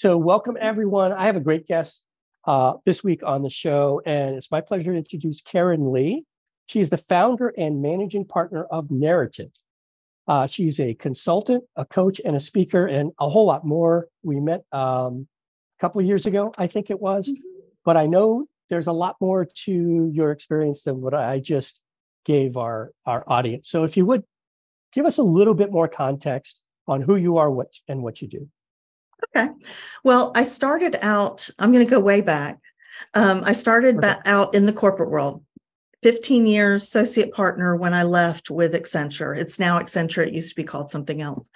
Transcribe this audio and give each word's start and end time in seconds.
So, 0.00 0.16
welcome 0.16 0.56
everyone. 0.60 1.10
I 1.10 1.26
have 1.26 1.34
a 1.34 1.40
great 1.40 1.66
guest 1.66 2.06
uh, 2.44 2.74
this 2.86 3.02
week 3.02 3.24
on 3.24 3.42
the 3.42 3.50
show, 3.50 4.00
and 4.06 4.36
it's 4.36 4.48
my 4.48 4.60
pleasure 4.60 4.92
to 4.92 4.96
introduce 4.96 5.42
Caryn 5.42 5.92
Lee. 5.92 6.22
She 6.66 6.78
is 6.78 6.90
the 6.90 6.96
founder 6.96 7.48
and 7.58 7.82
managing 7.82 8.24
partner 8.24 8.62
of 8.66 8.92
Narrative. 8.92 9.50
Uh, 10.28 10.46
she's 10.46 10.78
a 10.78 10.94
consultant, 10.94 11.64
a 11.74 11.84
coach, 11.84 12.20
and 12.24 12.36
a 12.36 12.38
speaker, 12.38 12.86
and 12.86 13.10
a 13.18 13.28
whole 13.28 13.44
lot 13.44 13.66
more. 13.66 14.06
We 14.22 14.38
met 14.38 14.62
um, 14.70 15.26
a 15.76 15.80
couple 15.80 16.00
of 16.00 16.06
years 16.06 16.26
ago, 16.26 16.54
I 16.56 16.68
think 16.68 16.90
it 16.90 17.00
was, 17.00 17.26
mm-hmm. 17.26 17.42
but 17.84 17.96
I 17.96 18.06
know 18.06 18.46
there's 18.70 18.86
a 18.86 18.92
lot 18.92 19.16
more 19.20 19.48
to 19.64 20.10
your 20.14 20.30
experience 20.30 20.84
than 20.84 21.00
what 21.00 21.12
I 21.12 21.40
just 21.40 21.80
gave 22.24 22.56
our 22.56 22.92
our 23.04 23.24
audience. 23.26 23.68
So, 23.68 23.82
if 23.82 23.96
you 23.96 24.06
would 24.06 24.22
give 24.92 25.06
us 25.06 25.18
a 25.18 25.24
little 25.24 25.54
bit 25.54 25.72
more 25.72 25.88
context 25.88 26.60
on 26.86 27.02
who 27.02 27.16
you 27.16 27.38
are, 27.38 27.50
what 27.50 27.72
and 27.88 28.04
what 28.04 28.22
you 28.22 28.28
do. 28.28 28.48
Okay. 29.36 29.48
Well, 30.04 30.32
I 30.34 30.44
started 30.44 30.96
out. 31.00 31.48
I'm 31.58 31.72
going 31.72 31.84
to 31.84 31.90
go 31.90 32.00
way 32.00 32.20
back. 32.20 32.58
Um, 33.14 33.42
I 33.44 33.52
started 33.52 33.96
okay. 33.96 34.00
back 34.00 34.22
out 34.24 34.54
in 34.54 34.66
the 34.66 34.72
corporate 34.72 35.10
world. 35.10 35.44
15 36.02 36.46
years 36.46 36.84
associate 36.84 37.32
partner 37.32 37.74
when 37.74 37.92
I 37.92 38.04
left 38.04 38.50
with 38.50 38.72
Accenture. 38.72 39.36
It's 39.36 39.58
now 39.58 39.80
Accenture. 39.80 40.26
It 40.26 40.32
used 40.32 40.50
to 40.50 40.56
be 40.56 40.64
called 40.64 40.90
something 40.90 41.20
else. 41.20 41.48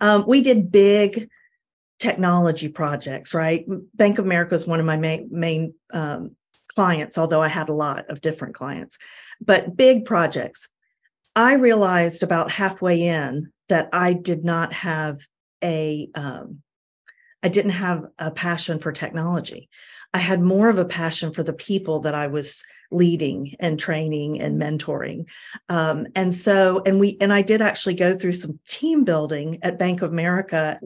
Um, 0.00 0.24
we 0.26 0.40
did 0.40 0.72
big 0.72 1.28
technology 1.98 2.68
projects, 2.68 3.32
right? 3.32 3.64
Bank 3.94 4.18
of 4.18 4.24
America 4.24 4.54
is 4.54 4.66
one 4.66 4.80
of 4.80 4.86
my 4.86 4.96
main, 4.96 5.28
main 5.30 5.74
um, 5.92 6.36
clients, 6.74 7.16
although 7.16 7.42
I 7.42 7.48
had 7.48 7.68
a 7.68 7.74
lot 7.74 8.10
of 8.10 8.20
different 8.20 8.54
clients, 8.54 8.98
but 9.40 9.76
big 9.76 10.04
projects. 10.04 10.68
I 11.34 11.54
realized 11.54 12.22
about 12.22 12.50
halfway 12.50 13.02
in 13.02 13.52
that 13.68 13.88
I 13.92 14.14
did 14.14 14.44
not 14.44 14.72
have 14.72 15.20
a, 15.62 16.08
um, 16.14 16.62
I 17.46 17.48
didn't 17.48 17.70
have 17.70 18.06
a 18.18 18.32
passion 18.32 18.80
for 18.80 18.90
technology. 18.90 19.70
I 20.12 20.18
had 20.18 20.42
more 20.42 20.68
of 20.68 20.80
a 20.80 20.84
passion 20.84 21.32
for 21.32 21.44
the 21.44 21.52
people 21.52 22.00
that 22.00 22.12
I 22.12 22.26
was 22.26 22.64
leading 22.90 23.54
and 23.60 23.78
training 23.78 24.40
and 24.40 24.60
mentoring. 24.60 25.28
Um, 25.68 26.08
and 26.16 26.34
so, 26.34 26.82
and 26.84 26.98
we, 26.98 27.16
and 27.20 27.32
I 27.32 27.42
did 27.42 27.62
actually 27.62 27.94
go 27.94 28.16
through 28.16 28.32
some 28.32 28.58
team 28.66 29.04
building 29.04 29.60
at 29.62 29.78
Bank 29.78 30.02
of 30.02 30.10
America, 30.10 30.80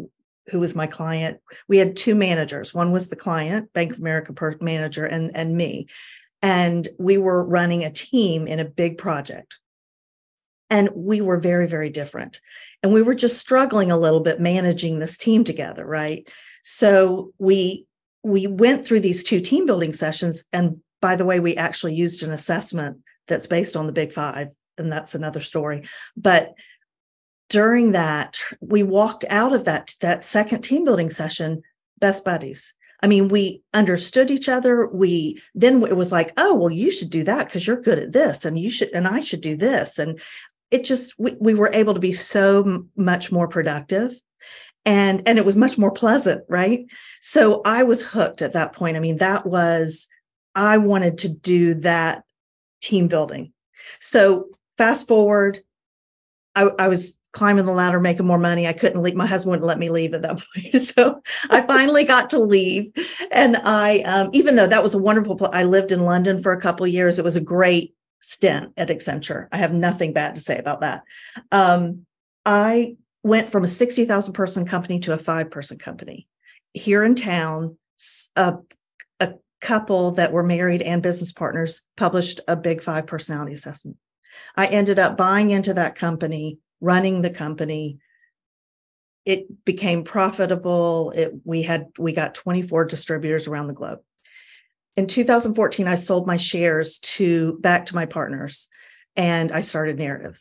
who 0.51 0.61
was 0.61 0.75
my 0.75 0.87
client. 0.87 1.41
We 1.67 1.79
had 1.79 1.97
two 1.97 2.15
managers. 2.15 2.75
One 2.75 2.93
was 2.93 3.09
the 3.09 3.17
client, 3.17 3.73
Bank 3.73 3.93
of 3.93 3.99
America 3.99 4.35
per- 4.35 4.59
manager, 4.61 5.07
and, 5.07 5.35
and 5.35 5.57
me. 5.57 5.87
And 6.43 6.87
we 6.99 7.17
were 7.17 7.43
running 7.43 7.85
a 7.85 7.91
team 7.91 8.47
in 8.47 8.61
a 8.61 8.67
big 8.67 8.99
project. 8.99 9.60
And 10.71 10.89
we 10.95 11.21
were 11.21 11.39
very, 11.39 11.67
very 11.67 11.91
different. 11.91 12.41
And 12.83 12.93
we 12.93 13.03
were 13.03 13.15
just 13.15 13.39
struggling 13.39 13.91
a 13.91 13.99
little 13.99 14.21
bit 14.21 14.41
managing 14.41 14.99
this 14.99 15.19
team 15.19 15.45
together, 15.45 15.85
right? 15.85 16.29
So 16.63 17.33
we 17.39 17.87
we 18.23 18.47
went 18.47 18.87
through 18.87 19.01
these 19.01 19.25
two 19.25 19.41
team 19.41 19.65
building 19.67 19.93
sessions 19.93 20.45
and 20.53 20.81
by 21.01 21.17
the 21.17 21.25
way, 21.25 21.41
we 21.41 21.57
actually 21.57 21.95
used 21.95 22.23
an 22.23 22.33
assessment 22.33 22.99
that's 23.27 23.47
based 23.47 23.77
on 23.77 23.87
the 23.87 23.93
Big 23.93 24.13
Five, 24.13 24.49
and 24.77 24.93
that's 24.93 25.15
another 25.15 25.41
story. 25.41 25.85
But 26.17 26.55
during 27.49 27.93
that, 27.93 28.39
we 28.61 28.83
walked 28.83 29.25
out 29.29 29.53
of 29.53 29.65
that 29.65 29.95
that 30.01 30.25
second 30.25 30.63
team 30.63 30.85
building 30.85 31.11
session 31.11 31.63
best 31.99 32.25
buddies. 32.25 32.75
I 33.03 33.07
mean, 33.07 33.29
we 33.29 33.63
understood 33.73 34.31
each 34.31 34.49
other. 34.49 34.87
We 34.87 35.41
then 35.55 35.83
it 35.83 35.97
was 35.97 36.13
like, 36.13 36.33
oh, 36.37 36.55
well, 36.55 36.71
you 36.71 36.91
should 36.91 37.11
do 37.11 37.25
that 37.25 37.47
because 37.47 37.67
you're 37.67 37.81
good 37.81 37.99
at 37.99 38.13
this, 38.13 38.45
and 38.45 38.59
you 38.59 38.71
should, 38.71 38.91
and 38.91 39.09
I 39.09 39.21
should 39.21 39.41
do 39.41 39.57
this, 39.57 39.99
and 39.99 40.21
it 40.71 40.85
just 40.85 41.15
we, 41.19 41.37
we 41.41 41.55
were 41.55 41.71
able 41.73 41.95
to 41.95 42.01
be 42.01 42.13
so 42.13 42.63
m- 42.65 42.89
much 42.97 43.33
more 43.33 43.49
productive 43.49 44.15
and 44.85 45.23
and 45.27 45.39
it 45.39 45.45
was 45.45 45.57
much 45.57 45.77
more 45.77 45.91
pleasant 45.91 46.43
right 46.49 46.87
so 47.21 47.61
i 47.65 47.83
was 47.83 48.03
hooked 48.03 48.43
at 48.43 48.53
that 48.53 48.73
point 48.73 48.97
i 48.97 49.01
mean 49.01 49.19
that 49.19 49.47
was 49.47 50.07
I 50.55 50.79
wanted 50.79 51.19
to 51.19 51.29
do 51.29 51.75
that 51.75 52.25
team 52.81 53.09
building. 53.09 53.53
So 54.01 54.49
fast 54.79 55.07
forward, 55.07 55.61
I, 56.55 56.71
I, 56.79 56.89
was 56.89 57.17
climbing 57.33 57.65
the 57.65 57.73
ladder, 57.73 58.01
making 58.01 58.27
more 58.27 58.39
money. 58.39 58.67
I 58.67 58.73
couldn't 58.73 59.03
leave. 59.03 59.15
My 59.15 59.27
husband 59.27 59.51
wouldn't 59.51 59.67
let 59.67 59.79
me 59.79 59.89
leave 59.89 60.15
at 60.15 60.23
that 60.23 60.43
point. 60.55 60.83
So 60.83 61.21
I 61.51 61.63
finally 61.63 62.05
got 62.05 62.31
to 62.31 62.39
leave. 62.39 62.93
And 63.31 63.57
I, 63.59 64.01
um, 64.01 64.31
even 64.33 64.57
though 64.57 64.67
that 64.67 64.83
was 64.83 64.95
a 64.95 64.99
wonderful, 64.99 65.37
pl- 65.37 65.51
I 65.53 65.65
lived 65.65 65.93
in 65.93 66.05
London 66.05 66.43
for 66.43 66.53
a 66.53 66.61
couple 66.61 66.87
years. 66.87 67.19
It 67.19 67.25
was 67.25 67.37
a 67.37 67.41
great 67.41 67.95
stint 68.21 68.73
at 68.77 68.89
Accenture. 68.89 69.49
I 69.53 69.59
have 69.59 69.73
nothing 69.73 70.13
bad 70.13 70.37
to 70.37 70.41
say 70.41 70.59
about 70.59 70.81
that. 70.81 71.03
Um, 71.51 72.07
I 72.45 72.97
went 73.23 73.51
from 73.51 73.65
a 73.65 73.69
60,000 73.69 74.33
person 74.33 74.65
company 74.65 75.01
to 75.01 75.13
a 75.13 75.19
five 75.19 75.51
person 75.51 75.79
company 75.79 76.27
here 76.73 77.05
in 77.05 77.15
town. 77.15 77.77
A 78.37 78.59
couple 79.61 80.13
that 80.13 80.33
were 80.33 80.43
married 80.43 80.83
and 80.83 81.03
business 81.03 81.33
partners 81.33 81.83
published 81.97 82.41
a 82.49 82.57
big 82.57 82.83
five 82.83 83.07
personality 83.07 83.55
assessment. 83.55 83.97
I 84.57 84.67
ended 84.67 84.99
up 84.99 85.17
buying 85.17 85.51
into 85.51 85.75
that 85.75 85.95
company, 85.95 86.59
running 86.81 87.23
the 87.23 87.31
company. 87.31 87.99
It 89.25 89.65
became 89.65 90.03
profitable. 90.03 91.13
It, 91.15 91.33
we 91.45 91.63
had 91.63 91.89
we 91.99 92.13
got 92.13 92.35
24 92.35 92.87
distributors 92.87 93.49
around 93.49 93.67
the 93.67 93.75
globe. 93.75 94.01
In 95.01 95.07
2014, 95.07 95.89
I 95.89 95.95
sold 95.95 96.27
my 96.27 96.37
shares 96.37 96.99
to 96.99 97.57
back 97.61 97.87
to 97.87 97.95
my 97.95 98.05
partners 98.05 98.69
and 99.17 99.51
I 99.51 99.63
started 99.63 99.97
Narrative. 99.97 100.39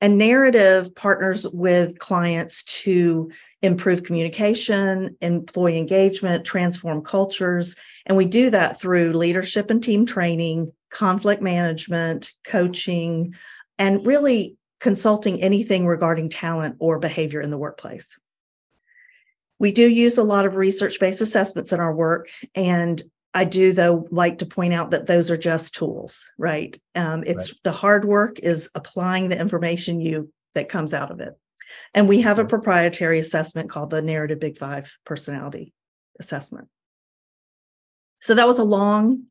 And 0.00 0.16
Narrative 0.16 0.94
partners 0.94 1.44
with 1.48 1.98
clients 1.98 2.62
to 2.84 3.32
improve 3.62 4.04
communication, 4.04 5.16
employee 5.20 5.76
engagement, 5.76 6.44
transform 6.44 7.02
cultures. 7.02 7.74
And 8.06 8.16
we 8.16 8.26
do 8.26 8.48
that 8.50 8.80
through 8.80 9.12
leadership 9.12 9.72
and 9.72 9.82
team 9.82 10.06
training, 10.06 10.70
conflict 10.88 11.42
management, 11.42 12.32
coaching, 12.44 13.34
and 13.76 14.06
really 14.06 14.56
consulting 14.78 15.42
anything 15.42 15.84
regarding 15.84 16.28
talent 16.28 16.76
or 16.78 17.00
behavior 17.00 17.40
in 17.40 17.50
the 17.50 17.58
workplace. 17.58 18.16
We 19.58 19.72
do 19.72 19.90
use 19.90 20.16
a 20.16 20.22
lot 20.22 20.46
of 20.46 20.54
research 20.54 21.00
based 21.00 21.22
assessments 21.22 21.72
in 21.72 21.80
our 21.80 21.92
work. 21.92 22.28
And 22.54 23.02
I 23.36 23.44
do, 23.44 23.74
though, 23.74 24.08
like 24.10 24.38
to 24.38 24.46
point 24.46 24.72
out 24.72 24.92
that 24.92 25.06
those 25.06 25.30
are 25.30 25.36
just 25.36 25.74
tools, 25.74 26.32
right? 26.38 26.74
Um, 26.94 27.22
it's 27.26 27.50
right. 27.50 27.60
the 27.64 27.72
hard 27.72 28.06
work 28.06 28.38
is 28.38 28.70
applying 28.74 29.28
the 29.28 29.38
information 29.38 30.00
you 30.00 30.32
that 30.54 30.70
comes 30.70 30.94
out 30.94 31.10
of 31.10 31.20
it. 31.20 31.34
And 31.92 32.08
we 32.08 32.22
have 32.22 32.38
a 32.38 32.46
proprietary 32.46 33.18
assessment 33.18 33.68
called 33.68 33.90
the 33.90 34.00
Narrative 34.00 34.40
Big 34.40 34.56
Five 34.56 34.90
Personality 35.04 35.74
Assessment. 36.18 36.68
So 38.22 38.32
that 38.32 38.46
was 38.46 38.58
a 38.58 38.64
long. 38.64 39.24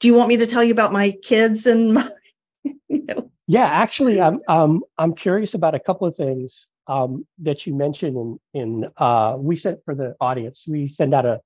Do 0.00 0.08
you 0.08 0.14
want 0.14 0.28
me 0.28 0.38
to 0.38 0.46
tell 0.48 0.64
you 0.64 0.72
about 0.72 0.92
my 0.92 1.12
kids 1.22 1.64
and 1.64 1.94
my, 1.94 2.10
you 2.64 3.04
know? 3.04 3.30
Yeah, 3.46 3.66
actually, 3.66 4.20
I'm 4.20 4.40
um, 4.48 4.82
I'm 4.98 5.14
curious 5.14 5.54
about 5.54 5.76
a 5.76 5.80
couple 5.80 6.08
of 6.08 6.16
things 6.16 6.66
um, 6.88 7.28
that 7.38 7.64
you 7.64 7.76
mentioned 7.76 8.16
in 8.16 8.60
in 8.60 8.90
uh, 8.96 9.36
we 9.38 9.54
sent 9.54 9.84
for 9.84 9.94
the 9.94 10.16
audience. 10.20 10.66
We 10.66 10.88
send 10.88 11.14
out 11.14 11.26
a 11.26 11.40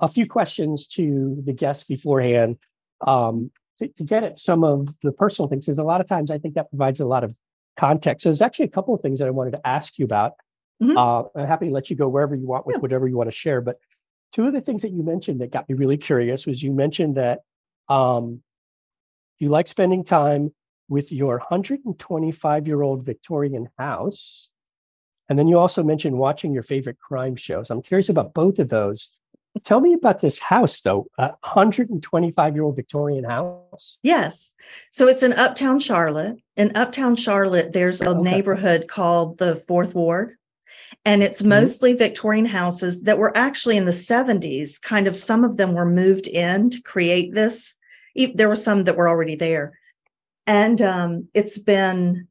a 0.00 0.08
few 0.08 0.26
questions 0.26 0.86
to 0.86 1.42
the 1.44 1.52
guests 1.52 1.84
beforehand 1.84 2.56
um, 3.06 3.50
to, 3.78 3.88
to, 3.88 4.04
get 4.04 4.24
at 4.24 4.38
some 4.38 4.64
of 4.64 4.88
the 5.02 5.12
personal 5.12 5.48
things. 5.48 5.66
Because 5.66 5.78
a 5.78 5.84
lot 5.84 6.00
of 6.00 6.08
times, 6.08 6.30
I 6.30 6.38
think 6.38 6.54
that 6.54 6.70
provides 6.70 7.00
a 7.00 7.06
lot 7.06 7.24
of 7.24 7.36
context. 7.76 8.22
So 8.22 8.30
there's 8.30 8.42
actually 8.42 8.66
a 8.66 8.70
couple 8.70 8.94
of 8.94 9.00
things 9.00 9.18
that 9.18 9.28
I 9.28 9.32
wanted 9.32 9.52
to 9.52 9.66
ask 9.66 9.98
you 9.98 10.04
about. 10.04 10.32
Mm-hmm. 10.82 10.96
Uh, 10.96 11.22
I'm 11.34 11.46
happy 11.46 11.66
to 11.66 11.72
let 11.72 11.90
you 11.90 11.96
go 11.96 12.08
wherever 12.08 12.34
you 12.34 12.46
want 12.46 12.66
with 12.66 12.76
yeah. 12.76 12.80
whatever 12.80 13.08
you 13.08 13.16
want 13.16 13.28
to 13.28 13.36
share. 13.36 13.60
But 13.60 13.78
two 14.32 14.46
of 14.46 14.52
the 14.52 14.60
things 14.60 14.82
that 14.82 14.92
you 14.92 15.02
mentioned 15.02 15.40
that 15.40 15.50
got 15.52 15.68
me 15.68 15.74
really 15.74 15.96
curious 15.96 16.46
was 16.46 16.62
you 16.62 16.72
mentioned 16.72 17.16
that 17.16 17.40
um, 17.88 18.42
you 19.38 19.48
like 19.48 19.68
spending 19.68 20.04
time 20.04 20.52
with 20.88 21.10
your 21.12 21.38
125 21.38 22.66
year 22.66 22.82
old 22.82 23.04
Victorian 23.04 23.68
house. 23.78 24.50
And 25.28 25.38
then 25.38 25.48
you 25.48 25.58
also 25.58 25.82
mentioned 25.82 26.16
watching 26.16 26.52
your 26.52 26.62
favorite 26.62 26.98
crime 27.00 27.34
shows. 27.34 27.70
I'm 27.70 27.82
curious 27.82 28.08
about 28.08 28.32
both 28.32 28.58
of 28.58 28.68
those. 28.68 29.10
Tell 29.64 29.80
me 29.80 29.94
about 29.94 30.20
this 30.20 30.38
house, 30.38 30.80
though. 30.80 31.06
A 31.18 31.28
125 31.40 32.54
year 32.54 32.64
old 32.64 32.76
Victorian 32.76 33.24
house. 33.24 33.98
Yes. 34.02 34.54
So 34.90 35.08
it's 35.08 35.22
in 35.22 35.32
Uptown 35.32 35.80
Charlotte. 35.80 36.36
In 36.56 36.76
Uptown 36.76 37.16
Charlotte, 37.16 37.72
there's 37.72 38.00
a 38.00 38.10
okay. 38.10 38.20
neighborhood 38.20 38.88
called 38.88 39.38
the 39.38 39.56
Fourth 39.68 39.94
Ward. 39.94 40.36
And 41.04 41.22
it's 41.22 41.40
mm-hmm. 41.40 41.50
mostly 41.50 41.94
Victorian 41.94 42.44
houses 42.44 43.02
that 43.02 43.18
were 43.18 43.36
actually 43.36 43.76
in 43.76 43.84
the 43.84 43.92
70s. 43.92 44.80
Kind 44.80 45.06
of 45.06 45.16
some 45.16 45.44
of 45.44 45.56
them 45.56 45.74
were 45.74 45.86
moved 45.86 46.26
in 46.26 46.70
to 46.70 46.82
create 46.82 47.32
this. 47.32 47.74
There 48.34 48.48
were 48.48 48.56
some 48.56 48.84
that 48.84 48.96
were 48.96 49.08
already 49.08 49.36
there. 49.36 49.78
And 50.46 50.80
um, 50.80 51.28
it's 51.34 51.58
been 51.58 52.28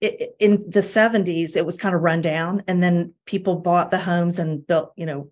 in 0.00 0.58
the 0.60 0.80
70s, 0.80 1.56
it 1.56 1.66
was 1.66 1.76
kind 1.76 1.94
of 1.94 2.00
run 2.00 2.22
down. 2.22 2.62
And 2.66 2.82
then 2.82 3.12
people 3.26 3.56
bought 3.56 3.90
the 3.90 3.98
homes 3.98 4.38
and 4.38 4.66
built, 4.66 4.92
you 4.96 5.04
know, 5.04 5.30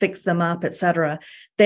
fix 0.00 0.22
them 0.22 0.40
up, 0.40 0.64
et 0.64 0.74
cetera. 0.74 1.18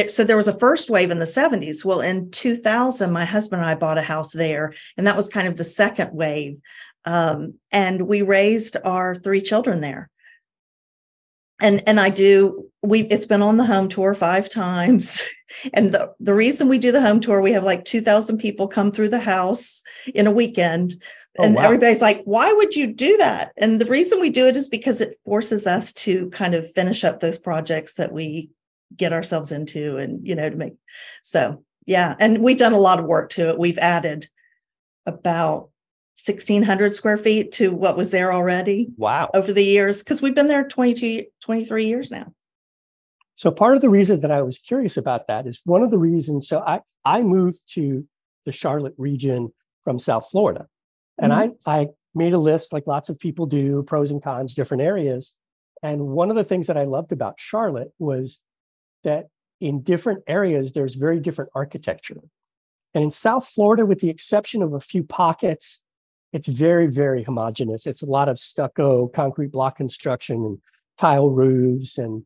So 0.09 0.25
there 0.25 0.37
was 0.37 0.49
a 0.49 0.59
first 0.59 0.91
wave 0.91 1.11
in 1.11 1.19
the 1.19 1.25
70s. 1.25 1.85
Well, 1.85 2.01
in 2.01 2.31
2000, 2.31 3.13
my 3.13 3.25
husband 3.25 3.63
and 3.63 3.71
I 3.71 3.75
bought 3.75 3.99
a 3.99 4.03
house 4.03 4.33
there, 4.33 4.73
and 4.97 5.07
that 5.07 5.17
was 5.17 5.29
kind 5.29 5.49
of 5.49 5.57
the 5.57 5.65
second 5.65 6.13
wave. 6.13 6.61
Um, 7.05 7.55
and 7.71 8.03
we 8.03 8.23
raised 8.23 8.77
our 8.85 9.15
three 9.15 9.41
children 9.41 9.81
there. 9.81 10.09
And 11.63 11.83
and 11.87 11.99
I 12.01 12.11
do 12.11 12.69
we 12.83 13.03
it's 13.03 13.27
been 13.27 13.43
on 13.43 13.57
the 13.57 13.65
home 13.65 13.89
tour 13.89 14.15
five 14.15 14.49
times. 14.49 15.23
And 15.75 15.93
the, 15.93 16.15
the 16.19 16.33
reason 16.33 16.67
we 16.67 16.79
do 16.79 16.93
the 16.93 17.03
home 17.03 17.21
tour 17.21 17.43
we 17.43 17.53
have 17.53 17.63
like 17.63 17.85
2000 17.85 18.39
people 18.39 18.67
come 18.67 18.91
through 18.91 19.11
the 19.11 19.21
house 19.21 19.83
in 20.15 20.27
a 20.27 20.31
weekend. 20.31 20.95
Oh, 21.39 21.45
and 21.45 21.55
wow. 21.55 21.65
everybody's 21.65 22.01
like 22.01 22.23
why 22.25 22.51
would 22.51 22.75
you 22.75 22.87
do 22.87 23.19
that? 23.19 23.53
And 23.59 23.79
the 23.79 23.85
reason 23.85 24.19
we 24.19 24.31
do 24.31 24.47
it 24.47 24.57
is 24.57 24.71
because 24.71 25.03
it 25.03 25.21
forces 25.27 25.67
us 25.67 25.93
to 25.93 26.31
kind 26.31 26.55
of 26.55 26.73
finish 26.73 27.05
up 27.05 27.21
those 27.21 27.39
projects 27.39 27.95
that 27.97 28.13
we 28.13 28.49
get 28.97 29.13
ourselves 29.13 29.53
into 29.53 29.99
and 29.99 30.27
you 30.27 30.35
know 30.35 30.49
to 30.49 30.57
make 30.57 30.73
so 31.23 31.63
yeah. 31.87 32.15
And 32.19 32.43
we've 32.43 32.59
done 32.59 32.73
a 32.73 32.79
lot 32.79 32.99
of 32.99 33.07
work 33.07 33.31
to 33.31 33.49
it. 33.49 33.59
We've 33.59 33.79
added 33.79 34.29
about 35.07 35.71
1600 36.25 36.95
square 36.95 37.17
feet 37.17 37.53
to 37.53 37.73
what 37.73 37.97
was 37.97 38.11
there 38.11 38.33
already 38.33 38.89
Wow. 38.97 39.31
over 39.35 39.53
the 39.53 39.65
years 39.65 40.03
because 40.03 40.23
we've 40.23 40.35
been 40.35 40.49
there 40.49 40.65
22 40.67 41.25
23 41.41 41.85
years 41.85 42.11
now 42.11 42.33
So 43.35 43.51
part 43.51 43.75
of 43.77 43.83
the 43.83 43.91
reason 43.91 44.21
that 44.21 44.31
I 44.31 44.43
was 44.43 44.59
curious 44.59 44.97
about 44.97 45.27
that 45.27 45.47
is 45.47 45.61
one 45.65 45.83
of 45.83 45.91
the 45.91 45.99
reasons. 45.99 46.47
So 46.49 46.61
I 46.61 46.81
I 47.05 47.23
moved 47.23 47.73
to 47.75 48.07
the 48.45 48.53
Charlotte 48.53 48.95
region 48.99 49.53
from 49.83 49.99
South 49.99 50.29
Florida, 50.31 50.69
and 51.19 51.33
I 51.33 51.49
mm-hmm. 51.49 51.71
I 51.71 51.89
made 52.15 52.35
a 52.35 52.39
list 52.39 52.73
like 52.73 52.87
lots 52.87 53.09
of 53.09 53.19
people 53.19 53.47
do, 53.47 53.83
pros 53.83 54.11
and 54.11 54.23
cons, 54.23 54.55
different 54.55 54.83
areas. 54.83 55.35
And 55.83 56.09
one 56.09 56.31
of 56.31 56.37
the 56.37 56.45
things 56.45 56.67
that 56.67 56.77
I 56.77 56.85
loved 56.85 57.11
about 57.11 57.41
Charlotte 57.41 57.93
was 57.99 58.39
that 59.03 59.27
in 59.61 59.83
different 59.83 60.23
areas 60.27 60.73
there's 60.73 60.95
very 60.95 61.19
different 61.19 61.51
architecture. 61.55 62.21
And 62.95 63.05
in 63.05 63.11
South 63.11 63.49
Florida, 63.49 63.87
with 63.87 64.01
the 64.01 64.11
exception 64.11 64.63
of 64.63 64.75
a 64.75 64.81
few 64.81 65.03
pockets, 65.03 65.82
it's 66.33 66.49
very 66.49 66.87
very 66.87 67.23
homogeneous. 67.23 67.87
It's 67.87 68.03
a 68.03 68.07
lot 68.07 68.29
of 68.29 68.39
stucco, 68.39 69.09
concrete 69.09 69.53
block 69.53 69.77
construction, 69.77 70.37
and 70.45 70.59
tile 70.99 71.31
roofs 71.31 71.99
and 71.99 72.25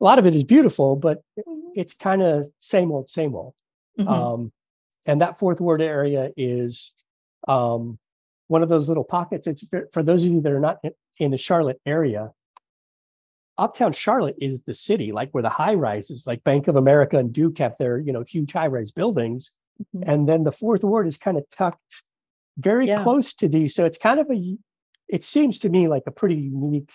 a 0.00 0.04
lot 0.04 0.18
of 0.18 0.26
it 0.26 0.34
is 0.34 0.42
beautiful, 0.42 0.96
but 0.96 1.22
it's 1.74 1.94
kind 1.94 2.22
of 2.22 2.46
same 2.58 2.90
old, 2.90 3.08
same 3.08 3.34
old. 3.36 3.54
Mhm. 3.98 4.08
Um, 4.08 4.52
and 5.06 5.20
that 5.20 5.38
fourth 5.38 5.60
ward 5.60 5.80
area 5.82 6.30
is 6.36 6.92
um, 7.46 7.98
one 8.48 8.62
of 8.62 8.68
those 8.68 8.88
little 8.88 9.04
pockets. 9.04 9.46
It's 9.46 9.64
for 9.92 10.02
those 10.02 10.24
of 10.24 10.30
you 10.30 10.40
that 10.40 10.52
are 10.52 10.60
not 10.60 10.78
in- 11.18 11.30
the 11.30 11.38
Charlotte 11.38 11.80
area. 11.86 12.32
Uptown 13.58 13.92
Charlotte 13.92 14.36
is 14.40 14.62
the 14.62 14.74
city, 14.74 15.12
like 15.12 15.30
where 15.32 15.42
the 15.42 15.48
high 15.50 15.74
rises, 15.74 16.26
like 16.26 16.42
Bank 16.42 16.66
of 16.68 16.74
America 16.76 17.18
and 17.18 17.32
Duke 17.32 17.58
have 17.58 17.76
their, 17.78 17.98
you 17.98 18.12
know, 18.12 18.22
huge 18.22 18.52
high 18.52 18.66
rise 18.66 18.90
buildings. 18.90 19.52
Mhm. 19.94 20.02
And 20.06 20.28
then 20.28 20.42
the 20.44 20.52
fourth 20.52 20.82
ward 20.82 21.06
is 21.06 21.16
kind 21.16 21.36
of 21.36 21.48
tucked 21.48 22.02
very 22.58 22.86
Yeah. 22.86 23.02
close 23.02 23.34
to 23.34 23.48
these. 23.48 23.74
So 23.74 23.84
it's 23.84 23.98
kind 23.98 24.20
of 24.20 24.30
a, 24.30 24.56
it 25.08 25.24
seems 25.24 25.58
to 25.60 25.68
me 25.68 25.88
like 25.88 26.04
a 26.06 26.10
pretty 26.10 26.36
unique 26.36 26.90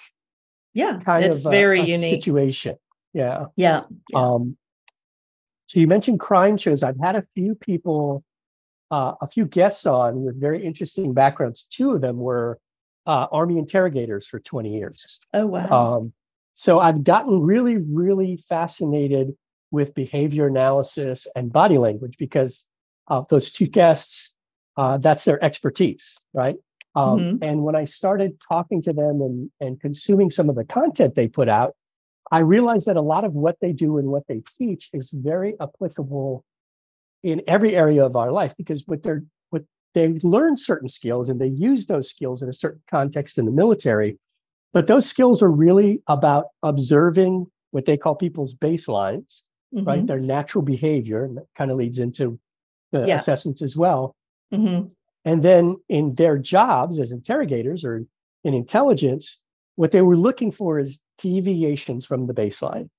yeah 0.74 1.00
kind 1.00 1.26
it's 1.26 1.40
of 1.40 1.46
a- 1.48 1.50
very 1.50 1.80
a 1.80 1.84
unique 1.84 2.22
situation. 2.22 2.76
Yeah. 3.14 3.46
yeah. 3.56 3.84
Um, 4.14 4.58
so 5.68 5.80
you 5.80 5.88
mentioned 5.88 6.20
crime 6.20 6.56
shows. 6.58 6.84
I've 6.84 7.00
had 7.00 7.16
a 7.16 7.26
few 7.36 7.56
people, 7.56 8.24
uh, 8.92 9.14
a 9.22 9.28
few 9.28 9.46
guests 9.46 9.86
on 9.86 10.24
with 10.24 10.40
very 10.40 10.64
interesting 10.64 11.14
backgrounds. 11.14 11.64
Two 11.64 11.92
of 11.94 12.02
them 12.02 12.18
were 12.18 12.60
uh, 13.08 13.28
Army 13.32 13.58
interrogators 13.58 14.28
for 14.28 14.40
20 14.40 14.74
years. 14.78 15.20
oh 15.34 15.46
wow 15.48 15.98
Um, 15.98 16.14
so 16.54 16.80
I've 16.80 17.04
gotten 17.04 17.42
really, 17.42 17.78
really 17.78 18.36
fascinated 18.38 19.36
with 19.72 19.94
behavior 19.94 20.48
analysis 20.48 21.28
and 21.36 21.52
body 21.52 21.78
language 21.78 22.16
because 22.18 22.66
uh, 23.10 23.24
those 23.30 23.52
two 23.52 23.68
guests, 23.68 24.34
uh, 24.78 24.98
that's 24.98 25.26
their 25.26 25.44
expertise, 25.44 26.18
right? 26.34 26.56
Um, 26.96 27.20
Mhm. 27.20 27.40
And 27.42 27.64
when 27.64 27.76
I 27.76 27.84
started 27.84 28.40
talking 28.48 28.82
to 28.84 28.94
them 28.94 29.22
and, 29.22 29.52
and 29.60 29.80
consuming 29.80 30.32
some 30.32 30.50
of 30.50 30.56
the 30.56 30.64
content 30.66 31.16
they 31.16 31.28
put 31.28 31.50
out, 31.50 31.76
I 32.32 32.40
realized 32.40 32.88
that 32.88 32.98
a 32.98 33.02
lot 33.02 33.24
of 33.24 33.34
what 33.34 33.58
they 33.62 33.72
do 33.74 33.98
and 33.98 34.08
what 34.10 34.24
they 34.28 34.42
teach 34.58 34.90
is 34.94 35.12
very 35.14 35.56
applicable 35.62 36.44
in 37.24 37.42
every 37.48 37.76
area 37.76 38.06
of 38.06 38.16
our 38.16 38.32
life 38.32 38.56
because 38.58 38.84
what 38.88 39.04
they're 39.04 39.24
what 39.50 39.64
they 39.94 40.08
learn 40.24 40.58
certain 40.58 40.88
skills 40.88 41.30
and 41.30 41.40
they 41.42 41.48
use 41.48 41.86
those 41.88 42.10
skills 42.10 42.42
in 42.42 42.50
a 42.50 42.54
certain 42.54 42.82
context 42.90 43.38
in 43.38 43.46
the 43.46 43.52
military 43.52 44.18
but 44.74 44.88
those 44.88 45.06
skills 45.08 45.42
are 45.42 45.50
really 45.52 46.02
about 46.08 46.46
observing 46.64 47.48
what 47.72 47.86
they 47.86 47.98
call 47.98 48.16
people's 48.16 48.54
baselines 48.54 49.42
right 49.86 50.02
Mhm. 50.04 50.08
their 50.08 50.20
natural 50.20 50.64
behavior 50.64 51.24
and 51.26 51.38
that 51.38 51.48
kind 51.56 51.72
of 51.72 51.78
leads 51.78 52.00
into 52.00 52.40
the 52.92 53.08
Yeah. 53.08 53.16
assessments 53.16 53.62
as 53.62 53.76
well 53.76 54.16
Mhm. 54.54 54.92
and 55.26 55.42
then 55.44 55.78
in 55.90 56.16
their 56.16 56.38
jobs 56.38 57.00
as 57.00 57.12
interrogators 57.12 57.84
or 57.84 58.06
in 58.44 58.54
intelligence, 58.54 59.42
what 59.76 59.92
they 59.92 60.02
were 60.02 60.18
looking 60.18 60.52
for 60.52 60.80
is 60.80 61.00
deviations 61.18 62.06
from 62.06 62.24
the 62.24 62.34
baseline, 62.34 62.90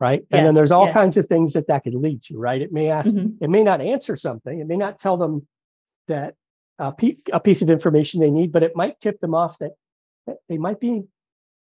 right? 0.00 0.24
and 0.30 0.46
then 0.46 0.54
there's 0.54 0.70
all 0.70 0.86
yeah. 0.86 0.92
kinds 0.92 1.16
of 1.16 1.26
things 1.26 1.52
that 1.54 1.66
that 1.66 1.82
could 1.84 1.94
lead 1.94 2.22
to, 2.22 2.38
right? 2.38 2.62
It 2.62 2.72
may 2.72 2.88
ask, 2.90 3.12
Mhm. 3.12 3.38
it 3.40 3.50
may 3.50 3.62
not 3.62 3.80
answer 3.80 4.16
something, 4.16 4.60
it 4.60 4.66
may 4.66 4.76
not 4.76 4.98
tell 4.98 5.16
them 5.16 5.46
that 6.08 6.34
a, 6.78 6.92
pe- 6.92 7.16
a 7.32 7.40
piece 7.40 7.62
of 7.62 7.70
information 7.70 8.20
they 8.20 8.30
need, 8.30 8.52
but 8.52 8.62
it 8.62 8.76
might 8.76 9.00
tip 9.00 9.20
them 9.20 9.34
off 9.34 9.58
that, 9.58 9.72
that 10.26 10.38
they 10.48 10.58
might 10.58 10.80
be 10.80 11.04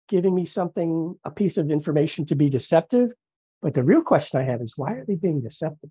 giving 0.08 0.34
me 0.36 0.46
something, 0.46 1.18
a 1.24 1.32
piece 1.32 1.58
of 1.58 1.70
information 1.70 2.26
to 2.26 2.36
be 2.36 2.50
deceptive. 2.50 3.12
But 3.62 3.74
the 3.74 3.84
real 3.84 4.02
question 4.02 4.40
I 4.40 4.44
have 4.44 4.62
is 4.62 4.78
why 4.78 4.94
are 4.94 5.06
they 5.06 5.16
being 5.16 5.42
deceptive? 5.42 5.90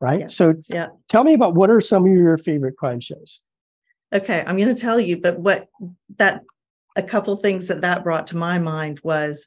Right. 0.00 0.20
Yeah. 0.20 0.26
So 0.28 0.54
Yeah. 0.68 0.88
tell 1.08 1.24
me 1.24 1.34
about 1.34 1.54
what 1.54 1.70
are 1.70 1.80
some 1.80 2.06
of 2.06 2.12
your 2.12 2.38
favorite 2.38 2.76
crime 2.76 3.00
shows? 3.00 3.40
Okay, 4.14 4.42
I'm 4.46 4.56
going 4.56 4.74
to 4.74 4.80
tell 4.80 4.98
you, 4.98 5.20
but 5.20 5.38
what 5.38 5.68
that 6.16 6.42
a 6.96 7.02
couple 7.02 7.36
things 7.36 7.68
that 7.68 7.82
that 7.82 8.02
brought 8.02 8.26
to 8.28 8.36
my 8.36 8.58
mind 8.58 9.00
was 9.04 9.46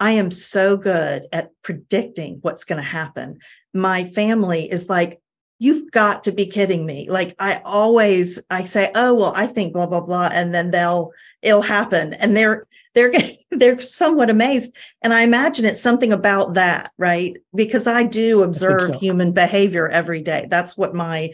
I 0.00 0.12
am 0.12 0.30
so 0.30 0.76
good 0.76 1.26
at 1.32 1.50
predicting 1.62 2.38
what's 2.42 2.64
going 2.64 2.80
to 2.80 2.88
happen. 2.88 3.38
My 3.74 4.04
family 4.04 4.70
is 4.70 4.88
like, 4.88 5.20
you've 5.58 5.90
got 5.90 6.24
to 6.24 6.32
be 6.32 6.46
kidding 6.46 6.86
me. 6.86 7.08
Like 7.10 7.34
I 7.38 7.60
always 7.64 8.38
I 8.50 8.64
say, 8.64 8.90
"Oh, 8.94 9.14
well, 9.14 9.32
I 9.34 9.46
think 9.46 9.72
blah 9.72 9.86
blah 9.86 10.00
blah," 10.00 10.28
and 10.32 10.54
then 10.54 10.70
they'll 10.70 11.12
it'll 11.42 11.62
happen 11.62 12.14
and 12.14 12.36
they're 12.36 12.66
they're 12.94 13.12
they're 13.50 13.80
somewhat 13.80 14.30
amazed 14.30 14.76
and 15.02 15.12
I 15.12 15.22
imagine 15.22 15.64
it's 15.64 15.82
something 15.82 16.12
about 16.12 16.54
that, 16.54 16.92
right? 16.98 17.36
Because 17.54 17.86
I 17.86 18.04
do 18.04 18.42
observe 18.42 18.92
so. 18.92 18.98
human 18.98 19.32
behavior 19.32 19.88
every 19.88 20.22
day. 20.22 20.46
That's 20.48 20.76
what 20.76 20.94
my 20.94 21.32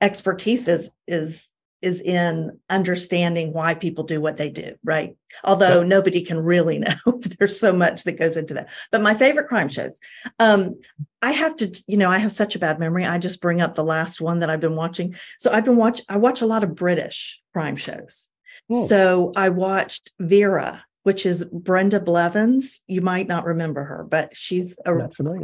expertise 0.00 0.68
is 0.68 0.90
is 1.06 1.52
is 1.86 2.00
in 2.00 2.58
understanding 2.68 3.52
why 3.52 3.72
people 3.72 4.02
do 4.02 4.20
what 4.20 4.36
they 4.36 4.50
do, 4.50 4.74
right? 4.82 5.16
Although 5.44 5.84
nobody 5.84 6.20
can 6.20 6.40
really 6.40 6.78
know. 6.80 6.96
There's 7.38 7.60
so 7.60 7.72
much 7.72 8.02
that 8.04 8.18
goes 8.18 8.36
into 8.36 8.54
that. 8.54 8.70
But 8.90 9.02
my 9.02 9.14
favorite 9.14 9.46
crime 9.46 9.68
shows. 9.68 10.00
Um, 10.40 10.80
I 11.22 11.30
have 11.30 11.54
to, 11.56 11.82
you 11.86 11.96
know, 11.96 12.10
I 12.10 12.18
have 12.18 12.32
such 12.32 12.56
a 12.56 12.58
bad 12.58 12.80
memory. 12.80 13.06
I 13.06 13.18
just 13.18 13.40
bring 13.40 13.60
up 13.60 13.76
the 13.76 13.84
last 13.84 14.20
one 14.20 14.40
that 14.40 14.50
I've 14.50 14.60
been 14.60 14.74
watching. 14.74 15.14
So 15.38 15.52
I've 15.52 15.64
been 15.64 15.76
watch 15.76 16.02
I 16.08 16.16
watch 16.16 16.42
a 16.42 16.46
lot 16.46 16.64
of 16.64 16.74
British 16.74 17.40
crime 17.52 17.76
shows. 17.76 18.28
Hmm. 18.68 18.82
So 18.82 19.32
I 19.36 19.50
watched 19.50 20.10
Vera, 20.18 20.84
which 21.04 21.24
is 21.24 21.44
Brenda 21.44 22.00
Blethyn. 22.00 22.64
You 22.88 23.00
might 23.00 23.28
not 23.28 23.44
remember 23.44 23.84
her, 23.84 24.04
but 24.10 24.36
she's 24.36 24.76
a 24.84 24.92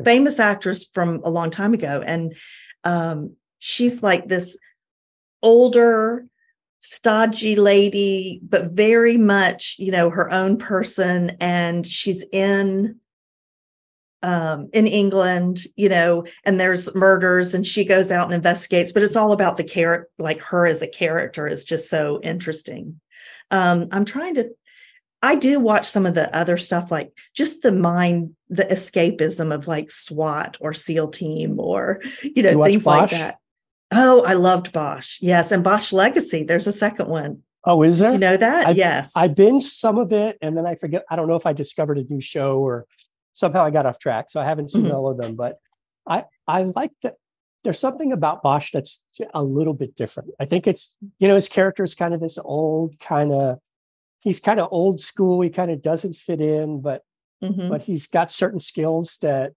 famous 0.02 0.40
actress 0.40 0.84
from 0.84 1.20
a 1.22 1.30
long 1.30 1.50
time 1.50 1.72
ago 1.72 2.02
and 2.04 2.34
um, 2.82 3.36
she's 3.60 4.02
like 4.02 4.26
this 4.26 4.58
older 5.42 6.26
stodgy 6.84 7.54
lady 7.54 8.40
but 8.42 8.72
very 8.72 9.16
much 9.16 9.76
you 9.78 9.92
know 9.92 10.10
her 10.10 10.30
own 10.32 10.58
person. 10.58 11.36
And 11.40 11.86
she's 11.86 12.24
in 12.32 12.98
um 14.22 14.68
in 14.72 14.86
England 14.86 15.60
you 15.76 15.88
know 15.88 16.24
and 16.44 16.60
there's 16.60 16.94
murders 16.94 17.54
and 17.54 17.66
she 17.66 17.84
goes 17.84 18.10
out 18.10 18.26
and 18.26 18.34
investigates 18.34 18.92
but 18.92 19.02
it's 19.02 19.16
all 19.16 19.32
about 19.32 19.56
the 19.56 19.64
character 19.64 20.08
like 20.18 20.40
her 20.40 20.66
as 20.66 20.82
a 20.82 20.88
character 20.88 21.48
is 21.48 21.64
just 21.64 21.88
so 21.88 22.20
interesting. 22.22 23.00
Um 23.50 23.88
i'm 23.92 24.04
trying 24.04 24.34
to 24.36 24.50
I 25.22 25.36
do 25.36 25.60
watch 25.60 25.88
some 25.88 26.04
of 26.04 26.14
the 26.14 26.34
other 26.36 26.56
stuff, 26.56 26.90
like 26.90 27.16
just 27.32 27.62
the 27.62 27.70
mind, 27.70 28.34
the 28.48 28.64
escapism 28.64 29.54
of 29.54 29.68
like 29.68 29.90
SWAT 29.90 30.56
or 30.60 30.72
SEAL 30.72 31.10
team 31.10 31.60
or, 31.60 32.00
you 32.24 32.42
know, 32.42 32.50
You 32.50 32.72
things 32.72 32.84
like 32.84 33.10
that. 33.10 33.38
Oh, 33.92 34.24
I 34.24 34.32
loved 34.34 34.72
Bosch. 34.72 35.18
Yes. 35.20 35.52
And 35.52 35.62
Bosch 35.62 35.92
Legacy. 35.92 36.44
There's 36.44 36.66
a 36.66 36.72
second 36.72 37.08
one. 37.08 37.42
Oh, 37.64 37.82
is 37.82 37.98
there? 38.00 38.12
You 38.12 38.18
know 38.18 38.36
that? 38.36 38.68
I've- 38.68 38.78
yes. 38.78 39.12
I 39.14 39.28
binged 39.28 39.62
some 39.70 39.98
of 39.98 40.12
it 40.12 40.36
and 40.42 40.56
then 40.56 40.66
I 40.66 40.74
forget. 40.74 41.04
I 41.10 41.16
don't 41.16 41.28
know 41.28 41.36
if 41.36 41.46
I 41.46 41.52
discovered 41.52 41.98
a 41.98 42.04
new 42.04 42.20
show 42.20 42.58
or 42.58 42.86
somehow 43.32 43.62
I 43.64 43.70
got 43.70 43.86
off 43.86 43.98
track. 43.98 44.30
So 44.30 44.40
I 44.40 44.44
haven't 44.44 44.70
seen 44.72 44.84
Mhm. 44.84 44.94
all 44.94 45.08
of 45.08 45.16
them, 45.18 45.36
but 45.36 45.58
I 46.06 46.24
I 46.48 46.64
like 46.64 46.90
that. 47.02 47.14
There's 47.62 47.78
something 47.78 48.10
about 48.12 48.42
Bosch 48.42 48.72
that's 48.72 49.04
a 49.32 49.42
little 49.44 49.74
bit 49.74 49.94
different. 49.94 50.30
I 50.40 50.44
think 50.46 50.66
it's 50.66 50.94
you 51.20 51.28
know 51.28 51.36
his 51.36 51.48
character 51.48 51.84
is 51.84 51.94
kind 51.94 52.12
of 52.14 52.20
this 52.20 52.38
old 52.42 52.98
kind 52.98 53.32
of 53.32 53.58
he's 54.20 54.40
kind 54.40 54.58
of 54.58 54.68
old 54.72 54.98
school. 55.00 55.40
He 55.42 55.50
kind 55.50 55.70
of 55.70 55.82
doesn't 55.82 56.16
fit 56.16 56.40
in, 56.40 56.80
but 56.80 57.02
Mhm. 57.42 57.68
but 57.68 57.82
he's 57.82 58.06
got 58.08 58.30
certain 58.30 58.58
skills 58.60 59.18
that 59.22 59.52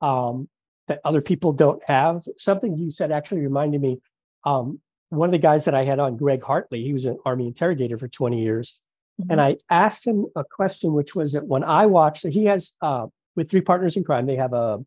um 0.00 0.48
that 0.88 1.00
other 1.04 1.20
people 1.20 1.52
don't 1.52 1.82
have. 1.88 2.24
Something 2.36 2.76
you 2.76 2.90
said 2.90 3.10
actually 3.12 3.40
reminded 3.40 3.80
me. 3.80 3.98
Um, 4.44 4.80
one 5.10 5.28
of 5.28 5.32
the 5.32 5.38
guys 5.38 5.64
that 5.64 5.74
I 5.74 5.84
had 5.84 5.98
on, 5.98 6.16
Greg 6.16 6.42
Hartley, 6.42 6.82
he 6.82 6.92
was 6.92 7.04
an 7.04 7.18
army 7.24 7.46
interrogator 7.46 7.96
for 7.96 8.08
20 8.08 8.42
years. 8.42 8.80
Mhm. 9.20 9.26
And 9.30 9.40
I 9.40 9.56
asked 9.70 10.06
him 10.06 10.26
a 10.36 10.44
question, 10.44 10.92
which 10.92 11.14
was 11.14 11.32
that 11.32 11.46
when 11.46 11.62
I 11.64 11.86
watched, 11.86 12.26
he 12.26 12.44
has 12.46 12.72
uh, 12.82 13.06
with 13.36 13.50
three 13.50 13.60
partners 13.60 13.96
in 13.96 14.04
crime, 14.04 14.26
they 14.26 14.36
have 14.36 14.52
a 14.52 14.84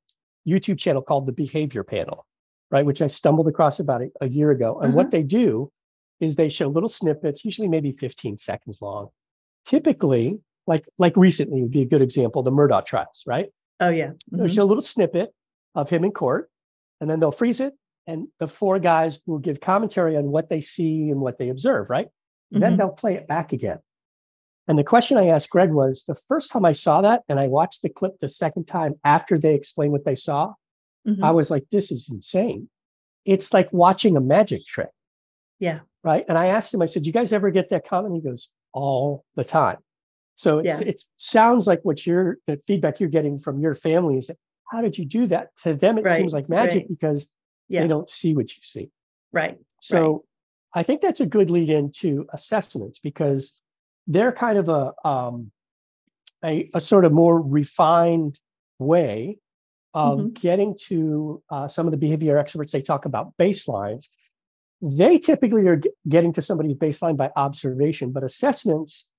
YouTube 0.47 0.77
channel 0.79 1.01
called 1.01 1.25
the 1.27 1.31
Behavior 1.33 1.83
Panel, 1.83 2.25
right? 2.71 2.85
Which 2.85 3.01
I 3.01 3.07
stumbled 3.07 3.47
across 3.47 3.79
about 3.79 4.01
a, 4.01 4.09
a 4.21 4.27
year 4.29 4.51
ago. 4.51 4.79
And 4.79 4.89
Uh-huh. 4.89 4.97
what 4.97 5.11
they 5.11 5.23
do 5.23 5.71
is 6.19 6.35
they 6.35 6.49
show 6.49 6.67
little 6.67 6.89
snippets, 6.89 7.45
usually 7.45 7.67
maybe 7.67 7.91
15 7.91 8.37
seconds 8.37 8.81
long. 8.81 9.09
Typically, 9.65 10.39
like 10.65 10.85
like 10.97 11.15
recently 11.17 11.61
would 11.61 11.71
be 11.71 11.81
a 11.81 11.85
good 11.85 12.01
example, 12.01 12.43
the 12.43 12.51
Murdaugh 12.51 12.85
trials, 12.85 13.23
right? 13.25 13.49
Oh, 13.79 13.89
yeah. 13.89 14.11
They'll 14.31 14.47
Mhm. 14.47 14.55
show 14.55 14.63
a 14.63 14.65
little 14.65 14.81
snippet 14.81 15.33
of 15.77 15.89
him 15.89 16.03
in 16.03 16.11
court, 16.11 16.49
and 16.99 17.09
then 17.09 17.19
they'll 17.21 17.31
freeze 17.31 17.61
it, 17.61 17.73
and 18.07 18.27
the 18.39 18.47
four 18.47 18.79
guys 18.79 19.19
will 19.25 19.37
give 19.39 19.61
commentary 19.61 20.17
on 20.17 20.25
what 20.31 20.49
they 20.49 20.59
see 20.59 21.09
and 21.09 21.21
what 21.21 21.37
they 21.37 21.47
observe, 21.49 21.89
right? 21.89 22.09
Then 22.51 22.73
Mhm. 22.73 22.77
they'll 22.77 22.89
play 22.89 23.13
it 23.15 23.27
back 23.27 23.53
again. 23.53 23.79
And 24.67 24.77
the 24.77 24.83
question 24.83 25.17
I 25.17 25.27
asked 25.27 25.49
Greg 25.49 25.71
was 25.71 26.03
the 26.03 26.15
first 26.15 26.51
time 26.51 26.65
I 26.65 26.73
saw 26.73 26.99
that, 27.01 27.23
and 27.29 27.39
I 27.39 27.47
watched 27.47 27.81
the 27.83 27.89
clip 27.89 28.17
the 28.19 28.27
second 28.27 28.65
time 28.65 28.95
after 29.03 29.37
they 29.37 29.53
explained 29.55 29.93
what 29.93 30.03
they 30.03 30.15
saw, 30.15 30.55
Mhm. 31.05 31.23
I 31.23 31.31
was 31.31 31.49
like, 31.49 31.69
this 31.69 31.91
is 31.91 32.09
insane. 32.11 32.69
It's 33.23 33.53
like 33.53 33.71
watching 33.71 34.17
a 34.17 34.21
magic 34.21 34.65
trick. 34.65 34.89
Yeah. 35.59 35.81
Right. 36.03 36.25
And 36.27 36.37
I 36.37 36.47
asked 36.47 36.73
him, 36.73 36.81
I 36.81 36.85
said, 36.85 37.03
"Do 37.03 37.07
you 37.07 37.13
guys 37.13 37.31
ever 37.33 37.49
get 37.51 37.69
that 37.69 37.85
comment? 37.87 38.15
He 38.15 38.21
goes, 38.21 38.51
all 38.73 39.23
the 39.35 39.43
time. 39.43 39.77
So 40.35 40.59
it's, 40.59 40.81
Yeah. 40.81 40.87
it 40.89 41.03
sounds 41.17 41.65
like 41.67 41.81
what 41.83 42.05
you're, 42.05 42.37
the 42.45 42.61
feedback 42.67 42.99
you're 42.99 43.09
getting 43.09 43.39
from 43.39 43.59
your 43.59 43.73
family 43.75 44.17
is, 44.19 44.29
how 44.69 44.81
did 44.81 44.97
you 44.97 45.05
do 45.05 45.27
that? 45.27 45.49
To 45.63 45.73
them, 45.73 45.97
it 45.97 46.05
Right, 46.05 46.17
seems 46.17 46.33
like 46.33 46.49
magic 46.49 46.83
right. 46.83 46.89
because 46.89 47.29
Yeah. 47.69 47.81
they 47.81 47.87
don't 47.87 48.09
see 48.09 48.35
what 48.35 48.55
you 48.55 48.61
see. 48.63 48.91
Right. 49.31 49.57
So 49.81 50.25
I 50.73 50.83
think 50.83 51.01
that's 51.01 51.19
a 51.19 51.25
good 51.25 51.49
lead 51.49 51.69
into 51.69 52.25
assessments 52.33 52.99
because 52.99 53.59
they're 54.07 54.31
kind 54.31 54.57
of 54.57 54.69
a 54.69 54.93
um, 55.07 55.51
a, 56.43 56.69
a 56.73 56.79
sort 56.81 57.03
of 57.05 57.11
more 57.11 57.41
refined 57.41 58.39
way 58.79 59.39
of 59.93 60.19
Mhm. 60.19 60.33
getting 60.39 60.75
to 60.87 61.41
uh, 61.49 61.67
some 61.67 61.87
of 61.87 61.91
the 61.91 61.97
behavior 61.97 62.37
experts. 62.37 62.71
They 62.71 62.81
talk 62.81 63.05
about 63.05 63.35
baselines. 63.37 64.07
They 64.81 65.17
typically 65.17 65.65
are 65.67 65.77
g- 65.77 65.89
getting 66.07 66.31
to 66.33 66.41
somebody's 66.43 66.75
baseline 66.75 67.17
by 67.17 67.31
observation, 67.35 68.11
but 68.11 68.23
assessments 68.23 69.09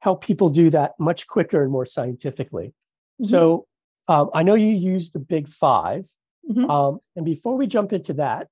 help 0.00 0.22
people 0.22 0.50
do 0.50 0.68
that 0.70 0.92
much 1.00 1.26
quicker 1.26 1.62
and 1.62 1.72
more 1.72 1.86
scientifically. 1.86 2.74
Mhm. 3.22 3.26
So 3.26 3.66
um, 4.08 4.30
I 4.34 4.42
know 4.42 4.54
you 4.54 4.68
use 4.68 5.10
the 5.10 5.18
big 5.18 5.48
5 5.48 6.08
Mhm. 6.50 6.70
um, 6.70 7.00
and 7.16 7.24
before 7.24 7.56
we 7.56 7.66
jump 7.66 7.92
into 7.92 8.12
that, 8.14 8.48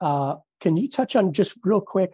uh, 0.00 0.36
can 0.60 0.76
you 0.76 0.88
touch 0.88 1.16
on 1.16 1.32
just 1.32 1.56
real 1.64 1.80
quick 1.80 2.12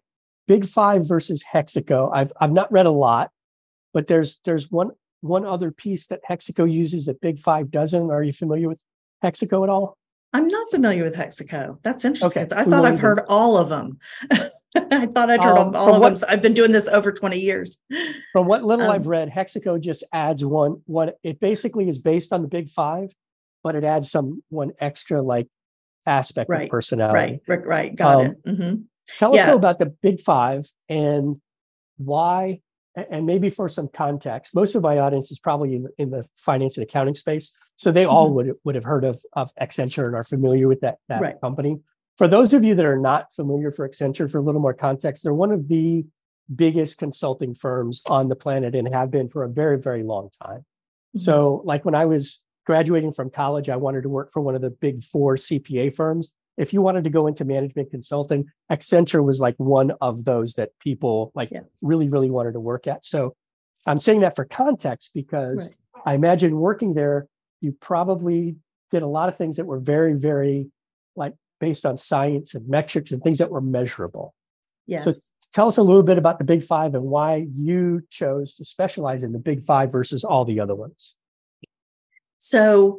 Big 0.48 0.64
Five 0.66 1.06
versus 1.06 1.44
Hexaco? 1.52 2.10
I've 2.12 2.32
I've 2.40 2.52
not 2.52 2.72
read 2.72 2.86
a 2.86 2.90
lot, 2.90 3.30
but 3.92 4.06
there's 4.06 4.40
there's 4.44 4.70
one 4.70 4.90
one 5.20 5.44
other 5.44 5.70
piece 5.70 6.06
that 6.08 6.20
Hexaco 6.28 6.70
uses 6.72 7.06
that 7.06 7.20
Big 7.20 7.38
Five 7.38 7.70
doesn't. 7.70 8.10
Are 8.10 8.22
you 8.22 8.32
familiar 8.32 8.68
with 8.68 8.80
Hexaco 9.22 9.62
at 9.62 9.68
all? 9.68 9.96
I'm 10.32 10.48
not 10.48 10.70
familiar 10.70 11.04
with 11.04 11.14
Hexaco. 11.14 11.78
That's 11.82 12.04
interesting. 12.04 12.42
Okay, 12.44 12.54
I 12.54 12.64
thought 12.64 12.84
I've 12.84 12.98
heard 13.00 13.20
all 13.28 13.56
of 13.58 13.68
them. 13.68 13.98
I 14.90 15.06
thought 15.06 15.30
I'd 15.30 15.42
heard 15.42 15.58
Um, 15.58 15.74
all 15.74 15.94
of 15.94 16.00
what- 16.00 16.08
them. 16.10 16.16
So 16.16 16.26
I've 16.28 16.42
been 16.42 16.54
doing 16.54 16.72
this 16.72 16.88
over 16.88 17.12
20 17.12 17.38
years. 17.38 17.78
From 18.32 18.46
what 18.46 18.62
little 18.64 18.86
Um, 18.86 18.90
I've 18.92 19.06
read, 19.06 19.28
Hexaco 19.30 19.80
just 19.80 20.04
adds 20.12 20.44
one 20.44 20.82
one. 20.86 21.10
It 21.22 21.40
basically 21.40 21.88
is 21.88 21.98
based 21.98 22.32
on 22.32 22.42
the 22.42 22.48
Big 22.48 22.70
Five, 22.70 23.12
but 23.64 23.74
it 23.74 23.84
adds 23.84 24.10
some 24.10 24.42
one 24.48 24.70
extra 24.78 25.22
like 25.22 25.48
aspect 26.06 26.48
Right, 26.50 26.64
of 26.64 26.70
personality. 26.70 27.40
Right, 27.46 27.58
right, 27.58 27.66
right. 27.66 27.96
Got 27.96 28.16
Um, 28.16 28.26
it. 28.26 28.44
Mhm. 28.44 28.84
Tell 29.18 29.30
us 29.30 29.36
Yeah. 29.36 29.46
though 29.46 29.56
about 29.56 29.78
the 29.80 29.86
Big 29.86 30.20
Five 30.20 30.70
and 30.88 31.40
why, 31.98 32.60
and 32.94 33.26
maybe 33.26 33.50
for 33.50 33.68
some 33.68 33.88
context. 33.88 34.54
Most 34.54 34.74
of 34.74 34.82
my 34.82 34.98
audience 34.98 35.30
is 35.32 35.38
probably 35.38 35.74
in, 35.74 35.88
in 35.98 36.10
the 36.10 36.24
finance 36.36 36.76
and 36.78 36.84
accounting 36.84 37.14
space, 37.14 37.54
so 37.76 37.90
they 37.90 38.04
all 38.04 38.30
Mhm. 38.30 38.34
would 38.34 38.52
would 38.64 38.74
have 38.76 38.84
heard 38.84 39.04
of 39.04 39.20
of 39.32 39.50
Accenture 39.60 40.06
and 40.06 40.14
are 40.14 40.24
familiar 40.24 40.68
with 40.68 40.80
that 40.80 40.98
that 41.08 41.20
Right. 41.20 41.40
company. 41.40 41.78
For 42.16 42.28
those 42.28 42.52
of 42.52 42.64
you 42.64 42.74
that 42.74 42.84
are 42.84 42.98
not 42.98 43.32
familiar 43.32 43.70
for 43.72 43.88
Accenture, 43.88 44.30
for 44.30 44.38
a 44.38 44.42
little 44.42 44.60
more 44.60 44.74
context, 44.74 45.22
they're 45.24 45.34
one 45.34 45.52
of 45.52 45.68
the 45.68 46.04
biggest 46.54 46.98
consulting 46.98 47.54
firms 47.54 48.02
on 48.06 48.28
the 48.28 48.36
planet 48.36 48.74
and 48.74 48.92
have 48.92 49.10
been 49.10 49.28
for 49.28 49.44
a 49.44 49.48
very 49.48 49.78
very 49.78 50.02
long 50.02 50.28
time. 50.42 50.64
Mhm. 51.16 51.20
So, 51.20 51.62
like 51.64 51.84
when 51.84 51.94
I 51.94 52.06
was 52.06 52.44
graduating 52.66 53.12
from 53.12 53.30
college, 53.30 53.68
I 53.68 53.76
wanted 53.76 54.02
to 54.02 54.08
work 54.08 54.32
for 54.32 54.40
one 54.40 54.54
of 54.54 54.60
the 54.60 54.70
big 54.70 55.02
four 55.02 55.36
CPA 55.36 55.90
firms. 55.90 56.30
If 56.56 56.74
you 56.74 56.82
wanted 56.82 57.04
to 57.04 57.10
go 57.10 57.26
into 57.26 57.44
management 57.44 57.90
consulting, 57.90 58.46
Accenture 58.70 59.24
was 59.24 59.40
like 59.40 59.54
one 59.56 59.92
of 60.00 60.24
those 60.24 60.54
that 60.54 60.70
people 60.80 61.30
like 61.34 61.50
Yeah. 61.50 61.62
really, 61.80 62.08
really 62.08 62.30
wanted 62.30 62.52
to 62.52 62.60
work 62.60 62.86
at. 62.86 63.04
So, 63.04 63.34
I'm 63.86 63.98
saying 63.98 64.20
that 64.20 64.36
for 64.36 64.44
context 64.44 65.10
because 65.14 65.68
Right. 65.94 66.02
I 66.04 66.14
imagine 66.14 66.58
working 66.60 66.94
there, 66.94 67.28
you 67.60 67.72
probably 67.72 68.56
did 68.90 69.02
a 69.02 69.06
lot 69.06 69.28
of 69.28 69.36
things 69.36 69.56
that 69.56 69.64
were 69.66 69.78
very, 69.78 70.14
very 70.14 70.70
like 71.16 71.34
based 71.60 71.86
on 71.86 71.96
science 71.96 72.54
and 72.54 72.68
metrics 72.68 73.12
and 73.12 73.22
things 73.22 73.38
that 73.38 73.50
were 73.50 73.60
measurable. 73.60 74.34
Yes. 74.86 75.04
So, 75.04 75.14
tell 75.52 75.68
us 75.68 75.76
a 75.76 75.82
little 75.82 76.02
bit 76.02 76.18
about 76.18 76.38
the 76.38 76.44
Big 76.44 76.64
Five 76.64 76.94
and 76.94 77.04
why 77.04 77.46
you 77.50 78.02
chose 78.10 78.54
to 78.54 78.64
specialize 78.64 79.22
in 79.22 79.32
the 79.32 79.38
Big 79.38 79.62
Five 79.62 79.92
versus 79.92 80.24
all 80.24 80.44
the 80.44 80.60
other 80.60 80.74
ones. 80.74 81.14
So, 82.38 82.98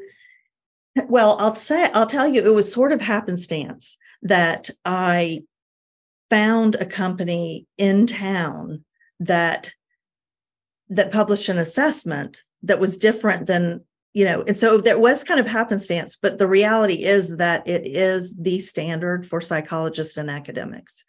well, 1.07 1.37
I'll 1.39 1.55
say, 1.55 1.89
I'll 1.93 2.05
tell 2.05 2.27
you, 2.27 2.41
it 2.41 2.53
was 2.53 2.71
sort 2.71 2.91
of 2.91 3.01
happenstance 3.01 3.97
that 4.21 4.69
I 4.85 5.43
found 6.29 6.75
a 6.75 6.85
company 6.85 7.67
in 7.77 8.07
town 8.07 8.85
that 9.19 9.71
that 10.89 11.11
published 11.11 11.49
an 11.49 11.57
assessment 11.57 12.41
that 12.63 12.79
was 12.79 12.97
different 12.97 13.47
than 13.47 13.83
you 14.13 14.25
know 14.25 14.43
and 14.47 14.57
so 14.57 14.77
there 14.77 14.99
was 14.99 15.23
kind 15.23 15.39
of 15.39 15.47
happenstance 15.47 16.15
but 16.15 16.37
the 16.37 16.47
reality 16.47 17.03
is 17.03 17.37
that 17.37 17.67
it 17.67 17.85
is 17.85 18.35
the 18.35 18.59
standard 18.59 19.25
for 19.25 19.41
psychologists 19.41 20.17
and 20.17 20.29
academics. 20.29 21.03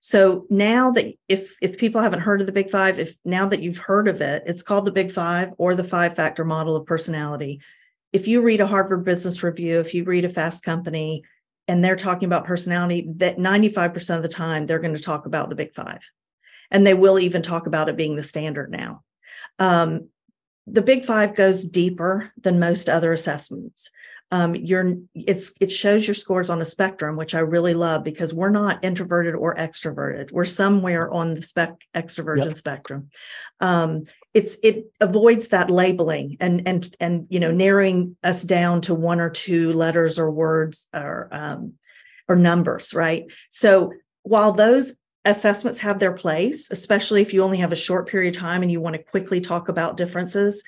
So 0.00 0.46
now 0.50 0.90
that 0.92 1.14
if 1.28 1.56
if 1.62 1.78
people 1.78 2.02
haven't 2.02 2.20
heard 2.20 2.40
of 2.40 2.46
the 2.46 2.52
big 2.52 2.70
five 2.70 2.98
if 2.98 3.14
now 3.24 3.46
that 3.46 3.62
you've 3.62 3.78
heard 3.78 4.08
of 4.08 4.20
it 4.20 4.42
it's 4.46 4.62
called 4.62 4.86
the 4.86 4.92
big 4.92 5.12
five 5.12 5.50
or 5.58 5.74
the 5.74 5.84
five 5.84 6.14
factor 6.16 6.44
model 6.44 6.76
of 6.76 6.86
personality. 6.86 7.60
If 8.12 8.28
you 8.28 8.42
read 8.42 8.60
a 8.60 8.66
harvard 8.66 9.04
business 9.04 9.42
review 9.42 9.80
if 9.80 9.94
you 9.94 10.04
read 10.04 10.24
a 10.24 10.28
fast 10.28 10.64
company 10.64 11.22
and 11.68 11.84
they're 11.84 11.96
talking 11.96 12.26
about 12.26 12.44
personality 12.44 13.08
that 13.16 13.38
95% 13.38 14.16
of 14.16 14.22
the 14.22 14.28
time 14.28 14.66
they're 14.66 14.80
going 14.80 14.96
to 14.96 15.02
talk 15.02 15.26
about 15.26 15.48
the 15.48 15.54
big 15.54 15.74
five. 15.74 16.00
And 16.70 16.86
they 16.86 16.94
will 16.94 17.18
even 17.18 17.42
talk 17.42 17.66
about 17.66 17.88
it 17.88 17.96
being 17.96 18.16
the 18.16 18.22
standard 18.22 18.70
now. 18.70 19.02
Um, 19.58 20.08
the 20.66 20.82
big 20.82 21.04
five 21.04 21.34
goes 21.34 21.64
deeper 21.64 22.32
than 22.40 22.58
most 22.60 22.88
other 22.88 23.12
assessments. 23.12 23.90
Um, 24.30 24.54
you're 24.54 24.94
it's 25.14 25.52
it 25.60 25.70
shows 25.70 26.06
your 26.06 26.14
scores 26.14 26.48
on 26.48 26.62
a 26.62 26.64
spectrum 26.64 27.16
which 27.16 27.34
i 27.34 27.40
really 27.40 27.74
love 27.74 28.02
because 28.02 28.32
we're 28.32 28.48
not 28.48 28.82
introverted 28.82 29.34
or 29.34 29.54
extroverted. 29.56 30.32
We're 30.32 30.46
somewhere 30.46 31.12
on 31.12 31.34
the 31.34 31.42
spec 31.42 31.74
extroversion 31.94 32.46
Yep. 32.46 32.54
spectrum. 32.56 33.10
Um, 33.60 34.04
it's 34.32 34.56
it 34.62 34.86
avoids 35.02 35.48
that 35.48 35.70
labeling 35.70 36.38
and 36.40 36.66
and 36.66 36.96
and 36.98 37.26
you 37.28 37.40
know 37.40 37.50
narrowing 37.50 38.16
us 38.24 38.42
down 38.42 38.80
to 38.82 38.94
one 38.94 39.20
or 39.20 39.28
two 39.28 39.70
letters 39.74 40.18
or 40.18 40.30
words 40.30 40.88
or 40.94 41.28
um, 41.30 41.74
or 42.26 42.36
numbers 42.36 42.94
right? 42.94 43.30
So 43.50 43.92
while 44.22 44.52
those 44.52 44.94
assessments 45.24 45.78
have 45.78 45.98
their 45.98 46.12
place 46.12 46.70
especially 46.70 47.22
if 47.22 47.32
you 47.32 47.42
only 47.42 47.58
have 47.58 47.72
a 47.72 47.76
short 47.76 48.08
period 48.08 48.34
of 48.34 48.40
time 48.40 48.62
and 48.62 48.72
you 48.72 48.80
want 48.80 48.96
to 48.96 49.02
quickly 49.02 49.40
talk 49.40 49.68
about 49.68 49.96
differences 49.96 50.62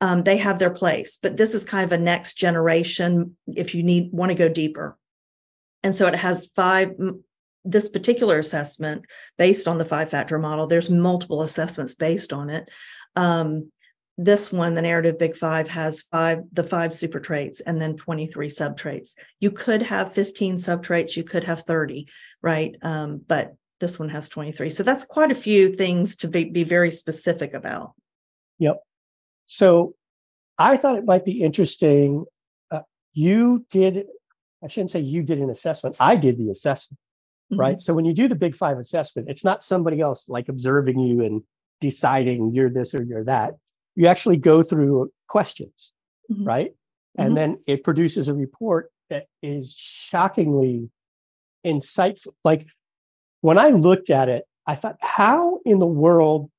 um, 0.00 0.22
they 0.22 0.36
have 0.36 0.58
their 0.58 0.70
place. 0.70 1.18
But 1.20 1.36
this 1.36 1.54
is 1.54 1.64
kind 1.64 1.84
of 1.84 1.92
a 1.92 2.02
next 2.02 2.34
generation 2.34 3.36
if 3.46 3.74
you 3.74 3.82
need 3.82 4.12
want 4.12 4.30
to 4.30 4.34
go 4.34 4.48
deeper. 4.48 4.96
And 5.82 5.94
so 5.94 6.06
it 6.06 6.16
has 6.16 6.46
five 6.46 6.92
this 7.64 7.88
particular 7.88 8.38
assessment 8.38 9.04
based 9.36 9.68
on 9.68 9.78
the 9.78 9.84
five 9.84 10.08
factor 10.08 10.38
model 10.38 10.66
there's 10.66 10.88
multiple 10.88 11.42
assessments 11.42 11.94
based 11.94 12.32
on 12.32 12.50
it. 12.50 12.70
Um, 13.16 13.72
this 14.16 14.50
one 14.52 14.74
the 14.74 14.82
narrative 14.82 15.18
big 15.18 15.36
five 15.36 15.68
has 15.68 16.02
five 16.10 16.40
the 16.52 16.64
five 16.64 16.94
super 16.94 17.20
traits 17.20 17.60
and 17.60 17.80
then 17.80 17.96
23 17.96 18.48
sub 18.48 18.76
traits 18.76 19.14
you 19.38 19.52
could 19.52 19.80
have 19.80 20.12
15 20.12 20.58
sub 20.58 20.82
traits 20.82 21.16
you 21.16 21.22
could 21.22 21.44
have 21.44 21.62
30 21.62 22.08
right? 22.42 22.74
Um, 22.82 23.20
but 23.24 23.54
this 23.80 23.98
one 23.98 24.08
has 24.08 24.28
23 24.28 24.70
so 24.70 24.82
that's 24.82 25.04
quite 25.04 25.30
a 25.30 25.34
few 25.36 25.74
things 25.76 26.16
to 26.16 26.28
be, 26.28 26.44
be 26.44 26.64
very 26.64 26.90
specific 26.90 27.54
about 27.54 27.92
Yep. 28.58 28.78
So 29.46 29.94
I 30.58 30.76
thought 30.76 30.98
it 30.98 31.04
might 31.04 31.24
be 31.24 31.42
interesting. 31.42 32.24
Uh, 32.70 32.80
you 33.14 33.64
did, 33.70 34.06
I 34.62 34.68
shouldn't 34.68 34.90
say 34.90 35.00
you 35.00 35.22
did 35.22 35.38
an 35.38 35.50
assessment. 35.50 35.96
I 36.00 36.16
did 36.16 36.38
the 36.38 36.50
assessment, 36.50 36.98
Mhm. 37.52 37.58
right? 37.58 37.80
So 37.80 37.94
when 37.94 38.04
you 38.04 38.12
do 38.12 38.28
the 38.28 38.34
big 38.34 38.54
five 38.54 38.78
assessment, 38.78 39.28
it's 39.30 39.44
not 39.44 39.62
somebody 39.64 40.00
else 40.00 40.28
like 40.28 40.48
observing 40.48 40.98
you 40.98 41.22
and 41.24 41.42
deciding 41.80 42.52
you're 42.52 42.70
this 42.70 42.94
or 42.94 43.02
you're 43.02 43.24
that. 43.24 43.54
You 43.94 44.08
actually 44.08 44.36
go 44.36 44.62
through 44.62 45.12
questions, 45.28 45.92
Mhm. 46.30 46.46
right? 46.46 46.74
And 47.16 47.36
then 47.36 47.62
it 47.66 47.82
produces 47.82 48.28
a 48.28 48.34
report 48.34 48.92
that 49.10 49.26
is 49.42 49.74
shockingly 49.74 50.90
insightful. 51.64 52.34
Like 52.44 52.66
when 53.40 53.58
I 53.58 53.68
looked 53.68 54.10
at 54.10 54.28
it, 54.28 54.44
I 54.66 54.74
thought, 54.74 54.96
how 55.00 55.60
in 55.64 55.78
the 55.78 55.86
world 55.86 56.50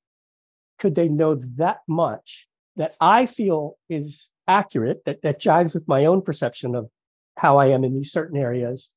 could 0.79 0.95
they 0.95 1.09
know 1.09 1.35
that 1.57 1.79
much 1.87 2.47
that 2.75 2.93
I 2.99 3.25
feel 3.25 3.77
is 3.89 4.29
accurate, 4.47 5.03
that, 5.05 5.21
that 5.21 5.41
jives 5.41 5.73
with 5.73 5.87
my 5.87 6.05
own 6.05 6.21
perception 6.21 6.75
of 6.75 6.89
how 7.37 7.57
I 7.57 7.67
am 7.67 7.83
in 7.83 7.93
these 7.93 8.11
certain 8.11 8.37
areas, 8.37 8.91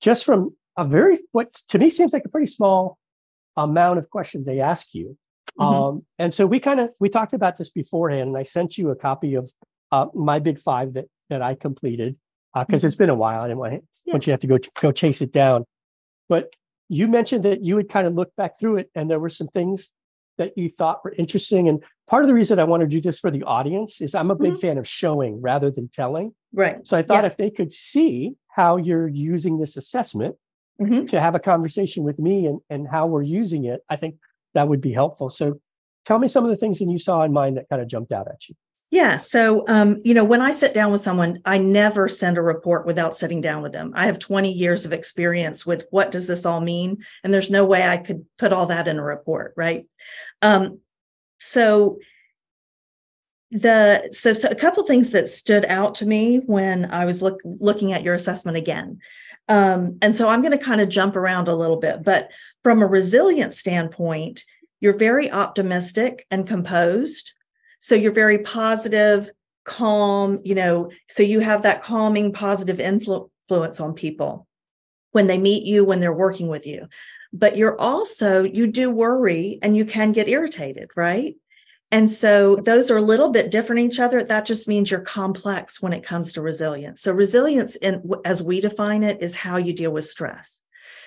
just 0.00 0.24
from 0.24 0.56
a 0.76 0.84
very, 0.84 1.18
what 1.32 1.54
to 1.68 1.78
me 1.78 1.90
seems 1.90 2.12
like 2.12 2.24
a 2.24 2.28
pretty 2.28 2.46
small 2.46 2.98
amount 3.56 3.98
of 3.98 4.10
questions 4.10 4.46
they 4.46 4.60
ask 4.60 4.94
you. 4.94 5.16
Mm-hmm. 5.58 5.74
Um, 5.74 6.06
and 6.18 6.32
so 6.32 6.46
we 6.46 6.60
kind 6.60 6.80
of 6.80 6.90
we 7.00 7.08
talked 7.08 7.32
about 7.32 7.56
this 7.56 7.70
beforehand, 7.70 8.28
and 8.28 8.36
I 8.36 8.42
sent 8.42 8.78
you 8.78 8.90
a 8.90 8.96
copy 8.96 9.34
of 9.34 9.50
uh, 9.92 10.06
my 10.14 10.38
big 10.38 10.58
five 10.58 10.94
that 10.94 11.06
that 11.30 11.42
I 11.42 11.54
completed 11.54 12.16
because 12.54 12.66
uh, 12.68 12.76
mm-hmm. 12.76 12.86
it's 12.86 12.96
been 12.96 13.10
a 13.10 13.14
while. 13.14 13.42
I 13.42 13.48
didn't 13.48 13.58
want, 13.58 13.84
yeah. 14.04 14.14
want 14.14 14.26
you 14.26 14.30
to 14.30 14.32
have 14.32 14.40
to 14.40 14.46
go 14.46 14.58
go 14.80 14.92
chase 14.92 15.20
it 15.20 15.32
down. 15.32 15.64
But 16.28 16.50
you 16.88 17.08
mentioned 17.08 17.44
that 17.44 17.64
you 17.64 17.76
would 17.76 17.88
kind 17.88 18.06
of 18.06 18.14
look 18.14 18.34
back 18.36 18.58
through 18.58 18.78
it, 18.78 18.90
and 18.94 19.10
there 19.10 19.20
were 19.20 19.28
some 19.28 19.48
things 19.48 19.90
that 20.38 20.56
you 20.56 20.68
thought 20.68 21.04
were 21.04 21.14
interesting. 21.18 21.68
And 21.68 21.82
part 22.06 22.22
of 22.22 22.28
the 22.28 22.34
reason 22.34 22.58
I 22.58 22.64
want 22.64 22.80
to 22.82 22.86
do 22.86 23.00
this 23.00 23.18
for 23.18 23.30
the 23.30 23.42
audience 23.42 24.00
is 24.00 24.14
I'm 24.14 24.30
a 24.30 24.36
big 24.36 24.52
mm-hmm. 24.52 24.60
fan 24.60 24.78
of 24.78 24.88
showing 24.88 25.40
rather 25.40 25.70
than 25.70 25.88
telling. 25.88 26.34
Right. 26.52 26.86
So 26.86 26.96
I 26.96 27.02
thought 27.02 27.24
yeah. 27.24 27.26
if 27.26 27.36
they 27.36 27.50
could 27.50 27.72
see 27.72 28.34
how 28.48 28.76
you're 28.76 29.08
using 29.08 29.58
this 29.58 29.76
assessment 29.76 30.36
mm-hmm. 30.80 31.06
to 31.06 31.20
have 31.20 31.34
a 31.34 31.40
conversation 31.40 32.04
with 32.04 32.18
me 32.18 32.46
and, 32.46 32.60
and 32.70 32.88
how 32.88 33.06
we're 33.06 33.22
using 33.22 33.64
it, 33.64 33.80
I 33.90 33.96
think 33.96 34.16
that 34.54 34.68
would 34.68 34.80
be 34.80 34.92
helpful. 34.92 35.28
So 35.28 35.60
tell 36.04 36.18
me 36.18 36.28
some 36.28 36.44
of 36.44 36.50
the 36.50 36.56
things 36.56 36.78
that 36.78 36.88
you 36.88 36.98
saw 36.98 37.22
in 37.24 37.32
mine 37.32 37.54
that 37.54 37.68
kind 37.68 37.82
of 37.82 37.88
jumped 37.88 38.12
out 38.12 38.28
at 38.28 38.48
you. 38.48 38.54
Yeah. 38.90 39.18
So, 39.18 39.64
um, 39.68 40.00
you 40.02 40.14
know, 40.14 40.24
when 40.24 40.40
I 40.40 40.50
sit 40.50 40.72
down 40.72 40.90
with 40.90 41.02
someone, 41.02 41.40
I 41.44 41.58
never 41.58 42.08
send 42.08 42.38
a 42.38 42.42
report 42.42 42.86
without 42.86 43.16
sitting 43.16 43.42
down 43.42 43.62
with 43.62 43.72
them. 43.72 43.92
I 43.94 44.06
have 44.06 44.18
20 44.18 44.50
years 44.50 44.86
of 44.86 44.94
experience 44.94 45.66
with 45.66 45.86
what 45.90 46.10
does 46.10 46.26
this 46.26 46.46
all 46.46 46.60
mean? 46.60 47.04
And 47.22 47.32
there's 47.32 47.50
no 47.50 47.66
way 47.66 47.86
I 47.86 47.98
could 47.98 48.24
put 48.38 48.52
all 48.52 48.66
that 48.66 48.88
in 48.88 48.98
a 48.98 49.04
report, 49.04 49.52
right? 49.56 49.86
Um, 50.40 50.80
so, 51.38 51.98
the 53.50 54.10
so, 54.12 54.34
so 54.34 54.48
a 54.50 54.54
couple 54.54 54.82
things 54.84 55.10
that 55.12 55.30
stood 55.30 55.64
out 55.66 55.94
to 55.96 56.06
me 56.06 56.38
when 56.44 56.90
I 56.90 57.06
was 57.06 57.22
look, 57.22 57.40
looking 57.44 57.92
at 57.92 58.02
your 58.02 58.14
assessment 58.14 58.58
again. 58.58 58.98
Um, 59.48 59.98
and 60.02 60.14
so 60.14 60.28
I'm 60.28 60.42
going 60.42 60.56
to 60.56 60.62
kind 60.62 60.82
of 60.82 60.90
jump 60.90 61.16
around 61.16 61.48
a 61.48 61.54
little 61.54 61.78
bit, 61.78 62.02
but 62.02 62.30
from 62.62 62.82
a 62.82 62.86
resilient 62.86 63.54
standpoint, 63.54 64.44
you're 64.80 64.96
very 64.96 65.32
optimistic 65.32 66.26
and 66.30 66.46
composed 66.46 67.32
so 67.78 67.94
you're 67.94 68.12
very 68.12 68.38
positive, 68.38 69.30
calm, 69.64 70.40
you 70.44 70.54
know, 70.54 70.90
so 71.08 71.22
you 71.22 71.40
have 71.40 71.62
that 71.62 71.82
calming, 71.82 72.32
positive 72.32 72.80
influence 72.80 73.80
on 73.80 73.94
people 73.94 74.46
when 75.12 75.26
they 75.26 75.38
meet 75.38 75.64
you, 75.64 75.84
when 75.84 76.00
they're 76.00 76.12
working 76.12 76.48
with 76.48 76.66
you. 76.66 76.88
But 77.32 77.56
you're 77.56 77.78
also, 77.78 78.42
you 78.42 78.66
do 78.66 78.90
worry 78.90 79.58
and 79.62 79.76
you 79.76 79.84
can 79.84 80.12
get 80.12 80.28
irritated, 80.28 80.90
right? 80.96 81.36
And 81.90 82.10
so 82.10 82.56
those 82.56 82.90
are 82.90 82.98
a 82.98 83.02
little 83.02 83.30
bit 83.30 83.50
different 83.50 83.92
each 83.92 84.00
other. 84.00 84.22
That 84.22 84.44
just 84.44 84.68
means 84.68 84.90
you're 84.90 85.00
complex 85.00 85.80
when 85.80 85.92
it 85.92 86.02
comes 86.02 86.32
to 86.32 86.42
resilience. 86.42 87.02
So 87.02 87.12
resilience, 87.12 87.76
in, 87.76 88.10
as 88.24 88.42
we 88.42 88.60
define 88.60 89.02
it, 89.02 89.22
is 89.22 89.34
how 89.34 89.56
you 89.56 89.72
deal 89.72 89.90
with 89.90 90.04
stress. 90.04 90.60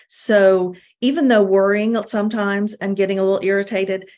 So 0.08 0.76
even 1.00 1.28
though 1.28 1.44
worrying 1.44 1.96
sometimes 2.08 2.74
and 2.74 2.98
getting 2.98 3.20
a 3.20 3.24
little 3.24 3.46
irritated, 3.46 4.10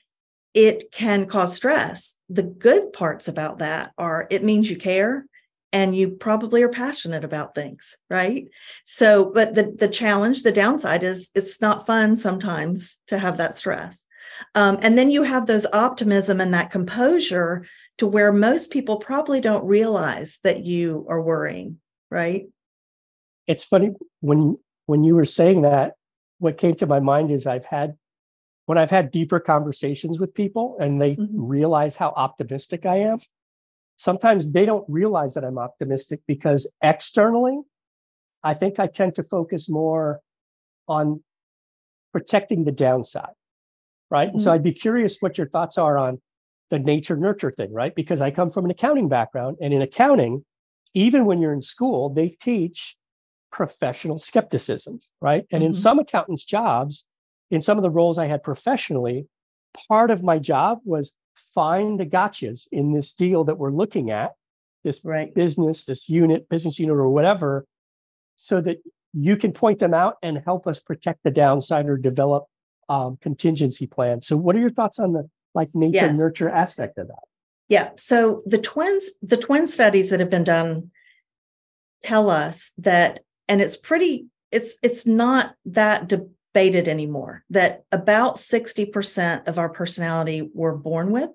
it 0.53 0.91
can 0.91 1.25
cause 1.25 1.55
stress. 1.55 2.13
The 2.33 2.43
good 2.43 2.93
parts 2.93 3.27
about 3.27 3.59
that 3.59 3.91
are 3.97 4.27
it 4.29 4.43
means 4.43 4.69
you 4.69 4.77
care 4.77 5.25
and 5.71 5.95
you 5.95 6.09
probably 6.09 6.61
are 6.63 6.69
passionate 6.69 7.23
about 7.23 7.55
things, 7.55 7.97
right? 8.09 8.47
So, 8.83 9.25
but 9.25 9.55
the 9.55 9.75
the 9.77 9.87
challenge, 9.87 10.43
the 10.43 10.51
downside 10.51 11.03
is 11.03 11.31
it's 11.35 11.61
not 11.61 11.85
fun 11.85 12.17
sometimes 12.17 12.99
to 13.07 13.17
have 13.17 13.37
that 13.37 13.55
stress. 13.55 14.05
Um, 14.55 14.79
and 14.81 14.97
then 14.97 15.11
you 15.11 15.23
have 15.23 15.45
those 15.45 15.65
optimism 15.73 16.39
and 16.41 16.53
that 16.53 16.71
composure 16.71 17.65
to 17.97 18.07
where 18.07 18.31
most 18.31 18.71
people 18.71 18.97
probably 18.97 19.41
don't 19.41 19.65
realize 19.65 20.39
that 20.43 20.63
you 20.63 21.05
are 21.09 21.21
worrying, 21.21 21.79
right? 22.09 22.47
It's 23.47 23.63
funny 23.63 23.91
when 24.21 24.57
when 24.85 25.03
you 25.03 25.15
were 25.15 25.25
saying 25.25 25.63
that, 25.63 25.93
what 26.39 26.57
came 26.57 26.75
to 26.75 26.87
my 26.87 26.99
mind 26.99 27.31
is 27.31 27.45
I've 27.45 27.65
had 27.65 27.95
when 28.65 28.77
I've 28.77 28.89
had 28.89 29.11
deeper 29.11 29.39
conversations 29.39 30.19
with 30.19 30.33
people 30.33 30.77
and 30.79 31.01
they 31.01 31.15
mm-hmm. 31.15 31.45
realize 31.45 31.95
how 31.95 32.13
optimistic 32.15 32.85
I 32.85 32.97
am, 32.97 33.19
sometimes 33.97 34.51
they 34.51 34.65
don't 34.65 34.85
realize 34.87 35.33
that 35.33 35.43
I'm 35.43 35.57
optimistic 35.57 36.21
because 36.27 36.69
externally, 36.81 37.59
I 38.43 38.53
think 38.53 38.79
I 38.79 38.87
tend 38.87 39.15
to 39.15 39.23
focus 39.23 39.69
more 39.69 40.21
on 40.87 41.23
protecting 42.11 42.63
the 42.63 42.71
downside. 42.71 43.33
Right. 44.09 44.27
Mm-hmm. 44.27 44.35
And 44.35 44.41
so 44.41 44.49
mm-hmm. 44.49 44.55
I'd 44.55 44.63
be 44.63 44.73
curious 44.73 45.17
what 45.19 45.37
your 45.37 45.47
thoughts 45.47 45.77
are 45.77 45.97
on 45.97 46.21
the 46.69 46.79
nature 46.79 47.17
nurture 47.17 47.51
thing, 47.51 47.73
right? 47.73 47.93
Because 47.93 48.21
I 48.21 48.31
come 48.31 48.49
from 48.49 48.65
an 48.65 48.71
accounting 48.71 49.09
background 49.09 49.57
and 49.61 49.73
in 49.73 49.81
accounting, 49.81 50.45
even 50.93 51.25
when 51.25 51.41
you're 51.41 51.53
in 51.53 51.61
school, 51.61 52.09
they 52.09 52.29
teach 52.29 52.95
professional 53.51 54.17
skepticism, 54.17 54.99
right? 55.21 55.45
And 55.51 55.61
mm-hmm. 55.61 55.67
in 55.67 55.73
some 55.73 55.99
accountants' 55.99 56.45
jobs, 56.45 57.05
in 57.53 57.61
some 57.61 57.77
of 57.77 57.83
the 57.83 57.89
roles 57.91 58.17
I 58.17 58.25
had 58.25 58.41
professionally, 58.41 59.27
part 59.87 60.09
of 60.09 60.23
my 60.23 60.39
job 60.39 60.79
was 60.83 61.11
find 61.53 61.99
the 61.99 62.05
gotchas 62.05 62.67
in 62.71 62.93
this 62.93 63.13
deal 63.13 63.43
that 63.43 63.59
we're 63.59 63.71
looking 63.71 64.09
at, 64.09 64.31
this 64.83 64.99
right. 65.03 65.31
business, 65.35 65.85
this 65.85 66.09
unit, 66.09 66.49
business 66.49 66.79
unit, 66.79 66.95
or 66.95 67.09
whatever, 67.09 67.67
so 68.35 68.59
that 68.61 68.79
you 69.13 69.37
can 69.37 69.51
point 69.51 69.77
them 69.77 69.93
out 69.93 70.15
and 70.23 70.39
help 70.43 70.65
us 70.65 70.79
protect 70.79 71.19
the 71.23 71.29
downside 71.29 71.87
or 71.87 71.95
develop 71.95 72.45
um, 72.89 73.19
contingency 73.21 73.85
plans. 73.85 74.25
So, 74.25 74.35
what 74.35 74.55
are 74.55 74.59
your 74.59 74.71
thoughts 74.71 74.97
on 74.97 75.13
the 75.13 75.29
like 75.53 75.69
nature 75.75 76.07
yes. 76.07 76.17
nurture 76.17 76.49
aspect 76.49 76.97
of 76.97 77.07
that? 77.09 77.23
Yeah. 77.69 77.91
So 77.97 78.41
the 78.47 78.57
twins, 78.57 79.11
the 79.21 79.37
twin 79.37 79.67
studies 79.67 80.09
that 80.09 80.19
have 80.19 80.31
been 80.31 80.43
done 80.43 80.89
tell 82.01 82.31
us 82.31 82.71
that, 82.79 83.19
and 83.47 83.61
it's 83.61 83.77
pretty, 83.77 84.25
it's 84.51 84.73
it's 84.81 85.05
not 85.05 85.53
that 85.65 86.09
de- 86.09 86.27
debated 86.53 86.87
anymore 86.87 87.43
that 87.49 87.83
about 87.91 88.35
60% 88.35 89.47
of 89.47 89.57
our 89.57 89.69
personality 89.69 90.49
we're 90.53 90.75
born 90.75 91.11
with 91.11 91.29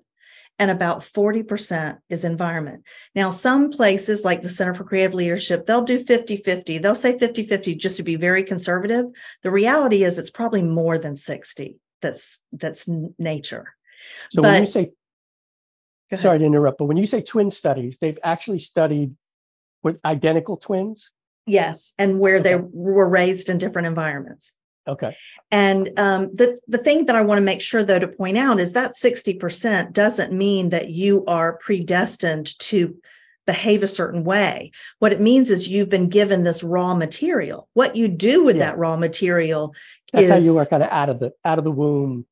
and 0.57 0.71
about 0.71 1.01
40% 1.01 1.97
is 2.09 2.23
environment. 2.23 2.83
Now, 3.15 3.29
some 3.29 3.69
places 3.69 4.25
like 4.25 4.41
the 4.41 4.49
Center 4.49 4.73
for 4.73 4.83
Creative 4.83 5.13
Leadership, 5.13 5.65
they'll 5.65 5.83
do 5.83 6.03
50 6.03 6.37
50. 6.37 6.77
They'll 6.77 6.95
say 6.95 7.17
50 7.17 7.43
50 7.43 7.75
just 7.75 7.97
to 7.97 8.03
be 8.03 8.15
very 8.15 8.43
conservative. 8.43 9.05
The 9.43 9.51
reality 9.51 10.03
is 10.03 10.17
it's 10.17 10.29
probably 10.29 10.63
more 10.63 10.97
than 10.97 11.15
60 11.15 11.77
that's 12.01 12.43
that's 12.53 12.87
nature. 13.17 13.73
So 14.31 14.41
but, 14.41 14.51
when 14.51 14.61
you 14.61 14.67
say, 14.67 14.91
sorry 16.15 16.39
to 16.39 16.45
interrupt, 16.45 16.77
but 16.77 16.85
when 16.85 16.97
you 16.97 17.07
say 17.07 17.21
twin 17.21 17.51
studies, 17.51 17.97
they've 17.97 18.19
actually 18.23 18.59
studied 18.59 19.15
with 19.83 19.99
identical 20.05 20.57
twins? 20.57 21.11
Yes, 21.45 21.93
and 21.97 22.19
where 22.19 22.35
okay. 22.35 22.43
they 22.43 22.55
were 22.55 23.09
raised 23.09 23.49
in 23.49 23.57
different 23.57 23.87
environments. 23.87 24.55
Okay. 24.89 25.15
And 25.51 25.91
um, 25.97 26.33
the 26.33 26.59
the 26.67 26.77
thing 26.79 27.05
that 27.05 27.15
I 27.15 27.21
want 27.21 27.37
to 27.37 27.43
make 27.43 27.61
sure 27.61 27.83
though 27.83 27.99
to 27.99 28.07
point 28.07 28.37
out 28.37 28.59
is 28.59 28.73
that 28.73 28.95
sixty 28.95 29.33
percent 29.33 29.93
doesn't 29.93 30.33
mean 30.33 30.69
that 30.69 30.89
you 30.89 31.23
are 31.25 31.57
predestined 31.57 32.57
to 32.59 32.97
behave 33.45 33.81
a 33.81 33.87
certain 33.87 34.23
way. 34.23 34.71
What 34.99 35.13
it 35.13 35.21
means 35.21 35.49
is 35.49 35.67
you've 35.67 35.89
been 35.89 36.09
given 36.09 36.43
this 36.43 36.63
raw 36.63 36.93
material. 36.93 37.67
What 37.73 37.95
you 37.95 38.07
do 38.07 38.43
with 38.43 38.57
yeah. 38.57 38.65
that 38.65 38.77
raw 38.77 38.95
material 38.95 39.73
That's 40.11 40.25
is 40.25 40.29
how 40.31 40.37
you 40.37 40.57
are 40.57 40.65
kind 40.65 40.83
of 40.83 40.89
out 40.89 41.09
of 41.09 41.19
the 41.19 41.33
out 41.45 41.57
of 41.57 41.63
the 41.63 41.71
womb 41.71 42.25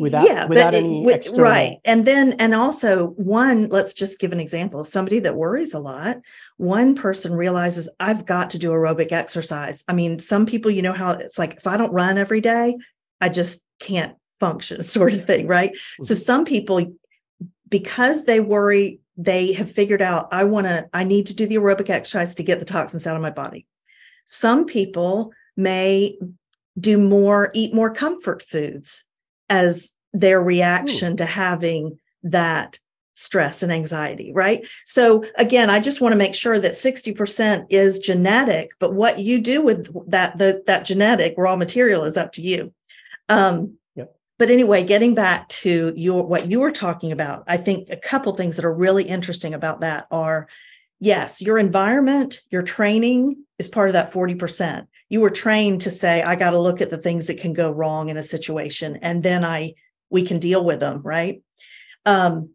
without 0.00 0.24
yeah, 0.24 0.46
without 0.46 0.74
any 0.74 1.02
with, 1.02 1.16
external... 1.16 1.42
right 1.42 1.78
and 1.84 2.04
then 2.04 2.34
and 2.34 2.54
also 2.54 3.08
one 3.08 3.68
let's 3.68 3.92
just 3.92 4.20
give 4.20 4.32
an 4.32 4.40
example 4.40 4.84
somebody 4.84 5.18
that 5.18 5.34
worries 5.34 5.74
a 5.74 5.78
lot 5.78 6.18
one 6.56 6.94
person 6.94 7.32
realizes 7.32 7.88
i've 7.98 8.26
got 8.26 8.50
to 8.50 8.58
do 8.58 8.70
aerobic 8.70 9.12
exercise. 9.12 9.84
I 9.88 9.92
mean 9.94 10.18
some 10.18 10.46
people 10.46 10.70
you 10.70 10.82
know 10.82 10.92
how 10.92 11.12
it's 11.12 11.38
like 11.38 11.54
if 11.54 11.66
i 11.66 11.76
don't 11.76 11.92
run 11.92 12.18
every 12.18 12.40
day 12.40 12.76
i 13.20 13.28
just 13.28 13.64
can't 13.80 14.16
function 14.40 14.82
sort 14.96 15.14
of 15.14 15.26
thing 15.26 15.46
right? 15.46 15.72
Mm-hmm. 15.72 16.04
so 16.04 16.14
some 16.14 16.44
people 16.44 16.94
because 17.68 18.24
they 18.24 18.40
worry 18.40 19.00
they 19.16 19.52
have 19.52 19.70
figured 19.70 20.02
out 20.02 20.28
i 20.32 20.44
want 20.44 20.66
to 20.66 20.88
i 20.92 21.02
need 21.04 21.26
to 21.28 21.34
do 21.34 21.46
the 21.46 21.56
aerobic 21.56 21.90
exercise 21.90 22.34
to 22.36 22.42
get 22.42 22.60
the 22.60 22.66
toxins 22.66 23.06
out 23.06 23.16
of 23.16 23.22
my 23.22 23.30
body. 23.30 23.66
Some 24.30 24.66
people 24.66 25.32
may 25.56 26.18
do 26.78 26.98
more 26.98 27.50
eat 27.54 27.74
more 27.74 27.92
comfort 27.92 28.42
foods 28.42 29.02
as 29.48 29.92
their 30.12 30.42
reaction 30.42 31.12
Ooh. 31.12 31.16
to 31.16 31.26
having 31.26 31.98
that 32.24 32.78
stress 33.14 33.64
and 33.64 33.72
anxiety, 33.72 34.32
right? 34.32 34.66
So 34.84 35.24
again, 35.36 35.70
I 35.70 35.80
just 35.80 36.00
want 36.00 36.12
to 36.12 36.16
make 36.16 36.34
sure 36.34 36.58
that 36.58 36.72
60% 36.72 37.66
is 37.68 37.98
genetic, 37.98 38.70
but 38.78 38.94
what 38.94 39.18
you 39.18 39.40
do 39.40 39.60
with 39.60 39.88
that 40.08 40.38
the, 40.38 40.62
that 40.66 40.84
genetic 40.84 41.34
raw 41.36 41.56
material 41.56 42.04
is 42.04 42.16
up 42.16 42.30
to 42.32 42.42
you. 42.42 42.72
Um, 43.28 43.74
yep. 43.96 44.14
But 44.38 44.50
anyway, 44.50 44.84
getting 44.84 45.16
back 45.16 45.48
to 45.48 45.92
your 45.96 46.24
what 46.24 46.46
you 46.46 46.60
were 46.60 46.70
talking 46.70 47.10
about, 47.10 47.42
I 47.48 47.56
think 47.56 47.88
a 47.90 47.96
couple 47.96 48.34
things 48.36 48.54
that 48.54 48.64
are 48.64 48.72
really 48.72 49.02
interesting 49.02 49.52
about 49.52 49.80
that 49.80 50.06
are 50.12 50.46
yes, 51.00 51.42
your 51.42 51.58
environment, 51.58 52.40
your 52.50 52.62
training 52.62 53.44
is 53.58 53.66
part 53.66 53.88
of 53.88 53.94
that 53.94 54.12
40% 54.12 54.86
you 55.08 55.20
were 55.20 55.30
trained 55.30 55.80
to 55.80 55.90
say 55.90 56.22
i 56.22 56.34
got 56.36 56.50
to 56.50 56.58
look 56.58 56.80
at 56.80 56.90
the 56.90 56.98
things 56.98 57.26
that 57.26 57.38
can 57.40 57.52
go 57.52 57.70
wrong 57.70 58.08
in 58.08 58.16
a 58.16 58.22
situation 58.22 58.96
and 59.02 59.22
then 59.22 59.44
i 59.44 59.74
we 60.10 60.22
can 60.22 60.38
deal 60.38 60.64
with 60.64 60.80
them, 60.80 61.02
right? 61.02 61.42
Um, 62.06 62.50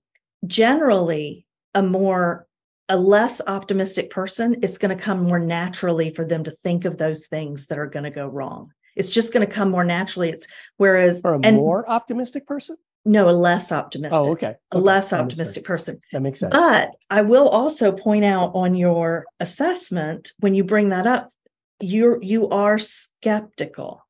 generally, 0.45 1.45
a 1.73 1.83
more 1.83 2.47
a 2.89 2.97
less 2.97 3.39
optimistic 3.47 4.09
person, 4.09 4.57
it's 4.61 4.77
going 4.77 4.95
to 4.95 5.01
come 5.01 5.23
more 5.23 5.39
naturally 5.39 6.09
for 6.13 6.25
them 6.25 6.43
to 6.43 6.51
think 6.51 6.83
of 6.83 6.97
those 6.97 7.27
things 7.27 7.67
that 7.67 7.79
are 7.79 7.87
going 7.87 8.03
to 8.03 8.11
go 8.11 8.27
wrong. 8.27 8.71
It's 8.95 9.09
just 9.09 9.33
going 9.33 9.45
to 9.45 9.51
come 9.51 9.71
more 9.71 9.85
naturally. 9.85 10.29
It's 10.29 10.47
whereas 10.77 11.21
For 11.21 11.33
a 11.35 11.39
and 11.41 11.55
more 11.55 11.89
optimistic 11.89 12.45
person? 12.45 12.75
no, 13.05 13.29
a 13.29 13.31
less 13.31 13.71
optimistic, 13.71 14.19
Oh, 14.19 14.31
okay. 14.31 14.55
a 14.71 14.79
less 14.79 15.13
optimistic 15.13 15.63
person. 15.63 15.99
That 16.11 16.21
makes 16.21 16.39
sense. 16.39 16.53
But 16.53 16.91
I 17.09 17.21
will 17.21 17.49
also 17.49 17.91
point 17.91 18.25
out 18.25 18.51
on 18.53 18.75
your 18.75 19.25
assessment 19.39 20.33
when 20.39 20.53
you 20.53 20.63
bring 20.63 20.89
that 20.89 21.07
up, 21.07 21.29
you're 21.83 22.21
you 22.21 22.49
are 22.49 22.79
skeptical. 22.79 24.05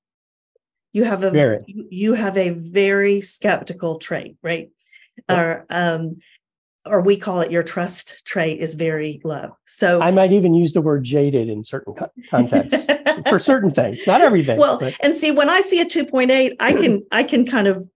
You 0.93 1.03
have 1.05 1.23
a 1.23 1.31
Very. 1.31 1.63
you 1.67 2.13
have 2.13 2.37
a 2.37 2.49
very 2.49 3.19
skeptical 3.21 3.97
trait, 3.97 4.37
right? 4.43 4.69
Or 5.27 5.65
um, 5.69 6.17
or 6.85 7.01
we 7.01 7.17
call 7.17 7.41
it 7.41 7.51
your 7.51 7.63
trust 7.63 8.23
trait 8.25 8.59
is 8.59 8.75
very 8.75 9.21
low. 9.23 9.57
So 9.65 10.01
I 10.01 10.11
might 10.11 10.31
even 10.33 10.53
use 10.53 10.73
the 10.73 10.81
word 10.81 11.03
jaded 11.03 11.49
in 11.49 11.63
certain 11.63 11.95
contexts 12.29 12.87
for 13.29 13.39
certain 13.39 13.69
things, 13.69 14.05
not 14.05 14.21
everything. 14.21 14.59
well, 14.59 14.77
but 14.77 14.95
and 15.01 15.15
see 15.15 15.31
when 15.31 15.49
I 15.49 15.61
see 15.61 15.81
a 15.81 15.85
2.8, 15.85 16.55
I 16.59 16.73
can 16.73 17.03
I 17.11 17.23
can 17.23 17.45
kind 17.45 17.67
of 17.67 17.89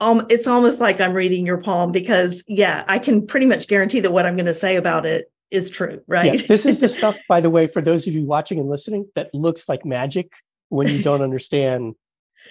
um 0.00 0.26
it's 0.30 0.46
almost 0.46 0.80
like 0.80 1.00
I'm 1.00 1.12
reading 1.12 1.44
your 1.44 1.58
palm 1.58 1.92
because 1.92 2.42
yeah, 2.48 2.84
I 2.88 2.98
can 2.98 3.26
pretty 3.26 3.46
much 3.46 3.68
guarantee 3.68 4.00
that 4.00 4.12
what 4.12 4.24
I'm 4.24 4.36
going 4.36 4.46
to 4.46 4.54
say 4.54 4.76
about 4.76 5.04
it 5.04 5.30
is 5.50 5.70
true, 5.70 6.02
right? 6.06 6.34
yeah, 6.34 6.46
this 6.46 6.66
is 6.66 6.78
the 6.78 6.88
stuff, 6.88 7.18
by 7.28 7.40
the 7.40 7.50
way, 7.50 7.66
for 7.66 7.82
those 7.82 8.06
of 8.06 8.14
you 8.14 8.24
watching 8.24 8.58
and 8.58 8.68
listening, 8.68 9.08
that 9.14 9.34
looks 9.34 9.68
like 9.68 9.84
magic 9.84 10.32
when 10.68 10.88
you 10.88 11.02
don't 11.02 11.22
understand 11.22 11.94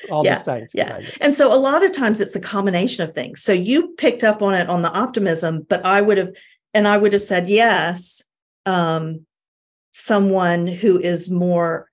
all 0.09 0.23
Yeah, 0.23 0.35
the 0.35 0.39
science 0.41 0.71
yeah. 0.73 1.01
And 1.21 1.33
so 1.33 1.53
a 1.53 1.57
lot 1.57 1.83
of 1.83 1.91
times 1.91 2.21
it's 2.21 2.35
a 2.35 2.39
combination 2.39 3.07
of 3.07 3.15
things. 3.15 3.41
So 3.41 3.53
you 3.53 3.89
picked 3.97 4.23
up 4.23 4.41
on 4.41 4.53
it 4.53 4.69
on 4.69 4.81
the 4.81 4.91
optimism, 4.91 5.65
but 5.67 5.85
I 5.85 6.01
would 6.01 6.17
have, 6.17 6.35
and 6.73 6.87
I 6.87 6.97
would 6.97 7.13
have 7.13 7.21
said 7.21 7.49
yes. 7.49 8.23
Um, 8.65 9.25
someone 9.91 10.67
who 10.67 10.99
is 10.99 11.29
more 11.29 11.88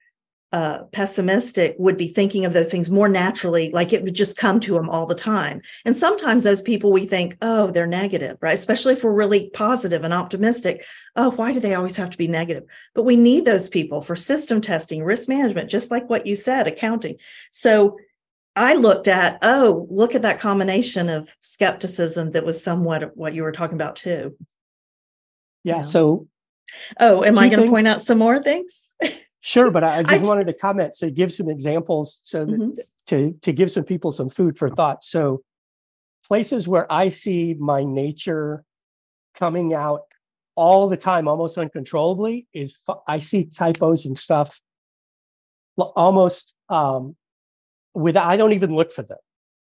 uh, 0.52 0.84
pessimistic 0.92 1.74
would 1.78 1.96
be 1.96 2.08
thinking 2.08 2.44
of 2.44 2.52
those 2.52 2.70
things 2.70 2.90
more 2.90 3.08
naturally, 3.08 3.70
like 3.72 3.92
it 3.92 4.02
would 4.02 4.14
just 4.14 4.36
come 4.36 4.60
to 4.60 4.74
them 4.74 4.88
all 4.88 5.04
the 5.04 5.14
time. 5.14 5.60
And 5.84 5.96
sometimes 5.96 6.44
those 6.44 6.62
people 6.62 6.92
we 6.92 7.04
think, 7.04 7.36
oh, 7.42 7.70
they're 7.70 7.86
negative, 7.86 8.38
right? 8.40 8.54
Especially 8.54 8.92
if 8.92 9.02
we're 9.02 9.12
really 9.12 9.50
positive 9.50 10.04
and 10.04 10.14
optimistic. 10.14 10.84
Oh, 11.16 11.30
why 11.30 11.52
do 11.52 11.60
they 11.60 11.74
always 11.74 11.96
have 11.96 12.10
to 12.10 12.18
be 12.18 12.28
negative? 12.28 12.64
But 12.94 13.04
we 13.04 13.16
need 13.16 13.44
those 13.44 13.68
people 13.68 14.00
for 14.00 14.14
system 14.14 14.60
testing, 14.60 15.02
risk 15.02 15.28
management, 15.28 15.70
just 15.70 15.90
like 15.90 16.08
what 16.08 16.26
you 16.26 16.36
said, 16.36 16.68
accounting. 16.68 17.16
So 17.50 17.98
I 18.54 18.74
looked 18.74 19.08
at, 19.08 19.38
oh, 19.42 19.86
look 19.90 20.14
at 20.14 20.22
that 20.22 20.40
combination 20.40 21.08
of 21.08 21.34
skepticism 21.40 22.30
that 22.32 22.46
was 22.46 22.62
somewhat 22.62 23.02
of 23.02 23.10
what 23.14 23.34
you 23.34 23.42
were 23.42 23.52
talking 23.52 23.76
about 23.76 23.96
too. 23.96 24.36
Yeah. 25.64 25.76
Yeah. 25.76 25.82
So 25.82 26.28
Oh, 26.98 27.24
am 27.24 27.38
I 27.38 27.48
going 27.48 27.64
to 27.64 27.70
point 27.70 27.86
out 27.86 28.02
some 28.02 28.18
more 28.18 28.42
things? 28.42 28.94
sure, 29.46 29.70
but 29.70 29.84
I, 29.84 30.02
just 30.02 30.24
I- 30.24 30.28
wanted 30.28 30.46
to 30.48 30.52
comment. 30.52 30.96
So 30.96 31.08
give 31.10 31.32
some 31.32 31.48
examples 31.48 32.20
so 32.24 32.44
that 32.44 32.58
Mhm. 32.60 32.78
to 33.10 33.32
to 33.42 33.52
give 33.52 33.70
some 33.70 33.84
people 33.84 34.10
some 34.12 34.28
food 34.28 34.58
for 34.58 34.68
thought. 34.68 35.04
So 35.04 35.42
places 36.28 36.66
where 36.66 36.86
I 36.92 37.08
see 37.10 37.54
my 37.54 37.84
nature 37.84 38.64
coming 39.34 39.74
out 39.74 40.02
all 40.56 40.88
the 40.88 40.96
time, 40.96 41.28
almost 41.28 41.56
uncontrollably, 41.58 42.46
is 42.52 42.72
fu- 42.74 43.02
I 43.06 43.18
see 43.20 43.44
typos 43.44 44.04
and 44.06 44.18
stuff 44.18 44.60
almost 45.76 46.54
um, 46.68 47.16
with 47.94 48.16
I 48.16 48.36
don't 48.36 48.52
even 48.52 48.74
look 48.74 48.90
for 48.92 49.02
them. 49.02 49.18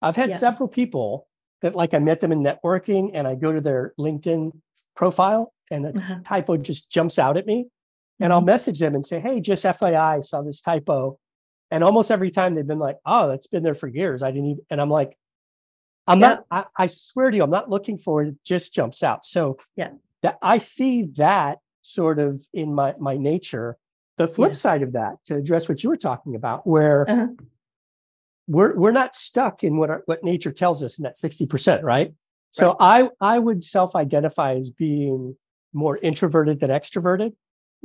I've 0.02 0.16
had 0.16 0.30
Yeah. 0.30 0.38
several 0.38 0.70
people 0.70 1.28
that 1.62 1.76
like 1.76 1.94
I 1.94 2.00
met 2.00 2.20
them 2.22 2.32
in 2.32 2.42
networking 2.42 3.12
and 3.14 3.28
I 3.28 3.36
go 3.36 3.52
to 3.52 3.62
their 3.62 3.94
LinkedIn 4.00 4.52
profile 4.96 5.54
and 5.70 5.86
a 5.86 5.90
Uh-huh. 5.98 6.20
typo 6.24 6.58
just 6.58 6.90
jumps 6.90 7.20
out 7.20 7.36
at 7.38 7.46
me 7.46 7.68
and 8.20 8.32
Mm-hmm. 8.32 8.34
I'll 8.34 8.42
message 8.42 8.80
them 8.80 8.96
and 8.96 9.06
say, 9.06 9.20
Hey, 9.20 9.40
just 9.42 9.64
FYI, 9.64 10.18
I 10.18 10.20
saw 10.22 10.42
this 10.42 10.62
typo. 10.62 11.20
And 11.70 11.84
almost 11.84 12.12
every 12.12 12.32
time 12.32 12.56
they've 12.56 12.66
been 12.68 12.80
like, 12.80 12.98
Oh, 13.06 13.28
that's 13.28 13.48
been 13.48 13.64
there 13.64 13.76
for 13.76 13.88
years. 13.88 14.24
I 14.24 14.32
didn't 14.32 14.46
even, 14.52 14.66
and 14.70 14.82
I'm 14.82 14.90
like, 14.90 15.18
I'm 16.08 16.20
not, 16.20 16.46
I, 16.50 16.64
I 16.78 16.88
swear 16.88 17.30
to 17.32 17.38
you, 17.38 17.44
I'm 17.44 17.50
not 17.50 17.70
looking 17.70 17.98
for 17.98 18.24
it. 18.24 18.30
It 18.30 18.36
just 18.46 18.74
jumps 18.74 19.04
out. 19.04 19.26
So 19.26 19.58
Yeah. 19.76 19.90
that 20.24 20.38
I 20.42 20.58
see 20.60 21.04
that 21.18 21.60
sort 21.82 22.20
of 22.20 22.42
in 22.54 22.74
my, 22.74 22.96
my 23.00 23.18
nature. 23.18 23.78
The 24.18 24.28
flip 24.28 24.52
Yes. 24.52 24.62
side 24.62 24.82
of 24.84 24.94
that 24.94 25.18
to 25.26 25.36
address 25.36 25.70
what 25.70 25.84
you 25.84 25.90
were 25.90 25.98
talking 25.98 26.36
about, 26.36 26.66
where 26.66 27.08
Uh-huh. 27.10 27.28
we're, 28.48 28.76
we're 28.76 28.92
not 28.92 29.16
stuck 29.16 29.64
in 29.64 29.78
what 29.78 29.90
our, 29.90 30.02
what 30.06 30.24
nature 30.24 30.52
tells 30.52 30.82
us 30.82 30.98
in 30.98 31.04
that 31.04 31.16
60%, 31.16 31.84
right? 31.84 32.14
So 32.52 32.76
I, 32.80 33.10
I 33.22 33.38
would 33.38 33.64
self-identify 33.64 34.56
as 34.56 34.72
being 34.72 35.36
more 35.74 35.98
introverted 35.98 36.60
than 36.60 36.72
extroverted 36.72 37.34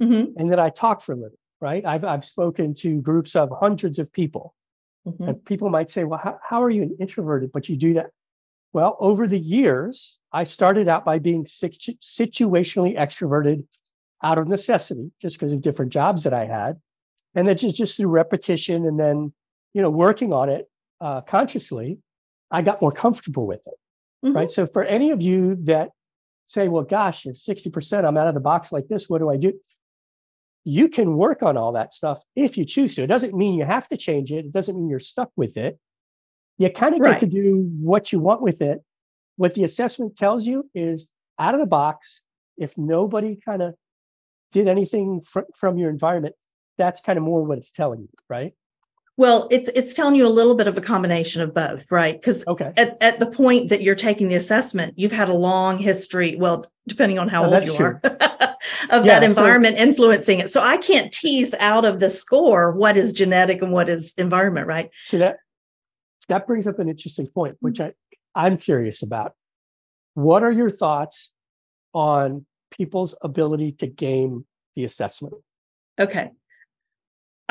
Mhm, 0.02 0.34
and 0.36 0.50
that 0.50 0.58
I 0.58 0.70
talk 0.70 1.00
for 1.00 1.12
a 1.12 1.16
living, 1.16 1.38
right? 1.60 1.84
I've 1.84 2.04
I've 2.04 2.24
spoken 2.24 2.74
to 2.76 3.00
groups 3.00 3.36
of 3.36 3.50
hundreds 3.60 3.98
of 3.98 4.12
people, 4.12 4.54
mhm. 5.06 5.28
and 5.28 5.44
people 5.44 5.70
might 5.70 5.90
say, 5.90 6.04
"Well, 6.04 6.20
how, 6.22 6.38
how 6.48 6.62
are 6.62 6.70
you 6.70 6.82
an 6.82 6.96
introverted, 7.00 7.52
but 7.52 7.68
you 7.68 7.76
do 7.76 7.94
that?" 7.94 8.10
Well, 8.72 8.96
over 9.00 9.26
the 9.26 9.38
years, 9.38 10.18
I 10.32 10.44
started 10.44 10.88
out 10.88 11.04
by 11.04 11.18
being 11.18 11.44
situ- 11.44 11.94
situationally 12.02 12.96
extroverted 12.96 13.66
out 14.22 14.38
of 14.38 14.48
necessity, 14.48 15.12
just 15.20 15.36
because 15.36 15.52
of 15.52 15.60
different 15.62 15.92
jobs 15.92 16.22
that 16.24 16.32
I 16.34 16.46
had, 16.46 16.80
and 17.34 17.46
then 17.46 17.56
just 17.56 17.76
just 17.76 17.96
through 17.96 18.08
repetition, 18.08 18.86
and 18.86 18.98
then 18.98 19.32
you 19.74 19.82
know 19.82 19.90
working 19.90 20.32
on 20.32 20.48
it 20.48 20.68
uh, 21.00 21.20
consciously, 21.22 21.98
I 22.50 22.62
got 22.62 22.80
more 22.80 22.92
comfortable 22.92 23.46
with 23.46 23.66
it 23.66 23.74
Mhm. 24.24 24.34
right? 24.36 24.50
So 24.50 24.66
for 24.66 24.84
any 24.84 25.10
of 25.10 25.20
you 25.20 25.56
that 25.64 25.90
say, 26.46 26.68
well, 26.68 26.84
gosh, 26.84 27.26
if 27.26 27.36
60% 27.36 28.04
I'm 28.04 28.16
out 28.16 28.28
of 28.28 28.34
the 28.34 28.40
box 28.40 28.70
like 28.72 28.86
this, 28.88 29.08
what 29.08 29.18
do 29.18 29.30
I 29.30 29.36
do? 29.36 29.52
You 30.64 30.88
can 30.88 31.16
work 31.16 31.42
on 31.42 31.57
all 31.57 31.72
that 31.72 31.92
stuff 31.92 32.22
if 32.37 32.57
you 32.57 32.64
choose 32.64 32.94
to. 32.94 33.03
It 33.03 33.09
doesn't 33.09 33.35
mean 33.35 33.55
you 33.55 33.64
have 33.64 33.88
to 33.88 33.96
change 33.96 34.31
it. 34.33 34.44
It 34.46 34.53
doesn't 34.53 34.77
mean 34.77 34.88
you're 34.88 35.01
stuck 35.01 35.31
with 35.37 35.57
it. 35.57 35.79
You 36.59 36.70
kind 36.70 36.94
of 36.94 37.01
Right. 37.01 37.18
get 37.18 37.20
to 37.20 37.27
do 37.27 37.68
what 37.81 38.12
you 38.12 38.20
want 38.20 38.42
with 38.42 38.62
it. 38.62 38.83
What 39.37 39.55
the 39.55 39.64
assessment 39.64 40.16
tells 40.16 40.46
you 40.46 40.70
is 40.75 41.11
out 41.38 41.55
of 41.55 41.61
the 41.61 41.66
box. 41.66 42.22
If 42.57 42.79
nobody 42.79 43.37
kind 43.37 43.62
of 43.62 43.75
did 44.53 44.68
anything 44.68 45.20
fr- 45.20 45.40
from 45.57 45.79
your 45.79 45.90
environment, 45.90 46.37
that's 46.79 47.01
kind 47.01 47.16
of 47.18 47.25
more 47.25 47.42
what 47.42 47.59
it's 47.59 47.70
telling 47.72 48.01
you, 48.03 48.09
right? 48.29 48.55
Well, 49.18 49.46
it's 49.51 49.68
it's 49.75 49.92
telling 49.92 50.14
you 50.14 50.27
a 50.27 50.29
little 50.31 50.55
bit 50.55 50.66
of 50.68 50.79
a 50.79 50.81
combination 50.81 51.42
of 51.42 51.53
both, 51.53 51.90
right? 51.90 52.18
Because 52.18 52.46
Okay. 52.46 52.72
at, 52.77 52.96
at 53.03 53.18
the 53.18 53.27
point 53.27 53.68
that 53.68 53.83
you're 53.83 53.94
taking 53.94 54.29
the 54.29 54.37
assessment, 54.37 54.94
you've 54.96 55.12
had 55.12 55.29
a 55.29 55.35
long 55.35 55.77
history, 55.77 56.37
well, 56.37 56.64
depending 56.88 57.18
on 57.18 57.29
how 57.29 57.44
Oh, 57.44 57.55
old 57.55 57.64
you 57.66 57.75
true. 57.75 57.87
are, 57.87 58.01
of 58.90 59.05
Yeah, 59.05 59.20
that 59.20 59.20
so- 59.20 59.27
environment 59.27 59.77
influencing 59.77 60.38
it. 60.40 60.51
So 60.51 60.62
I 60.62 60.79
can't 60.79 61.12
tease 61.12 61.55
out 61.59 61.85
of 61.85 62.01
the 62.01 62.09
score 62.09 62.72
what 62.72 62.96
is 62.96 63.12
genetic 63.12 63.61
and 63.61 63.70
what 63.70 63.88
is 63.90 64.14
environment, 64.16 64.66
right? 64.66 64.90
So 65.05 65.18
that 65.18 65.37
that 66.29 66.46
brings 66.46 66.66
up 66.66 66.79
an 66.79 66.88
interesting 66.88 67.27
point, 67.27 67.57
which 67.61 67.75
mm-hmm. 67.79 67.90
I 68.35 68.46
I'm 68.46 68.57
curious 68.57 69.03
about. 69.03 69.35
What 70.14 70.42
are 70.42 70.53
your 70.53 70.70
thoughts 70.70 71.33
on 71.92 72.46
people's 72.70 73.14
ability 73.22 73.72
to 73.72 73.87
game 73.87 74.46
the 74.75 74.85
assessment? 74.85 75.35
Okay. 75.98 76.31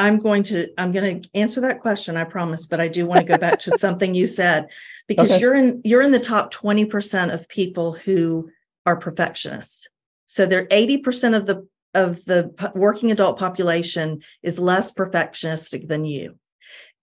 I'm 0.01 0.17
going 0.17 0.41
to 0.43 0.67
I'm 0.79 0.91
going 0.91 1.21
to 1.21 1.29
answer 1.35 1.61
that 1.61 1.79
question, 1.79 2.17
I 2.17 2.23
promise, 2.23 2.65
but 2.65 2.81
I 2.81 2.87
do 2.87 3.05
want 3.05 3.19
to 3.19 3.25
go 3.25 3.37
back 3.37 3.59
to 3.59 3.71
something 3.85 4.15
you 4.15 4.25
said 4.25 4.71
because 5.07 5.29
Okay. 5.29 5.39
you're 5.39 5.53
in 5.53 5.81
you're 5.85 6.01
in 6.01 6.11
the 6.11 6.19
top 6.19 6.51
20% 6.51 7.33
of 7.33 7.47
people 7.47 7.93
who 7.93 8.49
are 8.87 8.97
perfectionists. 8.97 9.87
So 10.25 10.45
they're 10.45 10.67
80% 10.67 11.37
of 11.37 11.45
the 11.45 11.67
of 11.93 12.25
the 12.25 12.71
working 12.73 13.11
adult 13.11 13.37
population 13.37 14.21
is 14.41 14.57
less 14.57 14.91
perfectionistic 14.91 15.87
than 15.87 16.05
you. 16.05 16.39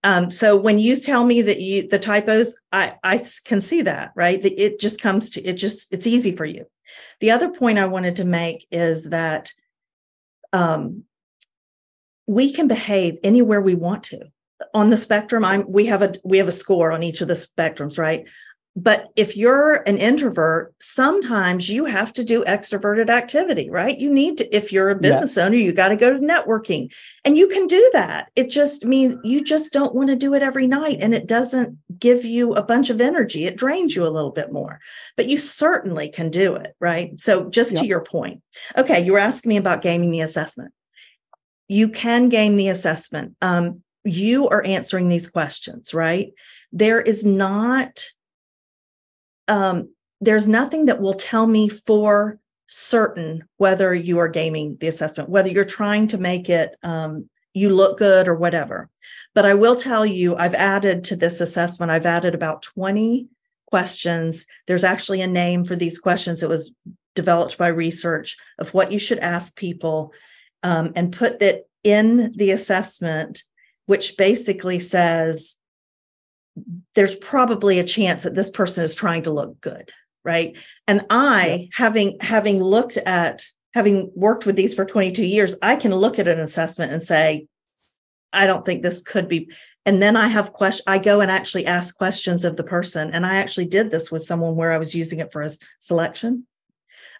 Um, 0.02 0.30
so 0.30 0.56
when 0.56 0.78
you 0.78 0.96
tell 0.96 1.24
me 1.24 1.42
that 1.42 1.60
you 1.60 1.86
the 1.86 1.98
typos, 2.00 2.56
I 2.72 2.96
I 3.04 3.22
can 3.44 3.60
see 3.60 3.82
that, 3.82 4.10
right? 4.16 4.42
That 4.42 4.60
it 4.60 4.80
just 4.80 5.00
comes 5.00 5.30
to 5.30 5.42
it 5.44 5.54
just 5.54 5.92
it's 5.92 6.06
easy 6.06 6.34
for 6.34 6.44
you. 6.44 6.66
The 7.20 7.30
other 7.30 7.50
point 7.50 7.78
I 7.78 7.86
wanted 7.86 8.16
to 8.16 8.24
make 8.24 8.66
is 8.72 9.04
that 9.04 9.52
um, 10.52 11.04
we 12.28 12.52
can 12.52 12.68
behave 12.68 13.18
anywhere 13.24 13.60
we 13.60 13.74
want 13.74 14.04
to. 14.04 14.20
On 14.74 14.90
the 14.90 14.96
spectrum 14.96 15.44
i'm 15.44 15.64
we 15.68 15.86
have 15.86 16.02
a 16.02 16.14
we 16.24 16.38
have 16.38 16.48
a 16.48 16.52
score 16.52 16.92
on 16.92 17.02
each 17.02 17.20
of 17.20 17.28
the 17.28 17.34
spectrums 17.34 17.98
right? 17.98 18.24
But 18.76 19.08
if 19.16 19.36
you're 19.36 19.82
an 19.86 19.98
introvert 19.98 20.74
sometimes 20.80 21.68
you 21.68 21.84
have 21.84 22.12
to 22.14 22.24
do 22.24 22.44
extroverted 22.44 23.08
activity 23.08 23.70
right? 23.70 23.96
You 23.98 24.10
need 24.12 24.38
to 24.38 24.56
if 24.56 24.72
you're 24.72 24.90
a 24.90 24.94
Yeah. 24.94 25.00
business 25.00 25.38
owner 25.38 25.56
you 25.56 25.72
got 25.72 25.88
to 25.88 25.96
go 25.96 26.12
to 26.12 26.18
networking. 26.18 26.92
And 27.24 27.38
you 27.38 27.46
can 27.48 27.66
do 27.68 27.88
that. 27.92 28.30
It 28.36 28.50
just 28.50 28.84
means 28.84 29.16
you 29.22 29.42
just 29.42 29.72
don't 29.72 29.94
want 29.94 30.10
to 30.10 30.16
do 30.16 30.34
it 30.34 30.42
every 30.42 30.66
night 30.66 30.98
and 31.00 31.14
it 31.14 31.26
doesn't 31.28 31.78
give 31.98 32.24
you 32.24 32.54
a 32.54 32.62
bunch 32.62 32.90
of 32.90 33.00
energy. 33.00 33.46
It 33.46 33.56
drains 33.56 33.94
you 33.96 34.04
a 34.04 34.10
little 34.16 34.32
bit 34.32 34.52
more. 34.52 34.80
But 35.16 35.28
you 35.28 35.36
certainly 35.36 36.08
can 36.08 36.30
do 36.30 36.56
it 36.56 36.74
right? 36.80 37.18
So 37.20 37.48
just 37.48 37.76
to 37.78 37.86
your 37.86 38.00
point. 38.02 38.42
Okay 38.76 39.04
you 39.04 39.12
were 39.12 39.18
asking 39.30 39.50
me 39.50 39.56
about 39.56 39.82
gaming 39.82 40.10
the 40.10 40.20
assessment 40.22 40.72
you 41.68 41.88
can 41.88 42.28
game 42.28 42.56
the 42.56 42.68
assessment. 42.68 43.36
Um, 43.40 43.82
you 44.04 44.48
are 44.48 44.64
answering 44.64 45.08
these 45.08 45.28
questions, 45.28 45.92
right? 45.92 46.32
There 46.72 47.00
is 47.00 47.24
not 47.24 48.04
um, 49.46 49.90
there's 50.20 50.48
nothing 50.48 50.86
that 50.86 51.00
will 51.00 51.14
tell 51.14 51.46
me 51.46 51.68
for 51.68 52.38
certain 52.66 53.44
whether 53.56 53.94
you 53.94 54.18
are 54.18 54.28
gaming 54.28 54.76
the 54.80 54.88
assessment, 54.88 55.30
whether 55.30 55.48
you're 55.48 55.64
trying 55.64 56.06
to 56.08 56.18
make 56.18 56.50
it 56.50 56.76
um, 56.82 57.28
you 57.54 57.70
look 57.70 57.98
good 57.98 58.28
or 58.28 58.34
whatever. 58.34 58.90
But 59.34 59.46
I 59.46 59.54
will 59.54 59.76
tell 59.76 60.04
you, 60.04 60.36
I've 60.36 60.54
added 60.54 61.04
to 61.04 61.16
this 61.16 61.40
assessment, 61.40 61.90
I've 61.90 62.06
added 62.06 62.34
about 62.34 62.62
20 62.62 63.28
questions. 63.66 64.46
There's 64.66 64.84
actually 64.84 65.22
a 65.22 65.26
name 65.26 65.64
for 65.64 65.76
these 65.76 65.98
questions 65.98 66.42
It 66.42 66.48
was 66.48 66.72
developed 67.14 67.58
by 67.58 67.68
research 67.68 68.36
of 68.58 68.74
what 68.74 68.92
you 68.92 68.98
should 68.98 69.18
ask 69.18 69.56
people 69.56 70.12
um, 70.62 70.92
and 70.96 71.12
put 71.12 71.40
that 71.40 71.66
in 71.84 72.32
the 72.36 72.50
assessment, 72.50 73.42
which 73.86 74.16
basically 74.16 74.78
says 74.78 75.56
there's 76.94 77.14
probably 77.14 77.78
a 77.78 77.84
chance 77.84 78.24
that 78.24 78.34
this 78.34 78.50
person 78.50 78.82
is 78.84 78.94
trying 78.94 79.22
to 79.22 79.30
look 79.30 79.60
good 79.60 79.92
right? 80.24 80.58
And 80.86 81.06
i 81.08 81.70
having 81.72 82.18
having 82.20 82.62
looked 82.62 82.98
at 82.98 83.44
having 83.74 84.10
worked 84.14 84.44
with 84.44 84.56
these 84.56 84.74
for 84.74 84.84
22 84.84 85.24
years 85.24 85.54
i 85.62 85.76
can 85.76 85.94
look 85.94 86.18
at 86.18 86.28
an 86.28 86.40
assessment 86.40 86.92
and 86.92 87.02
say 87.02 87.46
i 88.32 88.46
don't 88.46 88.64
think 88.64 88.82
this 88.82 89.02
could 89.02 89.28
be 89.28 89.50
and 89.86 90.02
then 90.02 90.16
i 90.16 90.26
have 90.26 90.52
question 90.52 90.82
i 90.86 90.98
go 90.98 91.20
and 91.20 91.30
actually 91.30 91.66
ask 91.66 91.96
questions 91.96 92.44
of 92.44 92.56
the 92.56 92.64
person 92.64 93.10
and 93.10 93.24
i 93.26 93.36
actually 93.36 93.66
did 93.66 93.90
this 93.90 94.10
with 94.10 94.24
someone 94.24 94.56
where 94.56 94.72
i 94.72 94.78
was 94.78 94.94
using 94.94 95.20
it 95.20 95.32
for 95.32 95.42
a 95.42 95.50
selection 95.78 96.46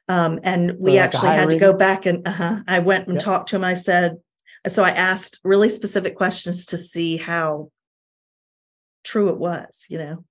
um, 0.09 0.41
and 0.43 0.79
we 0.79 0.93
like 0.93 1.01
actually 1.01 1.29
had 1.29 1.51
to 1.51 1.59
go 1.59 1.73
back 1.73 2.07
and 2.07 2.27
uh-huh, 2.27 2.63
i 2.67 2.79
went 2.79 3.09
and 3.09 3.21
talked 3.21 3.49
to 3.49 3.57
him 3.57 3.65
i 3.65 3.75
said 3.75 4.17
so 4.67 4.83
i 4.83 4.91
asked 4.91 5.41
really 5.45 5.69
specific 5.69 6.17
questions 6.17 6.67
to 6.67 6.79
see 6.79 7.17
how 7.17 7.71
true 9.09 9.31
it 9.31 9.39
was, 9.39 9.87
you 9.89 9.99
know. 9.99 10.25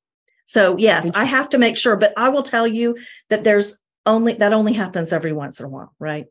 So 0.45 0.77
yes, 0.77 1.11
I 1.13 1.25
have 1.25 1.49
to 1.49 1.57
make 1.57 1.75
sure, 1.75 1.97
but 1.97 2.13
I 2.15 2.29
will 2.29 2.43
tell 2.43 2.65
you 2.65 2.97
that 3.29 3.43
there's 3.43 3.79
only 4.05 4.33
that 4.33 4.53
only 4.53 4.73
happens 4.73 5.11
every 5.11 5.33
once 5.33 5.59
in 5.59 5.65
a 5.65 5.69
while, 5.69 5.93
right? 5.99 6.25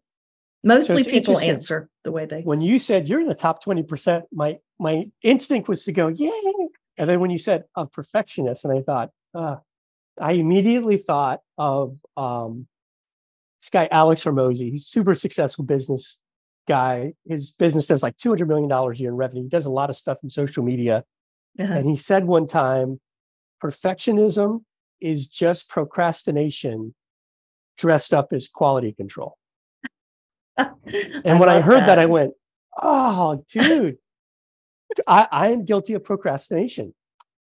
Mostly 0.64 1.02
so 1.02 1.10
people 1.10 1.38
answer 1.38 1.90
the 2.02 2.12
way 2.12 2.24
they 2.24 2.40
when 2.40 2.62
you 2.62 2.78
said 2.78 3.08
you're 3.08 3.20
in 3.20 3.28
the 3.28 3.34
top 3.34 3.62
20%, 3.62 4.22
my 4.32 4.56
my 4.78 5.10
instinct 5.22 5.68
was 5.68 5.84
to 5.84 5.92
go, 5.92 6.08
yay. 6.08 6.30
And 6.96 7.08
then 7.08 7.20
when 7.20 7.30
you 7.30 7.36
said 7.36 7.64
of 7.74 7.92
perfectionist, 7.92 8.64
and 8.64 8.78
I 8.78 8.80
thought, 8.80 9.10
uh, 9.34 9.56
I 10.18 10.32
immediately 10.32 10.96
thought 10.96 11.40
of 11.58 11.98
um, 12.16 12.66
this 13.66 13.70
guy 13.70 13.88
Alex 13.90 14.24
Hormozi. 14.24 14.70
He's 14.70 14.86
super 14.86 15.14
successful 15.14 15.64
business 15.64 16.20
guy. 16.68 17.14
His 17.26 17.50
business 17.50 17.86
does 17.86 18.02
like 18.02 18.16
$200 18.16 18.46
million 18.46 18.70
a 18.70 18.92
year 18.94 19.10
in 19.10 19.16
revenue. 19.16 19.42
He 19.42 19.48
does 19.48 19.66
a 19.66 19.70
lot 19.70 19.90
of 19.90 19.96
stuff 19.96 20.18
in 20.22 20.28
social 20.28 20.62
media. 20.62 21.04
Uh-huh. 21.58 21.72
And 21.72 21.88
he 21.88 21.96
said 21.96 22.26
one 22.26 22.46
time, 22.46 23.00
perfectionism 23.62 24.62
is 25.00 25.26
just 25.26 25.68
procrastination 25.68 26.94
dressed 27.76 28.14
up 28.14 28.32
as 28.32 28.48
quality 28.48 28.92
control. 28.92 29.36
and 30.56 30.70
I 31.24 31.38
when 31.38 31.48
I 31.48 31.60
heard 31.60 31.80
that. 31.80 31.86
that. 31.86 31.98
I 31.98 32.06
went, 32.06 32.32
oh, 32.80 33.44
dude, 33.50 33.98
I, 35.06 35.26
I 35.30 35.48
am 35.48 35.64
guilty 35.64 35.94
of 35.94 36.04
procrastination. 36.04 36.94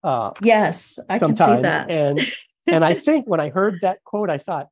Uh, 0.03 0.33
yes, 0.43 0.99
I 1.09 1.19
can 1.19 1.37
see 1.37 1.61
that. 1.63 1.91
and 1.91 2.21
and 2.67 2.85
I 2.85 2.95
think 3.07 3.27
when 3.27 3.41
I 3.41 3.51
heard 3.51 3.81
that 3.83 4.03
quote, 4.05 4.31
I 4.31 4.39
thought, 4.39 4.69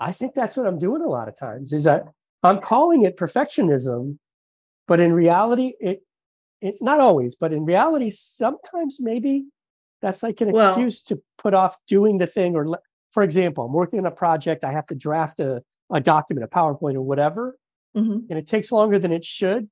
I 0.00 0.12
think 0.12 0.34
that's 0.34 0.56
what 0.56 0.66
I'm 0.66 0.78
doing 0.78 1.02
a 1.02 1.08
lot 1.08 1.28
of 1.28 1.38
times. 1.38 1.72
Is 1.72 1.84
that 1.84 2.04
I'm 2.42 2.60
calling 2.60 3.02
it 3.02 3.16
perfectionism, 3.16 4.18
but 4.88 5.00
in 5.00 5.12
reality, 5.12 5.74
it 5.80 6.02
it, 6.60 6.76
not 6.80 7.00
always, 7.00 7.36
but 7.36 7.52
in 7.52 7.64
reality, 7.64 8.10
sometimes 8.10 8.98
maybe 9.00 9.46
that's 10.02 10.22
like 10.22 10.40
an 10.40 10.52
well, 10.52 10.72
excuse 10.72 11.00
to 11.02 11.20
put 11.38 11.54
off 11.54 11.76
doing 11.86 12.18
the 12.18 12.26
thing. 12.26 12.54
Or, 12.54 12.66
for 13.12 13.22
example, 13.22 13.64
I'm 13.64 13.72
working 13.72 13.98
on 13.98 14.06
a 14.06 14.10
project, 14.10 14.64
I 14.64 14.72
have 14.72 14.86
to 14.86 14.94
draft 14.94 15.40
a, 15.40 15.62
a 15.92 16.00
document, 16.00 16.44
a 16.44 16.48
PowerPoint, 16.48 16.94
or 16.94 17.02
whatever, 17.02 17.56
mm-hmm. 17.96 18.18
and 18.28 18.38
it 18.38 18.46
takes 18.46 18.70
longer 18.70 18.98
than 18.98 19.12
it 19.12 19.24
should. 19.24 19.68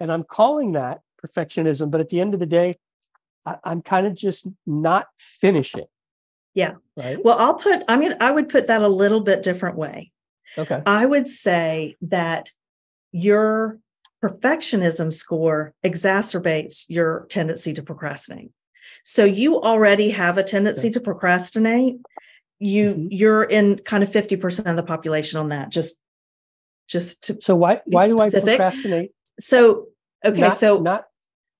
And 0.00 0.10
I'm 0.10 0.24
calling 0.24 0.72
that 0.72 1.00
perfectionism. 1.24 1.90
But 1.90 2.00
at 2.00 2.08
the 2.08 2.20
end 2.20 2.34
of 2.34 2.40
the 2.40 2.46
day, 2.46 2.78
I, 3.46 3.56
I'm 3.64 3.82
kind 3.82 4.06
of 4.06 4.14
just 4.14 4.48
not 4.66 5.06
finishing. 5.18 5.86
Yeah. 6.54 6.74
Right? 6.96 7.22
Well, 7.24 7.38
I'll 7.38 7.54
put, 7.54 7.82
I 7.88 7.96
mean, 7.96 8.14
I 8.20 8.30
would 8.30 8.48
put 8.48 8.66
that 8.66 8.82
a 8.82 8.88
little 8.88 9.20
bit 9.20 9.42
different 9.42 9.76
way. 9.76 10.12
Okay. 10.58 10.82
I 10.84 11.06
would 11.06 11.28
say 11.28 11.96
that 12.02 12.50
your 13.12 13.78
perfectionism 14.22 15.12
score 15.12 15.74
exacerbates 15.84 16.84
your 16.88 17.26
tendency 17.28 17.72
to 17.74 17.82
procrastinate. 17.82 18.50
So 19.04 19.24
you 19.24 19.60
already 19.60 20.10
have 20.10 20.38
a 20.38 20.42
tendency 20.42 20.90
to 20.90 21.00
procrastinate. 21.00 21.96
You 22.58 22.90
mm-hmm. 22.90 23.06
you're 23.10 23.42
in 23.42 23.78
kind 23.78 24.04
of 24.04 24.10
50% 24.10 24.66
of 24.66 24.76
the 24.76 24.82
population 24.82 25.40
on 25.40 25.48
that. 25.48 25.70
Just 25.70 25.96
just 26.88 27.24
to 27.24 27.38
So 27.40 27.56
why 27.56 27.80
why 27.86 28.08
do 28.08 28.20
I 28.20 28.30
procrastinate? 28.30 29.12
So 29.40 29.88
okay, 30.24 30.40
not, 30.40 30.56
so 30.56 30.78
not 30.78 31.04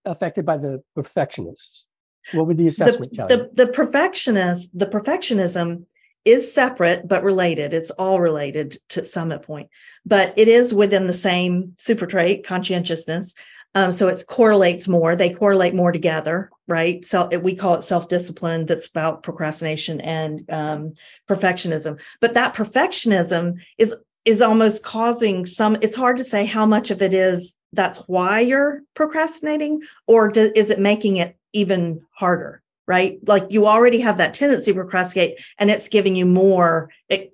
affected 0.04 0.46
by 0.46 0.58
the 0.58 0.82
perfectionists. 0.94 1.86
What 2.32 2.46
would 2.46 2.58
the 2.58 2.68
assessment 2.68 3.12
the, 3.12 3.16
tell 3.16 3.28
the, 3.28 3.36
you? 3.36 3.48
The 3.54 3.66
perfectionist, 3.68 4.70
the 4.78 4.86
perfectionism 4.86 5.84
is 6.24 6.52
separate 6.52 7.08
but 7.08 7.24
related. 7.24 7.74
It's 7.74 7.90
all 7.90 8.20
related 8.20 8.76
to 8.90 9.04
Summit 9.04 9.42
Point, 9.42 9.68
but 10.06 10.32
it 10.36 10.48
is 10.48 10.72
within 10.72 11.06
the 11.06 11.14
same 11.14 11.74
super 11.76 12.06
trait, 12.06 12.46
conscientiousness. 12.46 13.34
Um, 13.74 13.90
so 13.90 14.08
it 14.08 14.22
correlates 14.28 14.86
more. 14.86 15.16
They 15.16 15.30
correlate 15.30 15.74
more 15.74 15.92
together, 15.92 16.50
right? 16.68 17.04
So 17.04 17.26
we 17.38 17.54
call 17.54 17.74
it 17.74 17.82
self 17.82 18.06
discipline. 18.08 18.66
That's 18.66 18.86
about 18.86 19.22
procrastination 19.22 20.00
and 20.02 20.44
um, 20.50 20.94
perfectionism. 21.28 22.00
But 22.20 22.34
that 22.34 22.54
perfectionism 22.54 23.62
is 23.78 23.94
is 24.24 24.40
almost 24.42 24.84
causing 24.84 25.46
some. 25.46 25.76
It's 25.80 25.96
hard 25.96 26.18
to 26.18 26.24
say 26.24 26.44
how 26.44 26.66
much 26.66 26.90
of 26.90 27.00
it 27.02 27.14
is 27.14 27.54
that's 27.72 27.98
why 28.06 28.40
you're 28.40 28.82
procrastinating, 28.94 29.80
or 30.06 30.28
do, 30.28 30.52
is 30.54 30.70
it 30.70 30.78
making 30.78 31.16
it 31.16 31.36
even 31.52 32.02
harder? 32.12 32.62
right? 32.86 33.18
Like 33.26 33.46
you 33.48 33.66
already 33.66 34.00
have 34.00 34.16
that 34.16 34.34
tendency 34.34 34.72
to 34.72 34.74
procrastinate 34.74 35.40
and 35.58 35.70
it's 35.70 35.88
giving 35.88 36.16
you 36.16 36.26
more 36.26 36.90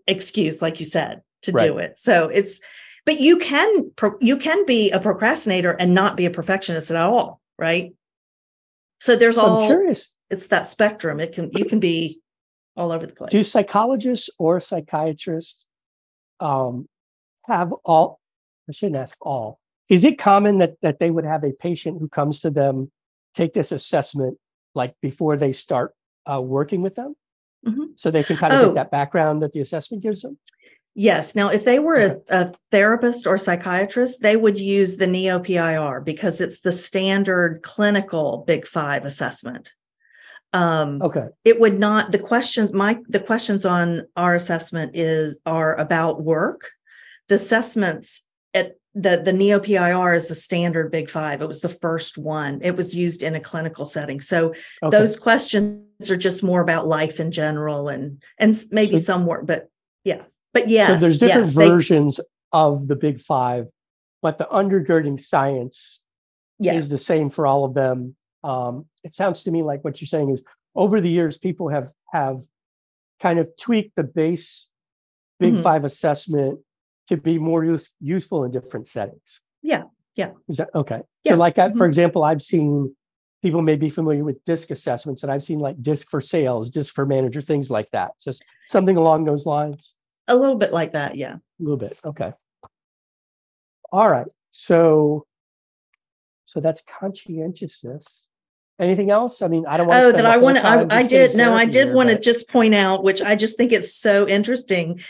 excuse, 0.06 0.60
like 0.60 0.78
you 0.80 0.86
said, 0.86 1.22
to 1.42 1.52
right. 1.52 1.66
do 1.66 1.78
it. 1.78 1.98
So 1.98 2.28
it's, 2.28 2.60
but 3.06 3.20
you 3.20 3.38
can, 3.38 3.90
pro- 3.96 4.18
you 4.20 4.36
can 4.36 4.66
be 4.66 4.90
a 4.90 5.00
procrastinator 5.00 5.70
and 5.70 5.94
not 5.94 6.16
be 6.16 6.26
a 6.26 6.30
perfectionist 6.30 6.90
at 6.90 6.96
all, 6.96 7.40
right? 7.58 7.94
So 9.00 9.16
there's 9.16 9.38
all, 9.38 9.62
I'm 9.62 9.66
curious. 9.66 10.08
It's 10.30 10.48
that 10.48 10.68
spectrum. 10.68 11.18
It 11.20 11.32
can, 11.32 11.50
you 11.56 11.64
can 11.64 11.80
be 11.80 12.20
all 12.76 12.92
over 12.92 13.06
the 13.06 13.14
place. 13.14 13.30
Do 13.30 13.42
psychologists 13.42 14.28
or 14.38 14.60
psychiatrists 14.60 15.64
um, 16.40 16.86
have 17.46 17.72
all, 17.84 18.20
I 18.68 18.72
shouldn't 18.72 18.96
ask 18.96 19.16
all, 19.22 19.58
is 19.88 20.04
it 20.04 20.18
common 20.18 20.58
that 20.58 20.74
that 20.82 21.00
they 21.00 21.10
would 21.10 21.24
have 21.24 21.44
a 21.44 21.52
patient 21.52 21.98
who 21.98 22.08
comes 22.08 22.40
to 22.40 22.50
them 22.50 22.92
take 23.42 23.54
this 23.54 23.72
assessment 23.72 24.38
like 24.74 24.94
before 25.00 25.36
they 25.36 25.52
start 25.52 25.94
uh, 26.30 26.40
working 26.40 26.82
with 26.82 26.94
them? 26.94 27.14
Mm-hmm. 27.66 27.86
so 27.96 28.12
they 28.12 28.22
can 28.22 28.36
kind 28.36 28.52
of 28.52 28.60
oh. 28.60 28.66
get 28.66 28.74
that 28.74 28.90
background 28.92 29.42
that 29.42 29.52
the 29.52 29.58
assessment 29.58 30.00
gives 30.00 30.22
them? 30.22 30.38
Yes. 30.94 31.34
Now 31.34 31.48
if 31.48 31.64
they 31.64 31.80
were 31.80 31.96
a, 31.96 32.16
a, 32.28 32.52
therapist 32.70 33.26
or 33.26 33.36
psychiatrist 33.36 34.22
they 34.22 34.36
would 34.36 34.58
use 34.58 34.96
the 34.96 35.08
neo-pir 35.08 36.00
because 36.00 36.40
it's 36.40 36.60
the 36.60 36.70
standard 36.70 37.62
clinical 37.64 38.44
big 38.46 38.64
five 38.64 39.04
assessment. 39.04 39.72
Um 40.52 41.02
okay. 41.02 41.26
it 41.44 41.58
would 41.58 41.80
not 41.80 42.12
the 42.12 42.18
questions 42.20 42.72
my 42.72 43.00
the 43.08 43.20
questions 43.20 43.64
on 43.64 44.06
our 44.16 44.36
assessment 44.36 44.92
is 44.94 45.40
are 45.44 45.76
about 45.76 46.22
work. 46.22 46.70
The 47.28 47.34
assessments 47.34 48.22
at 48.54 48.76
the 48.94 49.20
the 49.24 49.32
neo 49.32 49.60
PIR 49.60 50.14
is 50.14 50.28
the 50.28 50.34
standard 50.34 50.90
big 50.90 51.10
five. 51.10 51.42
It 51.42 51.48
was 51.48 51.60
the 51.60 51.68
first 51.68 52.18
one. 52.18 52.60
It 52.62 52.76
was 52.76 52.94
used 52.94 53.22
in 53.22 53.34
a 53.34 53.40
clinical 53.40 53.84
setting. 53.84 54.20
So 54.20 54.54
okay. 54.82 54.90
those 54.90 55.16
questions 55.16 56.10
are 56.10 56.16
just 56.16 56.42
more 56.42 56.60
about 56.60 56.86
life 56.86 57.20
in 57.20 57.30
general 57.30 57.88
and 57.88 58.22
and 58.38 58.60
maybe 58.70 58.98
so, 58.98 59.04
some 59.04 59.26
work, 59.26 59.46
but 59.46 59.68
yeah. 60.04 60.22
But 60.54 60.68
yeah. 60.68 60.86
So 60.88 60.96
there's 60.96 61.18
different 61.18 61.46
yes, 61.46 61.54
versions 61.54 62.16
they, 62.16 62.24
of 62.52 62.88
the 62.88 62.96
big 62.96 63.20
five, 63.20 63.68
but 64.22 64.38
the 64.38 64.46
undergirding 64.46 65.20
science 65.20 66.00
yes. 66.58 66.84
is 66.84 66.88
the 66.88 66.98
same 66.98 67.30
for 67.30 67.46
all 67.46 67.64
of 67.64 67.74
them. 67.74 68.16
Um, 68.42 68.86
it 69.04 69.14
sounds 69.14 69.42
to 69.44 69.50
me 69.50 69.62
like 69.62 69.84
what 69.84 70.00
you're 70.00 70.06
saying 70.06 70.30
is 70.30 70.42
over 70.74 71.00
the 71.00 71.10
years, 71.10 71.36
people 71.36 71.68
have 71.68 71.92
have 72.12 72.42
kind 73.20 73.38
of 73.38 73.50
tweaked 73.58 73.96
the 73.96 74.04
base 74.04 74.68
big 75.38 75.54
mm-hmm. 75.54 75.62
five 75.62 75.84
assessment 75.84 76.60
to 77.08 77.16
be 77.16 77.38
more 77.38 77.64
use, 77.64 77.90
useful 78.00 78.44
in 78.44 78.50
different 78.50 78.86
settings. 78.86 79.40
Yeah. 79.62 79.84
Yeah. 80.14 80.30
Is 80.48 80.58
that 80.58 80.70
okay? 80.74 81.02
Yeah. 81.24 81.32
So, 81.32 81.38
like, 81.38 81.58
I, 81.58 81.68
mm-hmm. 81.68 81.78
for 81.78 81.86
example, 81.86 82.24
I've 82.24 82.42
seen 82.42 82.94
people 83.42 83.62
may 83.62 83.76
be 83.76 83.88
familiar 83.88 84.24
with 84.24 84.44
disc 84.44 84.70
assessments, 84.70 85.22
and 85.22 85.30
I've 85.30 85.42
seen 85.42 85.60
like 85.60 85.80
disc 85.80 86.10
for 86.10 86.20
sales, 86.20 86.70
disc 86.70 86.94
for 86.94 87.06
manager, 87.06 87.40
things 87.40 87.70
like 87.70 87.90
that. 87.92 88.12
Just 88.22 88.44
something 88.66 88.96
along 88.96 89.24
those 89.24 89.46
lines. 89.46 89.94
A 90.26 90.36
little 90.36 90.56
bit 90.56 90.72
like 90.72 90.92
that. 90.92 91.16
Yeah. 91.16 91.34
A 91.34 91.62
little 91.62 91.76
bit. 91.76 91.98
Okay. 92.04 92.32
All 93.90 94.08
right. 94.08 94.26
So, 94.50 95.24
so 96.46 96.60
that's 96.60 96.82
conscientiousness. 96.82 98.28
anything 98.78 99.10
else? 99.10 99.42
I 99.42 99.48
mean, 99.48 99.66
I 99.66 99.76
don't 99.76 99.86
want. 99.86 100.00
Oh, 100.00 100.12
that 100.12 100.26
I 100.26 100.36
want 100.36 100.58
to. 100.58 100.66
I, 100.66 100.86
I 100.90 101.06
did. 101.06 101.36
No, 101.36 101.54
I 101.54 101.64
did 101.64 101.92
want 101.92 102.08
to 102.10 102.18
just 102.18 102.48
point 102.48 102.74
out, 102.74 103.02
which 103.02 103.22
I 103.22 103.34
just 103.34 103.56
think 103.56 103.72
it's 103.72 103.94
so 103.94 104.28
interesting 104.28 105.00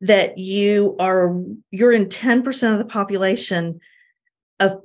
that 0.00 0.38
you 0.38 0.96
are 0.98 1.36
you're 1.70 1.92
in 1.92 2.08
ten 2.08 2.42
percent 2.42 2.74
of 2.74 2.78
the 2.78 2.92
population 2.92 3.80
of 4.60 4.82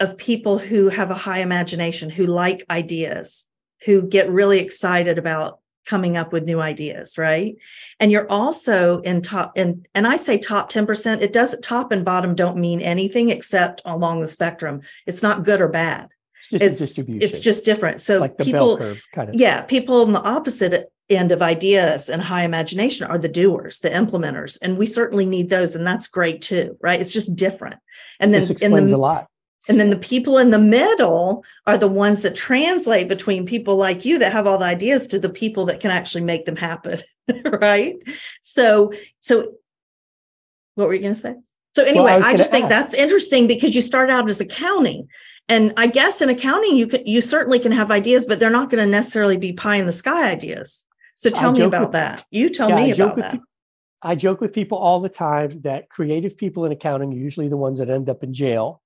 of 0.00 0.18
people 0.18 0.58
who 0.58 0.88
have 0.88 1.10
a 1.10 1.14
high 1.14 1.38
imagination, 1.38 2.10
who 2.10 2.26
like 2.26 2.64
ideas, 2.68 3.46
who 3.84 4.02
get 4.02 4.30
really 4.30 4.58
excited 4.58 5.18
about 5.18 5.60
coming 5.86 6.16
up 6.16 6.32
with 6.32 6.44
new 6.44 6.60
ideas, 6.60 7.18
right? 7.18 7.56
And 8.00 8.10
you're 8.10 8.30
also 8.30 9.00
in 9.00 9.22
top 9.22 9.52
and 9.56 9.86
and 9.94 10.06
I 10.06 10.16
say 10.16 10.38
top 10.38 10.72
10%, 10.72 11.20
it 11.20 11.32
doesn't 11.32 11.62
top 11.62 11.92
and 11.92 12.04
bottom 12.04 12.34
don't 12.34 12.56
mean 12.56 12.80
anything 12.80 13.30
except 13.30 13.82
along 13.84 14.20
the 14.20 14.28
spectrum. 14.28 14.80
It's 15.06 15.22
not 15.22 15.44
good 15.44 15.60
or 15.60 15.68
bad. 15.68 16.08
It's 16.38 16.48
just 16.48 16.62
it's, 16.62 16.78
distribution. 16.78 17.28
It's 17.28 17.38
just 17.40 17.64
different. 17.64 18.00
So 18.00 18.18
like 18.18 18.38
people 18.38 18.78
kind 19.12 19.28
of 19.28 19.34
yeah, 19.34 19.62
people 19.62 20.02
on 20.02 20.12
the 20.12 20.22
opposite 20.22 20.90
end 21.10 21.32
of 21.32 21.42
ideas 21.42 22.08
and 22.08 22.22
high 22.22 22.44
imagination 22.44 23.06
are 23.06 23.18
the 23.18 23.28
doers, 23.28 23.80
the 23.80 23.90
implementers. 23.90 24.56
And 24.62 24.78
we 24.78 24.86
certainly 24.86 25.26
need 25.26 25.50
those. 25.50 25.74
And 25.74 25.86
that's 25.86 26.06
great 26.06 26.40
too, 26.40 26.78
right? 26.80 27.00
It's 27.00 27.12
just 27.12 27.36
different. 27.36 27.76
And 28.20 28.32
then 28.32 28.40
this 28.40 28.50
explains 28.50 28.90
the, 28.90 28.96
a 28.96 28.98
lot. 28.98 29.28
And 29.68 29.80
then 29.80 29.90
the 29.90 29.96
people 29.96 30.38
in 30.38 30.50
the 30.50 30.58
middle 30.58 31.44
are 31.66 31.78
the 31.78 31.88
ones 31.88 32.22
that 32.22 32.34
translate 32.34 33.08
between 33.08 33.46
people 33.46 33.76
like 33.76 34.04
you 34.04 34.18
that 34.18 34.32
have 34.32 34.46
all 34.46 34.58
the 34.58 34.64
ideas 34.64 35.06
to 35.08 35.18
the 35.18 35.30
people 35.30 35.66
that 35.66 35.80
can 35.80 35.90
actually 35.90 36.22
make 36.22 36.44
them 36.44 36.56
happen. 36.56 36.98
right. 37.44 37.96
So, 38.42 38.92
so 39.20 39.54
what 40.74 40.88
were 40.88 40.94
you 40.94 41.02
going 41.02 41.14
to 41.14 41.20
say? 41.20 41.34
So 41.74 41.82
anyway, 41.82 42.04
well, 42.04 42.24
I, 42.24 42.30
I, 42.30 42.36
just 42.36 42.50
think 42.50 42.68
that's 42.68 42.94
interesting 42.94 43.46
because 43.46 43.74
you 43.74 43.82
start 43.82 44.08
out 44.08 44.28
as 44.28 44.40
accounting. 44.40 45.08
And 45.48 45.72
I 45.76 45.88
guess 45.88 46.22
in 46.22 46.28
accounting, 46.28 46.76
you 46.76 46.86
can, 46.86 47.04
you 47.06 47.20
certainly 47.20 47.58
can 47.58 47.72
have 47.72 47.90
ideas, 47.90 48.26
but 48.26 48.38
they're 48.38 48.48
not 48.48 48.70
going 48.70 48.82
to 48.82 48.90
necessarily 48.90 49.36
be 49.36 49.52
pie 49.52 49.76
in 49.76 49.86
the 49.86 49.92
sky 49.92 50.30
ideas. 50.30 50.86
So 51.14 51.30
tell 51.30 51.52
me 51.52 51.62
about 51.62 51.82
with, 51.82 51.92
that. 51.92 52.24
You 52.30 52.48
tell 52.48 52.68
yeah, 52.68 52.76
me 52.76 52.92
about 52.92 53.16
that. 53.16 53.40
I 54.02 54.14
joke 54.14 54.40
with 54.40 54.52
people 54.52 54.76
all 54.76 55.00
the 55.00 55.08
time 55.08 55.60
that 55.62 55.88
creative 55.88 56.36
people 56.36 56.66
in 56.66 56.72
accounting 56.72 57.12
are 57.12 57.16
usually 57.16 57.48
the 57.48 57.56
ones 57.56 57.78
that 57.78 57.88
end 57.88 58.10
up 58.10 58.22
in 58.22 58.32
jail 58.32 58.82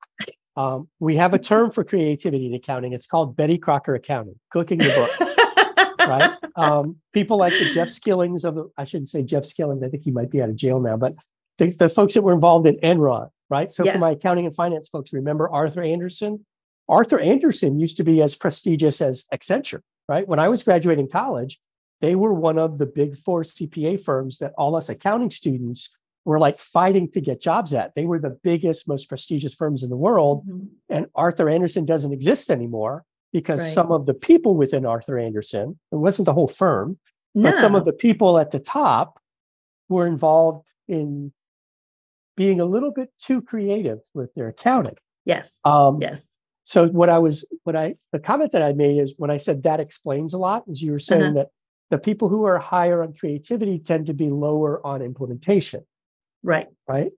um, 0.58 0.88
we 0.98 1.14
have 1.14 1.34
a 1.34 1.38
term 1.38 1.70
for 1.70 1.84
creativity 1.84 2.46
in 2.46 2.54
accounting. 2.54 2.92
It's 2.92 3.06
called 3.06 3.36
Betty 3.36 3.58
Crocker 3.58 3.94
accounting, 3.94 4.40
cooking 4.50 4.78
the 4.78 4.92
books. 5.18 6.08
right? 6.08 6.32
Um, 6.58 6.96
people 7.12 7.38
like 7.38 7.52
the 7.52 7.70
Jeff 7.70 7.88
Skillings 7.88 8.44
of 8.44 8.56
the, 8.56 8.68
I 8.76 8.82
shouldn't 8.82 9.10
say 9.10 9.22
Jeff 9.22 9.44
Skillings, 9.44 9.84
I 9.84 9.88
think 9.88 10.02
he 10.02 10.10
might 10.10 10.28
be 10.28 10.42
out 10.42 10.48
of 10.48 10.56
jail 10.56 10.80
now, 10.80 10.96
but 10.96 11.14
the, 11.58 11.70
the 11.70 11.88
folks 11.88 12.14
that 12.14 12.22
were 12.22 12.32
involved 12.32 12.66
in 12.66 12.74
Enron, 12.78 13.28
right? 13.48 13.72
So 13.72 13.84
yes. 13.84 13.92
for 13.92 14.00
my 14.00 14.10
accounting 14.10 14.44
and 14.44 14.52
finance 14.52 14.88
folks, 14.88 15.12
remember 15.12 15.48
Arthur 15.48 15.84
Andersen? 15.84 16.44
Arthur 16.88 17.20
Andersen 17.20 17.78
used 17.78 17.96
to 17.98 18.02
be 18.02 18.20
as 18.22 18.34
prestigious 18.34 19.00
as 19.00 19.24
Accenture, 19.32 19.82
right? 20.08 20.26
When 20.26 20.40
I 20.40 20.48
was 20.48 20.64
graduating 20.64 21.10
college, 21.10 21.60
they 22.00 22.14
were 22.14 22.32
one 22.32 22.58
of 22.58 22.78
the 22.78 22.86
big 22.86 23.16
four 23.16 23.42
CPA 23.42 24.02
firms 24.02 24.38
that 24.38 24.52
all 24.56 24.76
us 24.76 24.88
accounting 24.88 25.30
students 25.30 25.90
were 26.24 26.38
like 26.38 26.58
fighting 26.58 27.10
to 27.10 27.20
get 27.20 27.40
jobs 27.40 27.72
at. 27.72 27.94
They 27.94 28.04
were 28.04 28.18
the 28.18 28.38
biggest, 28.42 28.86
most 28.86 29.08
prestigious 29.08 29.54
firms 29.54 29.82
in 29.82 29.90
the 29.90 29.96
world. 29.96 30.46
Mm-hmm. 30.46 30.66
And 30.90 31.06
Arthur 31.14 31.48
Andersen 31.48 31.84
doesn't 31.84 32.12
exist 32.12 32.50
anymore 32.50 33.04
because 33.32 33.60
right. 33.60 33.72
some 33.72 33.90
of 33.90 34.06
the 34.06 34.14
people 34.14 34.54
within 34.54 34.86
Arthur 34.86 35.18
Andersen, 35.18 35.78
it 35.90 35.96
wasn't 35.96 36.26
the 36.26 36.34
whole 36.34 36.48
firm, 36.48 36.98
no. 37.34 37.50
but 37.50 37.58
some 37.58 37.74
of 37.74 37.84
the 37.84 37.92
people 37.92 38.38
at 38.38 38.50
the 38.50 38.58
top 38.58 39.20
were 39.88 40.06
involved 40.06 40.72
in 40.86 41.32
being 42.36 42.60
a 42.60 42.64
little 42.64 42.92
bit 42.92 43.10
too 43.18 43.42
creative 43.42 44.00
with 44.14 44.32
their 44.34 44.48
accounting. 44.48 44.96
Yes. 45.24 45.60
Um, 45.64 45.98
yes. 46.00 46.36
So 46.64 46.88
what 46.88 47.08
I 47.08 47.18
was, 47.18 47.46
what 47.64 47.74
I, 47.74 47.94
the 48.12 48.18
comment 48.18 48.52
that 48.52 48.62
I 48.62 48.74
made 48.74 48.98
is 48.98 49.14
when 49.16 49.30
I 49.30 49.38
said 49.38 49.62
that 49.62 49.80
explains 49.80 50.34
a 50.34 50.38
lot, 50.38 50.64
is 50.68 50.82
you 50.82 50.92
were 50.92 50.98
saying 50.98 51.22
uh-huh. 51.22 51.32
that 51.32 51.48
the 51.90 51.98
people 51.98 52.28
who 52.28 52.44
are 52.44 52.58
higher 52.58 53.02
on 53.02 53.14
creativity 53.14 53.78
tend 53.78 54.06
to 54.06 54.14
be 54.14 54.28
lower 54.30 54.84
on 54.86 55.02
implementation. 55.02 55.84
Right. 56.42 56.68
Right. 56.86 57.12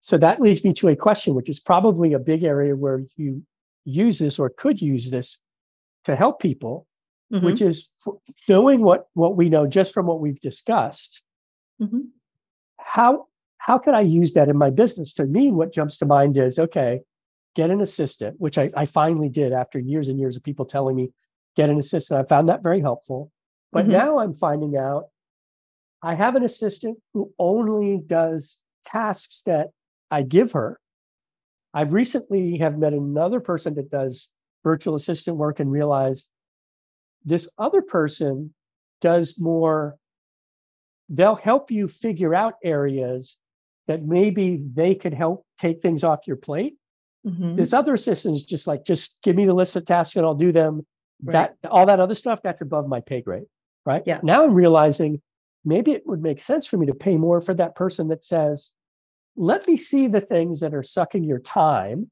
So 0.00 0.18
that 0.18 0.40
leads 0.40 0.62
me 0.64 0.72
to 0.74 0.88
a 0.88 0.96
question, 0.96 1.34
which 1.34 1.48
is 1.48 1.58
probably 1.58 2.12
a 2.12 2.18
big 2.18 2.44
area 2.44 2.76
where 2.76 3.02
you 3.16 3.42
use 3.84 4.18
this 4.18 4.38
or 4.38 4.50
could 4.50 4.80
use 4.80 5.10
this 5.10 5.38
to 6.04 6.14
help 6.14 6.40
people, 6.40 6.86
mm-hmm. 7.32 7.44
which 7.44 7.60
is 7.60 7.90
knowing 8.48 8.82
what 8.82 9.08
what 9.14 9.36
we 9.36 9.48
know 9.48 9.66
just 9.66 9.92
from 9.92 10.06
what 10.06 10.20
we've 10.20 10.40
discussed. 10.40 11.22
Mm-hmm. 11.80 12.00
How 12.78 13.26
how 13.58 13.78
can 13.78 13.94
I 13.94 14.02
use 14.02 14.34
that 14.34 14.48
in 14.48 14.56
my 14.56 14.70
business? 14.70 15.12
To 15.14 15.24
me, 15.24 15.50
what 15.50 15.72
jumps 15.72 15.96
to 15.98 16.06
mind 16.06 16.36
is 16.36 16.58
okay, 16.58 17.00
get 17.56 17.70
an 17.70 17.80
assistant, 17.80 18.36
which 18.38 18.58
I, 18.58 18.70
I 18.76 18.86
finally 18.86 19.28
did 19.28 19.52
after 19.52 19.78
years 19.78 20.08
and 20.08 20.20
years 20.20 20.36
of 20.36 20.44
people 20.44 20.66
telling 20.66 20.94
me 20.94 21.10
get 21.56 21.70
an 21.70 21.78
assistant. 21.78 22.20
I 22.20 22.24
found 22.28 22.48
that 22.48 22.62
very 22.62 22.80
helpful. 22.80 23.32
But 23.76 23.82
mm-hmm. 23.84 23.92
now 23.92 24.18
I'm 24.18 24.32
finding 24.32 24.74
out 24.74 25.08
I 26.02 26.14
have 26.14 26.34
an 26.34 26.44
assistant 26.44 26.98
who 27.12 27.32
only 27.38 27.98
does 27.98 28.60
tasks 28.86 29.42
that 29.42 29.68
I 30.10 30.22
give 30.22 30.52
her. 30.52 30.80
I've 31.74 31.92
recently 31.92 32.56
have 32.56 32.78
met 32.78 32.94
another 32.94 33.40
person 33.40 33.74
that 33.74 33.90
does 33.90 34.30
virtual 34.64 34.94
assistant 34.94 35.36
work 35.36 35.60
and 35.60 35.70
realized 35.70 36.26
this 37.22 37.50
other 37.58 37.82
person 37.82 38.54
does 39.02 39.38
more 39.38 39.96
they'll 41.08 41.36
help 41.36 41.70
you 41.70 41.86
figure 41.86 42.34
out 42.34 42.54
areas 42.64 43.36
that 43.88 44.02
maybe 44.02 44.60
they 44.74 44.94
could 44.94 45.14
help 45.14 45.44
take 45.58 45.82
things 45.82 46.02
off 46.02 46.26
your 46.26 46.36
plate 46.36 46.74
mm-hmm. 47.26 47.54
this 47.56 47.72
other 47.72 47.94
assistant 47.94 48.34
is 48.34 48.42
just 48.42 48.66
like 48.66 48.84
just 48.84 49.16
give 49.22 49.36
me 49.36 49.44
the 49.44 49.54
list 49.54 49.76
of 49.76 49.84
tasks 49.84 50.16
and 50.16 50.24
i'll 50.24 50.34
do 50.34 50.50
them 50.50 50.84
right. 51.22 51.32
that 51.60 51.70
all 51.70 51.86
that 51.86 52.00
other 52.00 52.14
stuff 52.14 52.40
that's 52.42 52.62
above 52.62 52.88
my 52.88 53.00
pay 53.00 53.20
grade 53.20 53.46
right 53.86 54.02
yeah 54.04 54.20
now 54.22 54.44
i'm 54.44 54.52
realizing 54.52 55.22
maybe 55.64 55.92
it 55.92 56.06
would 56.06 56.20
make 56.20 56.40
sense 56.40 56.66
for 56.66 56.76
me 56.76 56.86
to 56.86 56.94
pay 56.94 57.16
more 57.16 57.40
for 57.40 57.54
that 57.54 57.74
person 57.74 58.08
that 58.08 58.22
says 58.22 58.74
let 59.36 59.68
me 59.68 59.76
see 59.76 60.06
the 60.06 60.20
things 60.20 60.60
that 60.60 60.74
are 60.74 60.82
sucking 60.82 61.24
your 61.24 61.38
time. 61.38 62.10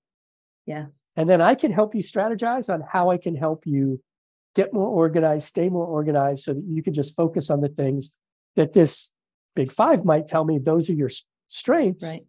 Yeah. 0.66 0.86
And 1.16 1.28
then 1.28 1.40
I 1.40 1.54
can 1.54 1.72
help 1.72 1.94
you 1.94 2.02
strategize 2.02 2.72
on 2.72 2.82
how 2.92 3.10
I 3.10 3.16
can 3.16 3.34
help 3.34 3.66
you 3.66 4.02
get 4.54 4.72
more 4.72 4.88
organized, 4.88 5.48
stay 5.48 5.68
more 5.68 5.86
organized 5.86 6.44
so 6.44 6.54
that 6.54 6.64
you 6.68 6.82
can 6.82 6.92
just 6.92 7.16
focus 7.16 7.50
on 7.50 7.60
the 7.60 7.68
things 7.68 8.14
that 8.56 8.72
this 8.72 9.12
big 9.56 9.72
five 9.72 10.04
might 10.04 10.28
tell 10.28 10.44
me 10.44 10.58
those 10.58 10.90
are 10.90 10.94
your 10.94 11.10
strengths. 11.46 12.04
Right. 12.04 12.26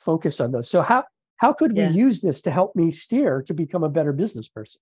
Focus 0.00 0.40
on 0.40 0.52
those. 0.52 0.68
So 0.68 0.82
how 0.82 1.04
how 1.36 1.52
could 1.52 1.76
yeah. 1.76 1.88
we 1.88 1.94
use 1.94 2.20
this 2.20 2.40
to 2.42 2.50
help 2.50 2.74
me 2.76 2.90
steer 2.90 3.42
to 3.42 3.54
become 3.54 3.84
a 3.84 3.88
better 3.88 4.12
business 4.12 4.48
person? 4.48 4.80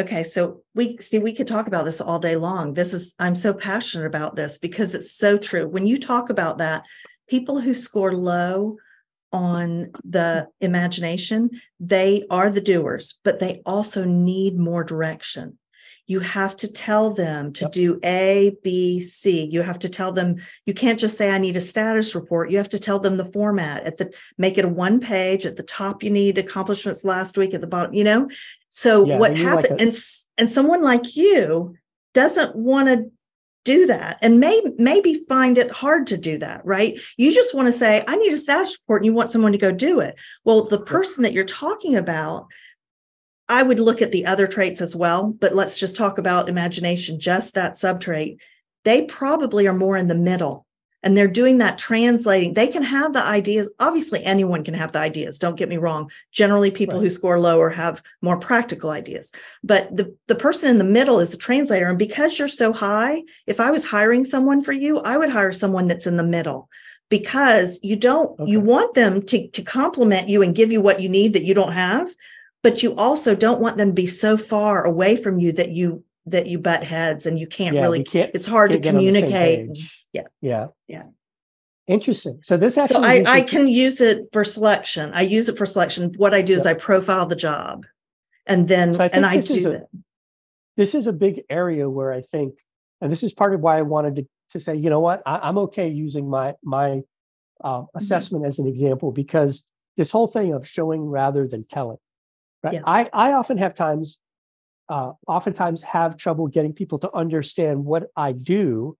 Okay, 0.00 0.24
so 0.24 0.62
we 0.74 0.96
see 0.98 1.18
we 1.18 1.34
could 1.34 1.46
talk 1.46 1.66
about 1.66 1.84
this 1.84 2.00
all 2.00 2.18
day 2.18 2.34
long. 2.34 2.72
This 2.72 2.94
is 2.94 3.14
I'm 3.18 3.34
so 3.34 3.52
passionate 3.52 4.06
about 4.06 4.34
this 4.34 4.56
because 4.56 4.94
it's 4.94 5.12
so 5.12 5.36
true. 5.36 5.68
When 5.68 5.86
you 5.86 5.98
talk 5.98 6.30
about 6.30 6.56
that, 6.58 6.86
people 7.28 7.60
who 7.60 7.74
score 7.74 8.14
low 8.14 8.78
on 9.30 9.90
the 10.02 10.48
imagination, 10.62 11.50
they 11.78 12.24
are 12.30 12.48
the 12.48 12.62
doers, 12.62 13.18
but 13.24 13.40
they 13.40 13.60
also 13.66 14.04
need 14.04 14.58
more 14.58 14.84
direction. 14.84 15.58
You 16.06 16.18
have 16.20 16.56
to 16.56 16.72
tell 16.72 17.12
them 17.14 17.52
to 17.52 17.66
yep. 17.66 17.72
do 17.72 18.00
A, 18.02 18.56
B, 18.64 18.98
C. 19.00 19.44
You 19.44 19.62
have 19.62 19.78
to 19.80 19.88
tell 19.88 20.10
them, 20.10 20.38
you 20.66 20.74
can't 20.74 20.98
just 20.98 21.16
say, 21.16 21.30
I 21.30 21.38
need 21.38 21.56
a 21.56 21.60
status 21.60 22.16
report. 22.16 22.50
You 22.50 22.56
have 22.56 22.70
to 22.70 22.80
tell 22.80 22.98
them 22.98 23.16
the 23.16 23.30
format 23.30 23.84
at 23.84 23.98
the 23.98 24.12
make 24.36 24.58
it 24.58 24.64
a 24.64 24.68
one 24.68 24.98
page. 24.98 25.46
At 25.46 25.54
the 25.54 25.62
top, 25.62 26.02
you 26.02 26.10
need 26.10 26.36
accomplishments 26.36 27.04
last 27.04 27.36
week, 27.36 27.54
at 27.54 27.60
the 27.60 27.68
bottom, 27.68 27.94
you 27.94 28.02
know. 28.02 28.28
So 28.70 29.04
yeah, 29.04 29.18
what 29.18 29.36
happened, 29.36 29.70
like 29.70 29.80
and 29.80 29.96
and 30.38 30.50
someone 30.50 30.82
like 30.82 31.16
you 31.16 31.76
doesn't 32.14 32.56
want 32.56 32.88
to 32.88 33.10
do 33.64 33.86
that 33.86 34.16
and 34.22 34.40
may 34.40 34.58
maybe 34.78 35.22
find 35.28 35.58
it 35.58 35.70
hard 35.70 36.06
to 36.06 36.16
do 36.16 36.38
that 36.38 36.64
right? 36.64 36.98
You 37.18 37.32
just 37.32 37.54
want 37.54 37.66
to 37.66 37.72
say 37.72 38.02
i 38.08 38.16
need 38.16 38.32
a 38.32 38.38
status 38.38 38.78
report 38.80 39.02
and 39.02 39.06
you 39.06 39.12
want 39.12 39.28
someone 39.28 39.52
to 39.52 39.58
go 39.58 39.70
do 39.70 40.00
it. 40.00 40.18
Well 40.44 40.64
the 40.64 40.80
person 40.80 41.22
that 41.24 41.34
you're 41.34 41.44
talking 41.44 41.94
about 41.94 42.46
i 43.48 43.62
would 43.62 43.80
look 43.80 44.00
at 44.00 44.12
the 44.12 44.24
other 44.24 44.46
traits 44.46 44.80
as 44.80 44.96
well 44.96 45.32
but 45.32 45.54
let's 45.54 45.78
just 45.78 45.96
talk 45.96 46.16
about 46.16 46.48
imagination 46.48 47.20
just 47.20 47.54
that 47.54 47.72
subtrait. 47.72 48.38
They 48.84 49.02
probably 49.02 49.66
are 49.66 49.74
more 49.74 49.96
in 49.96 50.06
the 50.06 50.14
middle 50.14 50.64
and 51.02 51.16
they're 51.16 51.28
doing 51.28 51.58
that 51.58 51.78
translating 51.78 52.54
they 52.54 52.68
can 52.68 52.82
have 52.82 53.12
the 53.12 53.24
ideas 53.24 53.68
obviously 53.78 54.22
anyone 54.24 54.64
can 54.64 54.74
have 54.74 54.92
the 54.92 54.98
ideas 54.98 55.38
don't 55.38 55.56
get 55.56 55.68
me 55.68 55.76
wrong 55.76 56.10
generally 56.32 56.70
people 56.70 56.98
right. 56.98 57.04
who 57.04 57.10
score 57.10 57.38
lower 57.38 57.70
have 57.70 58.02
more 58.22 58.38
practical 58.38 58.90
ideas 58.90 59.32
but 59.62 59.94
the, 59.96 60.14
the 60.28 60.34
person 60.34 60.70
in 60.70 60.78
the 60.78 60.84
middle 60.84 61.20
is 61.20 61.30
the 61.30 61.36
translator 61.36 61.88
and 61.88 61.98
because 61.98 62.38
you're 62.38 62.48
so 62.48 62.72
high 62.72 63.22
if 63.46 63.60
i 63.60 63.70
was 63.70 63.84
hiring 63.84 64.24
someone 64.24 64.62
for 64.62 64.72
you 64.72 64.98
i 65.00 65.16
would 65.16 65.30
hire 65.30 65.52
someone 65.52 65.86
that's 65.86 66.06
in 66.06 66.16
the 66.16 66.22
middle 66.22 66.68
because 67.08 67.80
you 67.82 67.96
don't 67.96 68.38
okay. 68.40 68.50
you 68.50 68.60
want 68.60 68.94
them 68.94 69.22
to 69.22 69.48
to 69.48 69.62
complement 69.62 70.28
you 70.28 70.42
and 70.42 70.54
give 70.54 70.72
you 70.72 70.80
what 70.80 71.00
you 71.00 71.08
need 71.08 71.32
that 71.32 71.44
you 71.44 71.54
don't 71.54 71.72
have 71.72 72.14
but 72.62 72.82
you 72.82 72.94
also 72.96 73.34
don't 73.34 73.60
want 73.60 73.78
them 73.78 73.88
to 73.88 73.94
be 73.94 74.06
so 74.06 74.36
far 74.36 74.84
away 74.84 75.16
from 75.16 75.38
you 75.38 75.52
that 75.52 75.70
you 75.70 76.04
that 76.26 76.46
you 76.46 76.58
butt 76.58 76.84
heads 76.84 77.26
and 77.26 77.38
you 77.38 77.46
can't 77.46 77.76
yeah, 77.76 77.82
really 77.82 78.04
can't, 78.04 78.30
it's 78.34 78.46
hard 78.46 78.72
to 78.72 78.80
communicate. 78.80 79.78
yeah. 80.12 80.22
Yeah. 80.40 80.66
Yeah. 80.86 81.04
Interesting. 81.86 82.40
So 82.42 82.56
this 82.56 82.78
actually 82.78 83.24
so 83.24 83.30
I, 83.30 83.36
I 83.38 83.40
can 83.42 83.66
use 83.66 84.00
it 84.00 84.28
for 84.32 84.44
selection. 84.44 85.12
I 85.12 85.22
use 85.22 85.48
it 85.48 85.58
for 85.58 85.66
selection. 85.66 86.12
What 86.16 86.34
i 86.34 86.42
do 86.42 86.54
is 86.54 86.66
i 86.66 86.74
profile 86.74 87.26
the 87.26 87.36
job 87.36 87.84
and 88.46 88.68
then 88.68 88.94
so 88.94 89.04
I 89.04 89.10
and 89.12 89.26
i 89.26 89.40
do 89.40 89.72
a, 89.72 89.80
this 90.80 90.94
is 90.94 91.06
a 91.06 91.12
big 91.12 91.42
area 91.50 91.90
where 91.90 92.10
I 92.10 92.22
think, 92.22 92.54
and 93.02 93.12
this 93.12 93.22
is 93.22 93.34
part 93.34 93.52
of 93.52 93.60
why 93.60 93.76
I 93.76 93.82
wanted 93.82 94.16
to, 94.16 94.26
to 94.52 94.60
say, 94.60 94.74
you 94.76 94.88
know 94.88 95.00
what, 95.00 95.22
I, 95.26 95.46
am 95.46 95.58
okay 95.58 95.88
using 95.88 96.28
my 96.28 96.54
my 96.64 97.02
uh, 97.62 97.80
mm-hmm. 97.80 97.98
assessment 97.98 98.42
mm-hmm. 98.42 98.48
as 98.48 98.58
an 98.58 98.66
example 98.66 99.12
because 99.12 99.66
this 99.98 100.10
whole 100.10 100.26
thing 100.26 100.54
of 100.54 100.66
showing 100.66 101.02
rather 101.02 101.46
than 101.46 101.64
telling, 101.64 101.98
right? 102.62 102.74
Yeah. 102.74 102.80
I 102.86 103.10
I 103.12 103.32
often 103.32 103.58
have 103.58 103.74
times, 103.74 104.20
uh, 104.90 105.12
oftentimes 105.28 105.82
have 105.82 106.16
trouble 106.16 106.48
getting 106.48 106.72
people 106.72 106.98
to 106.98 107.14
understand 107.14 107.84
what 107.84 108.08
I 108.16 108.32
do 108.32 108.96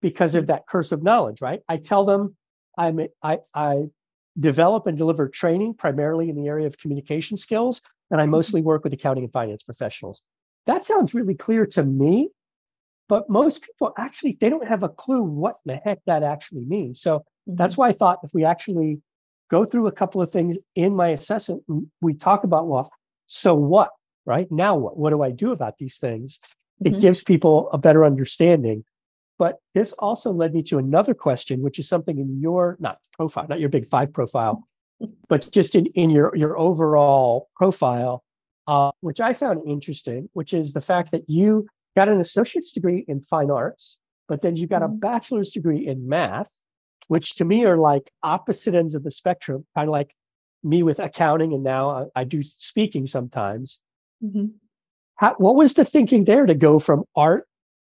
because 0.00 0.34
of 0.34 0.46
that 0.46 0.66
curse 0.66 0.92
of 0.92 1.02
knowledge, 1.02 1.42
right? 1.42 1.60
I 1.68 1.76
tell 1.76 2.04
them 2.04 2.36
I'm 2.78 3.00
I 3.22 3.38
I 3.52 3.86
develop 4.38 4.86
and 4.86 4.96
deliver 4.96 5.28
training 5.28 5.74
primarily 5.74 6.30
in 6.30 6.36
the 6.36 6.46
area 6.46 6.66
of 6.66 6.78
communication 6.78 7.36
skills, 7.36 7.82
and 8.10 8.20
I 8.20 8.24
mm-hmm. 8.24 8.30
mostly 8.30 8.62
work 8.62 8.84
with 8.84 8.92
accounting 8.92 9.24
and 9.24 9.32
finance 9.32 9.64
professionals. 9.64 10.22
That 10.66 10.84
sounds 10.84 11.12
really 11.12 11.34
clear 11.34 11.66
to 11.66 11.82
me, 11.82 12.30
but 13.08 13.28
most 13.28 13.62
people 13.62 13.92
actually 13.98 14.38
they 14.40 14.48
don't 14.48 14.68
have 14.68 14.84
a 14.84 14.88
clue 14.88 15.22
what 15.22 15.56
the 15.66 15.76
heck 15.76 15.98
that 16.06 16.22
actually 16.22 16.64
means. 16.64 17.00
So 17.00 17.18
mm-hmm. 17.18 17.56
that's 17.56 17.76
why 17.76 17.88
I 17.88 17.92
thought 17.92 18.20
if 18.22 18.30
we 18.32 18.44
actually 18.44 19.00
go 19.50 19.64
through 19.64 19.88
a 19.88 19.92
couple 19.92 20.22
of 20.22 20.30
things 20.30 20.56
in 20.76 20.94
my 20.94 21.08
assessment, 21.08 21.64
we 22.00 22.14
talk 22.14 22.44
about 22.44 22.68
well, 22.68 22.88
so 23.26 23.54
what, 23.54 23.90
right? 24.26 24.50
Now 24.50 24.76
what? 24.76 24.96
What 24.96 25.10
do 25.10 25.22
I 25.22 25.30
do 25.30 25.52
about 25.52 25.78
these 25.78 25.98
things? 25.98 26.38
It 26.84 26.92
mm-hmm. 26.92 27.00
gives 27.00 27.22
people 27.22 27.68
a 27.72 27.78
better 27.78 28.04
understanding 28.04 28.84
but 29.40 29.56
this 29.72 29.94
also 29.94 30.32
led 30.32 30.52
me 30.52 30.62
to 30.64 30.76
another 30.76 31.14
question, 31.14 31.62
which 31.62 31.78
is 31.78 31.88
something 31.88 32.18
in 32.18 32.42
your 32.42 32.76
not 32.78 32.98
profile, 33.14 33.46
not 33.48 33.58
your 33.58 33.70
big 33.70 33.88
five 33.88 34.12
profile, 34.12 34.68
but 35.30 35.50
just 35.50 35.74
in, 35.74 35.86
in 35.86 36.10
your, 36.10 36.36
your 36.36 36.58
overall 36.58 37.48
profile, 37.56 38.22
uh, 38.68 38.90
which 39.00 39.18
I 39.18 39.32
found 39.32 39.66
interesting, 39.66 40.28
which 40.34 40.52
is 40.52 40.74
the 40.74 40.82
fact 40.82 41.10
that 41.12 41.22
you 41.26 41.66
got 41.96 42.10
an 42.10 42.20
associate's 42.20 42.70
degree 42.70 43.06
in 43.08 43.22
fine 43.22 43.50
arts, 43.50 43.98
but 44.28 44.42
then 44.42 44.56
you 44.56 44.66
got 44.66 44.82
a 44.82 44.88
mm-hmm. 44.88 44.98
bachelor's 44.98 45.52
degree 45.52 45.86
in 45.86 46.06
math, 46.06 46.52
which 47.08 47.34
to 47.36 47.46
me 47.46 47.64
are 47.64 47.78
like 47.78 48.12
opposite 48.22 48.74
ends 48.74 48.94
of 48.94 49.04
the 49.04 49.10
spectrum, 49.10 49.64
kind 49.74 49.88
of 49.88 49.92
like 49.92 50.14
me 50.62 50.82
with 50.82 50.98
accounting, 50.98 51.54
and 51.54 51.64
now 51.64 52.10
I, 52.14 52.20
I 52.20 52.24
do 52.24 52.42
speaking 52.42 53.06
sometimes. 53.06 53.80
Mm-hmm. 54.22 54.46
How, 55.16 55.34
what 55.36 55.54
was 55.54 55.74
the 55.74 55.84
thinking 55.84 56.24
there 56.24 56.46
to 56.46 56.54
go 56.54 56.78
from 56.78 57.04
art 57.14 57.46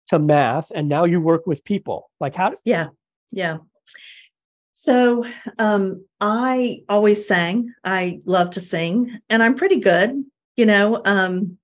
to 0.08 0.18
math 0.18 0.72
and 0.74 0.88
now 0.88 1.04
you 1.04 1.20
work 1.20 1.46
with 1.46 1.64
people? 1.64 2.10
Like 2.20 2.34
how 2.34 2.54
yeah 2.64 2.86
yeah. 3.30 3.58
So 4.72 5.26
um 5.58 6.04
i 6.20 6.82
always 6.88 7.26
sang. 7.26 7.74
I 7.84 8.20
love 8.24 8.50
to 8.50 8.60
sing 8.60 9.18
and 9.28 9.42
i'm 9.42 9.54
pretty 9.54 9.80
good 9.80 10.24
you 10.56 10.66
know 10.66 11.02
um 11.04 11.58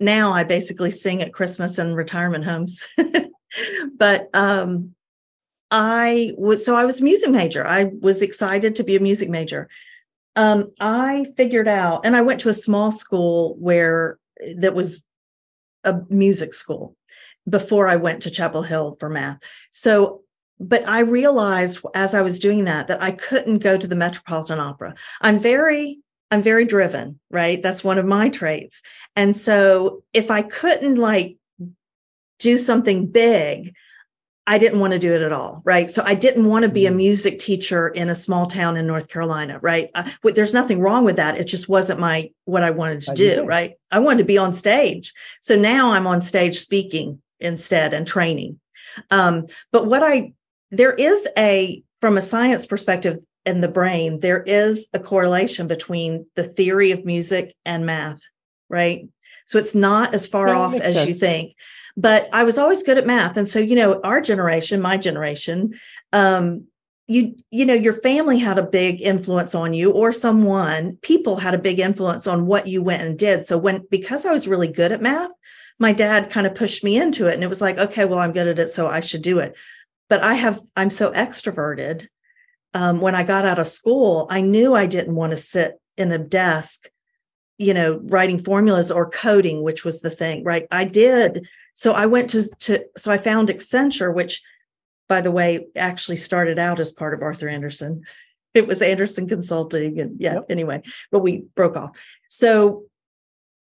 now 0.00 0.32
i 0.32 0.42
basically 0.42 0.90
sing 0.90 1.22
at 1.22 1.32
christmas 1.32 1.78
and 1.78 1.96
retirement 1.96 2.44
homes. 2.44 2.84
But 3.96 4.30
um 4.34 4.96
i 5.70 6.32
was 6.36 6.66
so 6.66 6.74
i 6.74 6.84
was 6.84 7.00
a 7.00 7.04
music 7.04 7.30
major. 7.30 7.64
I 7.64 7.92
was 8.00 8.20
excited 8.20 8.74
to 8.76 8.82
be 8.82 8.96
a 8.96 9.00
music 9.00 9.28
major 9.28 9.68
um 10.36 10.70
i 10.80 11.26
figured 11.36 11.68
out 11.68 12.00
and 12.04 12.16
i 12.16 12.22
went 12.22 12.40
to 12.40 12.48
a 12.48 12.54
small 12.54 12.90
school 12.90 13.56
where 13.58 14.18
that 14.56 14.74
was 14.74 15.04
a 15.84 16.00
music 16.08 16.54
school 16.54 16.96
before 17.48 17.88
I 17.88 17.96
went 17.96 18.22
to 18.22 18.30
Chapel 18.30 18.62
Hill 18.62 18.96
for 18.98 19.08
math. 19.08 19.38
So, 19.70 20.22
but 20.58 20.86
I 20.88 21.00
realized 21.00 21.80
as 21.94 22.14
I 22.14 22.22
was 22.22 22.38
doing 22.38 22.64
that 22.64 22.88
that 22.88 23.02
I 23.02 23.12
couldn't 23.12 23.58
go 23.58 23.76
to 23.76 23.86
the 23.86 23.96
Metropolitan 23.96 24.60
Opera. 24.60 24.94
I'm 25.20 25.38
very 25.38 25.98
I'm 26.30 26.42
very 26.42 26.64
driven, 26.64 27.20
right? 27.30 27.62
That's 27.62 27.84
one 27.84 27.98
of 27.98 28.06
my 28.06 28.28
traits. 28.28 28.82
And 29.14 29.36
so 29.36 30.02
if 30.12 30.30
I 30.30 30.42
couldn't 30.42 30.96
like 30.96 31.36
do 32.38 32.58
something 32.58 33.06
big, 33.06 33.74
I 34.46 34.58
didn't 34.58 34.80
want 34.80 34.92
to 34.92 34.98
do 34.98 35.12
it 35.12 35.22
at 35.22 35.32
all, 35.32 35.62
right? 35.64 35.90
So 35.90 36.02
I 36.04 36.14
didn't 36.14 36.46
want 36.46 36.64
to 36.64 36.68
be 36.68 36.86
a 36.86 36.90
mm. 36.90 36.96
music 36.96 37.38
teacher 37.38 37.88
in 37.88 38.10
a 38.10 38.14
small 38.14 38.46
town 38.46 38.76
in 38.76 38.86
North 38.86 39.08
Carolina, 39.08 39.58
right? 39.62 39.90
Uh, 39.94 40.08
there's 40.22 40.52
nothing 40.52 40.80
wrong 40.80 41.04
with 41.04 41.16
that. 41.16 41.38
It 41.38 41.44
just 41.44 41.68
wasn't 41.68 42.00
my 42.00 42.30
what 42.44 42.62
I 42.62 42.70
wanted 42.70 43.00
to 43.02 43.14
do, 43.14 43.44
right? 43.44 43.74
I 43.90 44.00
wanted 44.00 44.18
to 44.18 44.24
be 44.24 44.36
on 44.36 44.52
stage. 44.52 45.14
So 45.40 45.56
now 45.56 45.92
I'm 45.92 46.06
on 46.06 46.20
stage 46.20 46.58
speaking 46.58 47.22
instead 47.40 47.94
and 47.94 48.06
training. 48.06 48.60
Um, 49.10 49.46
but 49.72 49.86
what 49.86 50.02
I, 50.02 50.34
there 50.70 50.92
is 50.92 51.26
a, 51.38 51.82
from 52.00 52.18
a 52.18 52.22
science 52.22 52.66
perspective 52.66 53.18
in 53.46 53.62
the 53.62 53.68
brain, 53.68 54.20
there 54.20 54.42
is 54.42 54.88
a 54.92 54.98
correlation 54.98 55.66
between 55.66 56.26
the 56.34 56.44
theory 56.44 56.90
of 56.90 57.04
music 57.04 57.54
and 57.64 57.86
math, 57.86 58.20
right? 58.68 59.08
So 59.46 59.58
it's 59.58 59.74
not 59.74 60.14
as 60.14 60.26
far 60.26 60.48
yeah, 60.48 60.58
off 60.58 60.74
as 60.74 60.94
sense. 60.94 61.08
you 61.08 61.14
think. 61.14 61.54
But 61.96 62.28
I 62.32 62.44
was 62.44 62.58
always 62.58 62.82
good 62.82 62.98
at 62.98 63.06
math. 63.06 63.36
And 63.36 63.48
so, 63.48 63.60
you 63.60 63.76
know, 63.76 64.00
our 64.02 64.20
generation, 64.20 64.80
my 64.80 64.96
generation, 64.96 65.74
um, 66.12 66.66
you 67.06 67.36
you 67.50 67.66
know 67.66 67.74
your 67.74 67.92
family 67.92 68.38
had 68.38 68.58
a 68.58 68.62
big 68.62 69.02
influence 69.02 69.54
on 69.54 69.74
you 69.74 69.90
or 69.90 70.12
someone 70.12 70.96
people 71.02 71.36
had 71.36 71.54
a 71.54 71.58
big 71.58 71.78
influence 71.78 72.26
on 72.26 72.46
what 72.46 72.66
you 72.66 72.82
went 72.82 73.02
and 73.02 73.18
did 73.18 73.44
so 73.44 73.58
when 73.58 73.86
because 73.90 74.24
i 74.24 74.32
was 74.32 74.48
really 74.48 74.68
good 74.68 74.90
at 74.90 75.02
math 75.02 75.30
my 75.78 75.92
dad 75.92 76.30
kind 76.30 76.46
of 76.46 76.54
pushed 76.54 76.82
me 76.82 76.96
into 76.96 77.26
it 77.26 77.34
and 77.34 77.44
it 77.44 77.48
was 77.48 77.60
like 77.60 77.76
okay 77.76 78.04
well 78.04 78.18
i'm 78.18 78.32
good 78.32 78.48
at 78.48 78.58
it 78.58 78.70
so 78.70 78.86
i 78.88 79.00
should 79.00 79.22
do 79.22 79.38
it 79.38 79.56
but 80.08 80.22
i 80.22 80.34
have 80.34 80.60
i'm 80.76 80.90
so 80.90 81.10
extroverted 81.12 82.08
um, 82.72 83.00
when 83.00 83.14
i 83.14 83.22
got 83.22 83.44
out 83.44 83.58
of 83.58 83.66
school 83.66 84.26
i 84.30 84.40
knew 84.40 84.74
i 84.74 84.86
didn't 84.86 85.14
want 85.14 85.30
to 85.30 85.36
sit 85.36 85.78
in 85.98 86.10
a 86.10 86.18
desk 86.18 86.88
you 87.58 87.74
know 87.74 88.00
writing 88.04 88.38
formulas 88.38 88.90
or 88.90 89.08
coding 89.08 89.62
which 89.62 89.84
was 89.84 90.00
the 90.00 90.10
thing 90.10 90.44
right? 90.44 90.66
I 90.70 90.84
did. 90.84 91.48
So 91.74 91.92
i 91.92 92.06
went 92.06 92.30
to 92.30 92.48
to 92.60 92.84
so 92.96 93.10
i 93.10 93.18
found 93.18 93.48
accenture 93.48 94.14
which 94.14 94.42
by 95.08 95.20
the 95.20 95.30
way 95.30 95.66
actually 95.76 96.16
started 96.16 96.58
out 96.58 96.80
as 96.80 96.92
part 96.92 97.14
of 97.14 97.22
arthur 97.22 97.48
andersen. 97.48 98.04
It 98.54 98.68
was 98.68 98.82
andersen 98.82 99.28
consulting 99.28 100.00
and 100.00 100.20
yeah 100.20 100.34
yep. 100.34 100.46
anyway 100.50 100.82
but 101.10 101.20
we 101.20 101.44
broke 101.54 101.76
off. 101.76 102.00
So 102.28 102.84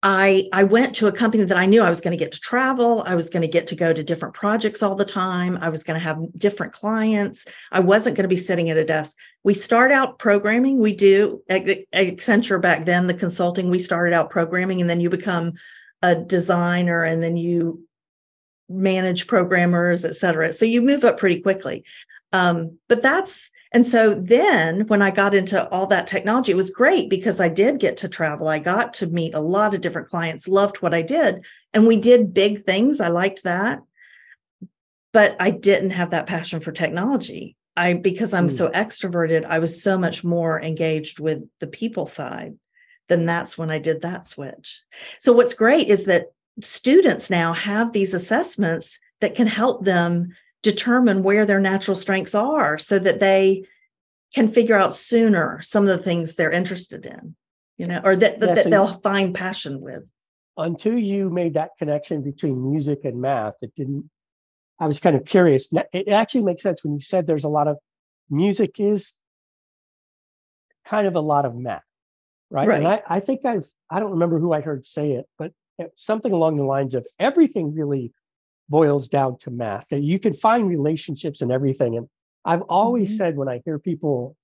I 0.09 0.49
I 0.53 0.63
went 0.63 0.95
to 0.97 1.09
a 1.09 1.13
company 1.13 1.43
that 1.43 1.57
I 1.59 1.67
knew 1.67 1.83
I 1.83 1.89
was 1.89 2.01
going 2.01 2.17
to 2.17 2.25
get 2.25 2.31
to 2.31 2.41
travel, 2.41 3.03
I 3.05 3.17
was 3.17 3.29
going 3.29 3.43
to 3.43 3.49
get 3.49 3.67
to 3.67 3.75
go 3.75 3.93
to 3.93 4.05
different 4.05 4.37
projects 4.37 4.81
all 4.81 4.95
the 4.95 5.05
time, 5.05 5.59
I 5.61 5.69
was 5.69 5.83
going 5.83 5.99
to 5.99 6.05
have 6.05 6.19
different 6.37 6.73
clients. 6.73 7.45
I 7.73 7.81
wasn't 7.81 8.15
going 8.17 8.23
to 8.23 8.29
be 8.29 8.37
sitting 8.37 8.71
at 8.71 8.77
a 8.77 8.85
desk. 8.85 9.17
We 9.43 9.53
start 9.53 9.91
out 9.91 10.21
programming, 10.21 10.79
we 10.79 10.95
do 10.95 11.43
Accenture 11.51 12.61
back 12.61 12.87
then, 12.87 13.09
the 13.09 13.15
consulting, 13.15 13.69
we 13.69 13.81
started 13.81 14.15
out 14.15 14.31
programming 14.31 14.81
and 14.81 14.89
then 14.89 15.01
you 15.01 15.11
become 15.11 15.55
a 16.03 16.15
designer 16.15 17.03
and 17.03 17.21
then 17.21 17.37
you 17.37 17.83
manage 18.69 19.27
programmers, 19.27 20.05
et 20.05 20.15
cetera. 20.15 20.53
So 20.53 20.67
you 20.67 20.83
move 20.83 21.03
up 21.03 21.19
pretty 21.19 21.41
quickly. 21.41 21.85
Um, 22.33 22.79
but 22.89 23.03
that's 23.03 23.51
and 23.73 23.87
so 23.87 24.15
then 24.15 24.87
when 24.87 25.03
I 25.03 25.11
got 25.11 25.35
into 25.35 25.69
all 25.71 25.87
that 25.89 26.07
technology, 26.07 26.53
it 26.53 26.57
was 26.57 26.71
great 26.71 27.11
because 27.11 27.41
I 27.41 27.49
did 27.49 27.81
get 27.81 27.97
to 27.99 28.09
travel. 28.09 28.49
I 28.49 28.59
got 28.59 28.95
to 28.95 29.07
meet 29.07 29.35
a 29.35 29.41
lot 29.41 29.75
of 29.75 29.81
different 29.81 30.09
clients, 30.09 30.49
loved 30.49 30.79
what 30.79 30.95
I 30.95 31.03
did. 31.03 31.45
And 31.75 31.87
we 31.87 31.97
did 31.97 32.33
big 32.33 32.65
things. 32.65 33.01
I 33.01 33.09
liked 33.09 33.43
that. 33.43 33.83
But 35.13 35.37
I 35.41 35.51
didn't 35.51 35.91
have 35.91 36.11
that 36.11 36.27
passion 36.27 36.61
for 36.61 36.73
technology. 36.73 37.57
I 37.77 37.95
because 37.95 38.33
I'm 38.33 38.49
mm. 38.49 38.57
so 38.57 38.69
extroverted, 38.69 39.45
I 39.45 39.59
was 39.59 39.83
so 39.83 39.99
much 39.99 40.25
more 40.25 40.61
engaged 40.61 41.21
with 41.21 41.43
the 41.61 41.67
people 41.67 42.07
side. 42.07 42.55
Then 43.09 43.27
that's 43.27 43.57
when 43.59 43.71
I 43.71 43.79
did 43.79 44.03
that 44.03 44.27
switch. 44.27 44.81
So 45.19 45.33
what's 45.33 45.55
great 45.55 45.89
is 45.89 46.07
that 46.07 46.27
students 46.61 47.31
now 47.31 47.53
have 47.53 47.93
these 47.93 48.15
assessments 48.15 48.99
that 49.21 49.35
can 49.35 49.47
help 49.47 49.85
them 49.85 50.35
determine 50.67 51.23
where 51.23 51.47
their 51.47 51.61
natural 51.61 51.97
strengths 51.97 52.35
are 52.35 52.77
so 52.77 52.99
that 52.99 53.21
they 53.21 53.65
can 54.35 54.49
figure 54.49 54.77
out 54.77 54.93
sooner 54.93 55.61
some 55.63 55.85
of 55.87 55.97
the 55.97 56.03
things 56.03 56.35
they're 56.35 56.51
interested 56.51 57.07
in 57.07 57.37
you 57.79 57.87
know 57.87 58.01
or 58.03 58.17
that, 58.17 58.41
that, 58.41 58.55
that 58.57 58.71
they'll 58.71 59.01
find 59.01 59.35
passion 59.35 59.81
with. 59.81 60.03
Until 60.59 60.99
you 60.99 61.31
made 61.31 61.55
that 61.55 61.71
connection 61.79 62.23
between 62.23 62.71
music 62.71 63.05
and 63.05 63.21
math 63.21 63.55
it 63.63 63.73
didn't 63.77 64.11
i 64.81 64.87
was 64.87 64.99
kind 65.01 65.15
of 65.17 65.25
curious. 65.25 65.73
It 65.93 66.09
actually 66.09 66.45
makes 66.45 66.63
sense 66.63 66.83
when 66.83 66.95
you 66.95 67.01
said 67.01 67.27
there's 67.27 67.45
a 67.45 67.49
lot 67.49 67.69
of 67.69 67.77
music 68.29 68.81
is 68.81 69.15
kind 70.85 71.07
of 71.07 71.15
a 71.15 71.21
lot 71.21 71.45
of 71.45 71.55
math 71.55 71.83
right, 72.51 72.67
right. 72.69 72.79
and 72.79 72.89
I, 72.89 73.03
I 73.09 73.21
think 73.21 73.45
i've 73.45 73.69
i 73.91 74.01
don't 74.01 74.13
remember 74.13 74.39
who 74.39 74.53
i 74.53 74.61
heard 74.61 74.87
say 74.87 75.13
it 75.13 75.27
but 75.39 75.53
eh, 75.81 75.87
something 75.95 76.33
along 76.33 76.57
the 76.57 76.65
lines 76.65 76.95
of 76.95 77.07
everything 77.19 77.75
really 77.75 78.13
boils 78.69 79.09
down 79.09 79.39
to 79.39 79.51
math. 79.51 79.93
And 79.93 80.05
you 80.05 80.19
can 80.19 80.35
find 80.35 80.69
relationships 80.69 81.41
and 81.41 81.53
everything. 81.53 81.97
And 81.97 82.09
I've 82.45 82.63
always 82.63 83.09
mm-hmm. 83.09 83.17
said 83.17 83.37
when 83.37 83.49
I 83.49 83.63
hear 83.65 83.79
people 83.79 84.37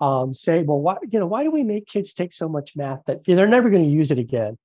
um, 0.00 0.34
say, 0.34 0.62
"Well, 0.62 0.80
why 0.80 0.96
you 1.10 1.18
know 1.18 1.26
why 1.26 1.42
do 1.42 1.50
we 1.50 1.62
make 1.62 1.86
kids 1.86 2.12
take 2.12 2.32
so 2.32 2.48
much 2.48 2.76
math 2.76 3.04
that 3.06 3.24
they're 3.24 3.48
never 3.48 3.70
going 3.70 3.84
to 3.84 3.88
use 3.88 4.10
it 4.10 4.18
again?" 4.18 4.58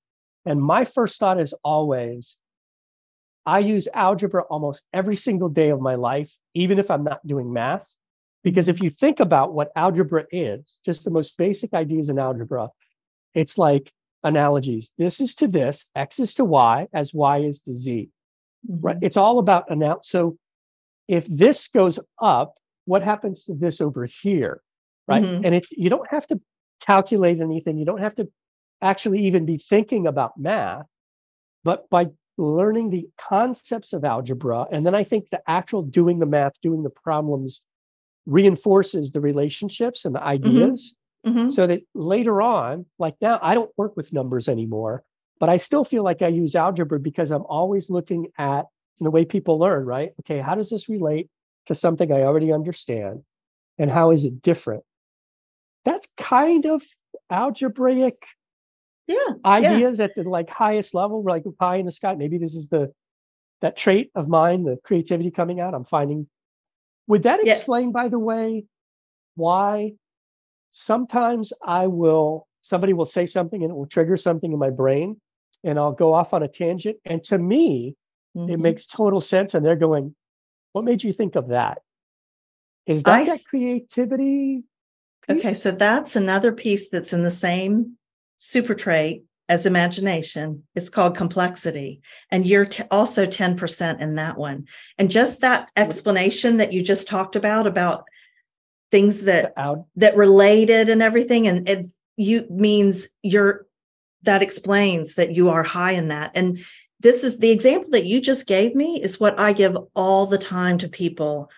And 0.46 0.62
my 0.62 0.86
first 0.86 1.20
thought 1.20 1.40
is 1.40 1.54
always, 1.64 2.38
I 3.46 3.60
use 3.60 3.88
algebra 3.94 4.44
almost 4.44 4.84
every 4.92 5.16
single 5.16 5.50
day 5.50 5.70
of 5.70 5.80
my 5.80 5.96
life, 5.96 6.38
even 6.54 6.80
if 6.80 6.90
I'm 6.90 7.04
not 7.04 7.26
doing 7.26 7.54
math. 7.54 7.96
Because 8.44 8.68
if 8.68 8.82
you 8.82 8.90
think 8.90 9.20
about 9.20 9.54
what 9.54 9.72
algebra 9.76 10.26
is, 10.32 10.80
just 10.84 11.04
the 11.04 11.12
most 11.12 11.38
basic 11.38 11.74
ideas 11.74 12.10
in 12.10 12.18
algebra, 12.18 12.70
it's 13.36 13.58
like 13.58 13.94
analogies. 14.24 14.92
This 14.98 15.20
is 15.22 15.36
to 15.36 15.48
this, 15.48 15.86
X 15.96 16.20
is 16.20 16.34
to 16.36 16.46
Y, 16.46 16.88
as 16.94 17.14
Y 17.14 17.38
is 17.40 17.62
to 17.62 17.74
Z. 17.74 18.10
Right. 18.68 18.98
Mhm. 18.98 19.04
It's 19.04 19.18
all 19.18 19.40
about 19.40 19.70
announce. 19.70 20.10
So 20.10 20.38
if 21.08 21.28
this 21.28 21.68
goes 21.68 22.00
up, 22.22 22.56
what 22.86 23.04
happens 23.04 23.46
to 23.46 23.54
this 23.56 23.82
over 23.82 24.06
here? 24.06 24.62
Right. 25.08 25.24
Mhm. 25.24 25.46
And 25.46 25.56
it 25.56 25.68
you 25.72 25.90
don't 25.90 26.10
have 26.12 26.28
to 26.28 26.42
calculate 26.82 27.40
anything. 27.42 27.78
You 27.78 27.86
don't 27.86 28.00
have 28.02 28.16
to 28.16 28.30
actually 28.82 29.22
even 29.26 29.46
be 29.46 29.58
thinking 29.58 30.08
about 30.08 30.38
math, 30.40 30.88
but 31.64 31.90
by 31.90 32.08
learning 32.38 32.90
the 32.92 33.08
concepts 33.20 33.94
of 33.94 34.06
algebra, 34.06 34.68
and 34.72 34.86
then 34.86 34.96
I 34.96 35.04
think 35.04 35.30
the 35.32 35.42
actual 35.48 35.84
doing 35.84 36.20
the 36.20 36.26
math, 36.26 36.54
doing 36.64 36.84
the 36.84 36.90
problems 36.90 37.62
reinforces 38.28 39.12
the 39.12 39.22
relationships 39.22 40.06
and 40.06 40.16
the 40.16 40.24
ideas 40.24 40.96
Mhm. 41.26 41.52
so 41.54 41.68
that 41.68 41.84
later 41.96 42.42
on, 42.42 42.86
like 43.00 43.16
now, 43.22 43.40
I 43.42 43.56
don't 43.56 43.72
work 43.78 43.98
with 43.98 44.14
numbers 44.14 44.48
anymore, 44.50 45.04
but 45.42 45.50
I 45.50 45.58
still 45.58 45.84
feel 45.84 46.04
like 46.04 46.22
I 46.22 46.28
use 46.28 46.56
algebra 46.56 47.00
because 47.00 47.32
I'm 47.32 47.46
always 47.48 47.90
looking 47.90 48.28
at 48.38 48.68
the 49.00 49.10
way 49.10 49.26
people 49.26 49.58
learn, 49.58 49.86
right? 49.86 50.12
Okay, 50.20 50.40
how 50.40 50.54
does 50.54 50.70
this 50.70 50.88
relate 50.88 51.30
to 51.66 51.74
something 51.74 52.12
I 52.12 52.22
already 52.22 52.54
understand? 52.54 53.24
And 53.80 53.90
how 53.90 54.12
is 54.12 54.24
it 54.24 54.44
different? 54.44 54.84
That's 55.84 56.08
kind 56.16 56.68
of 56.68 56.84
algebraic 57.32 58.24
Yeah. 59.08 59.34
ideas 59.44 60.00
at 60.00 60.14
the 60.16 60.30
like 60.30 60.52
highest 60.52 60.94
level, 60.94 61.24
like 61.24 61.44
pie 61.58 61.78
in 61.78 61.88
the 61.88 61.92
sky. 61.92 62.14
Maybe 62.14 62.38
this 62.38 62.54
is 62.54 62.68
the 62.68 62.94
that 63.62 63.76
trait 63.76 64.12
of 64.14 64.28
mine, 64.28 64.64
the 64.64 64.78
creativity 64.84 65.32
coming 65.32 65.60
out. 65.60 65.74
I'm 65.74 65.86
finding. 65.86 66.28
Would 67.08 67.24
that 67.24 67.44
Yeah. 67.44 67.56
explain, 67.56 67.92
by 67.92 68.10
the 68.10 68.20
way, 68.20 68.66
why 69.34 69.94
sometimes 70.70 71.52
I 71.66 71.88
will 71.88 72.48
somebody 72.62 72.94
will 72.94 73.06
say 73.06 73.26
something 73.26 73.64
and 73.64 73.72
it 73.72 73.76
will 73.76 73.88
trigger 73.88 74.18
something 74.18 74.52
in 74.54 74.60
my 74.60 74.70
brain, 74.70 75.20
and 75.64 75.78
I'll 75.80 75.92
go 75.92 76.14
off 76.14 76.34
on 76.34 76.44
a 76.44 76.48
tangent. 76.48 76.98
And 77.06 77.24
to 77.26 77.38
me, 77.38 77.96
it 78.36 78.40
Mhm. 78.40 78.60
makes 78.60 78.86
total 78.88 79.22
sense. 79.22 79.54
And 79.54 79.66
they're 79.66 79.76
going, 79.76 80.16
"What 80.74 80.86
made 80.86 81.04
you 81.04 81.14
think 81.14 81.36
of 81.36 81.50
that?" 81.50 81.82
Is 82.86 83.04
that 83.04 83.14
I 83.14 83.26
that 83.26 83.44
creativity? 83.48 84.64
Okay, 85.30 85.54
so 85.54 85.72
that's 85.72 86.16
another 86.16 86.52
piece 86.52 86.90
that's 86.90 87.14
in 87.14 87.24
the 87.24 87.32
same 87.32 87.98
super 88.38 88.74
trait 88.74 89.24
as 89.48 89.66
imagination. 89.66 90.64
It's 90.76 90.90
called 90.90 91.16
complexity. 91.16 92.02
And 92.32 92.48
you're 92.48 92.66
t- 92.66 92.84
also 92.90 93.26
10% 93.26 94.02
in 94.02 94.16
that 94.16 94.38
one. 94.38 94.66
And 94.98 95.12
just 95.12 95.42
that 95.42 95.70
explanation 95.76 96.58
that 96.58 96.74
you 96.74 96.82
just 96.82 97.08
talked 97.08 97.36
about, 97.36 97.68
about 97.68 98.06
things 98.90 99.22
that 99.22 99.54
that 99.96 100.16
related 100.18 100.90
and 100.90 101.02
everything, 101.02 101.48
and 101.48 101.68
it 101.70 101.86
you 102.18 102.46
means 102.50 103.10
you're 103.24 103.66
that 104.24 104.42
explains 104.42 105.16
that 105.16 105.36
you 105.36 105.50
are 105.50 105.64
high 105.64 105.92
in 105.94 106.10
that. 106.10 106.32
And 106.36 106.60
this 107.00 107.24
is 107.24 107.40
the 107.40 107.52
example 107.52 107.92
that 107.92 108.06
you 108.06 108.22
just 108.22 108.46
gave 108.46 108.76
me 108.76 109.02
is 109.02 109.20
what 109.20 109.40
I 109.40 109.54
give 109.54 109.76
all 109.96 110.28
the 110.28 110.38
time 110.38 110.78
to 110.80 110.88
people 110.88 111.50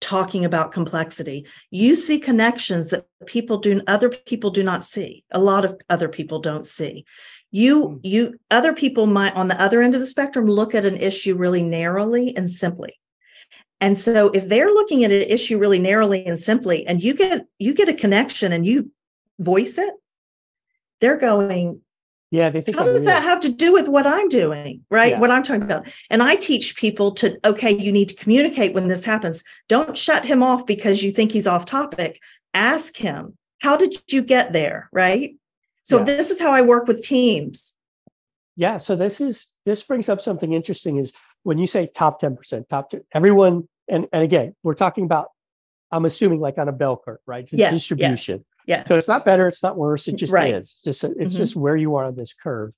talking 0.00 0.44
about 0.44 0.72
complexity. 0.72 1.46
You 1.70 1.94
see 1.94 2.18
connections 2.18 2.90
that 2.90 3.06
people 3.26 3.58
do 3.58 3.80
other 3.86 4.08
people 4.08 4.50
do 4.50 4.62
not 4.62 4.84
see. 4.84 5.24
A 5.30 5.38
lot 5.38 5.64
of 5.64 5.80
other 5.88 6.08
people 6.08 6.40
don't 6.40 6.66
see. 6.66 7.04
You 7.50 7.88
Mm. 7.88 8.00
you 8.02 8.34
other 8.50 8.72
people 8.72 9.06
might 9.06 9.34
on 9.34 9.48
the 9.48 9.60
other 9.60 9.80
end 9.80 9.94
of 9.94 10.00
the 10.00 10.06
spectrum 10.06 10.46
look 10.46 10.74
at 10.74 10.84
an 10.84 10.96
issue 10.96 11.36
really 11.36 11.62
narrowly 11.62 12.36
and 12.36 12.50
simply. 12.50 12.98
And 13.80 13.98
so 13.98 14.30
if 14.30 14.48
they're 14.48 14.72
looking 14.72 15.04
at 15.04 15.12
an 15.12 15.22
issue 15.22 15.58
really 15.58 15.78
narrowly 15.78 16.24
and 16.26 16.38
simply 16.38 16.86
and 16.86 17.02
you 17.02 17.14
get 17.14 17.46
you 17.58 17.72
get 17.72 17.88
a 17.88 17.94
connection 17.94 18.52
and 18.52 18.66
you 18.66 18.90
voice 19.38 19.78
it, 19.78 19.94
they're 21.00 21.16
going, 21.16 21.80
yeah, 22.32 22.48
they 22.48 22.62
think 22.62 22.78
how 22.78 22.84
I'm 22.84 22.94
does 22.94 23.04
that 23.04 23.22
have 23.22 23.40
to 23.40 23.50
do 23.50 23.74
with 23.74 23.88
what 23.88 24.06
I'm 24.06 24.26
doing? 24.30 24.82
Right. 24.90 25.12
Yeah. 25.12 25.20
What 25.20 25.30
I'm 25.30 25.42
talking 25.42 25.64
about. 25.64 25.86
And 26.08 26.22
I 26.22 26.34
teach 26.36 26.76
people 26.76 27.12
to, 27.16 27.38
okay, 27.44 27.70
you 27.70 27.92
need 27.92 28.08
to 28.08 28.14
communicate 28.14 28.72
when 28.72 28.88
this 28.88 29.04
happens. 29.04 29.44
Don't 29.68 29.98
shut 29.98 30.24
him 30.24 30.42
off 30.42 30.64
because 30.64 31.02
you 31.02 31.12
think 31.12 31.30
he's 31.30 31.46
off 31.46 31.66
topic. 31.66 32.18
Ask 32.54 32.96
him, 32.96 33.36
how 33.60 33.76
did 33.76 34.00
you 34.10 34.22
get 34.22 34.54
there? 34.54 34.88
Right. 34.92 35.36
So 35.82 35.98
Yeah. 35.98 36.04
this 36.04 36.30
is 36.30 36.40
how 36.40 36.52
I 36.52 36.62
work 36.62 36.88
with 36.88 37.04
teams. 37.04 37.74
Yeah. 38.56 38.78
So 38.78 38.96
this 38.96 39.20
is 39.20 39.48
this 39.66 39.82
brings 39.82 40.08
up 40.08 40.22
something 40.22 40.54
interesting 40.54 40.96
is 40.96 41.12
when 41.42 41.58
you 41.58 41.66
say 41.66 41.86
top 41.86 42.18
10%, 42.22 42.66
top 42.66 42.88
two, 42.88 43.04
everyone, 43.12 43.68
and, 43.88 44.08
and 44.10 44.22
again, 44.22 44.54
we're 44.62 44.72
talking 44.72 45.04
about, 45.04 45.28
I'm 45.90 46.06
assuming 46.06 46.40
like 46.40 46.56
on 46.56 46.68
a 46.68 46.72
bell 46.72 46.96
curve, 46.96 47.18
right? 47.26 47.46
Yes, 47.52 47.90
yes. 47.90 48.40
Yeah. 48.66 48.84
So 48.84 48.96
it's 48.96 49.08
not 49.08 49.24
better, 49.24 49.46
it's 49.48 49.62
not 49.62 49.76
worse, 49.76 50.08
it 50.08 50.16
just 50.16 50.32
Right. 50.32 50.54
is. 50.54 50.70
It's 50.72 50.82
just 50.82 51.04
it's 51.04 51.34
Mhm. 51.34 51.38
just 51.38 51.56
where 51.56 51.76
you 51.76 51.94
are 51.96 52.04
on 52.04 52.14
this 52.16 52.32
curve. 52.32 52.72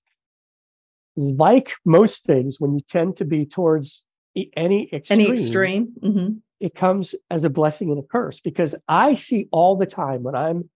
Like 1.16 1.74
most 1.85 2.24
things, 2.24 2.61
when 2.61 2.74
you 2.74 2.80
tend 2.89 3.16
to 3.16 3.24
be 3.24 3.47
towards 3.47 4.05
any 4.57 4.89
extreme, 4.93 5.20
Any 5.20 5.30
extreme. 5.30 5.93
Mhm. 6.01 6.41
it 6.61 6.74
comes 6.74 7.14
as 7.30 7.45
a 7.45 7.51
blessing 7.51 7.91
and 7.91 7.99
a 8.01 8.03
curse 8.03 8.41
because 8.41 8.74
I 8.89 9.14
see 9.14 9.49
all 9.53 9.76
the 9.76 9.87
time 9.87 10.22
when 10.24 10.35
I'm 10.35 10.70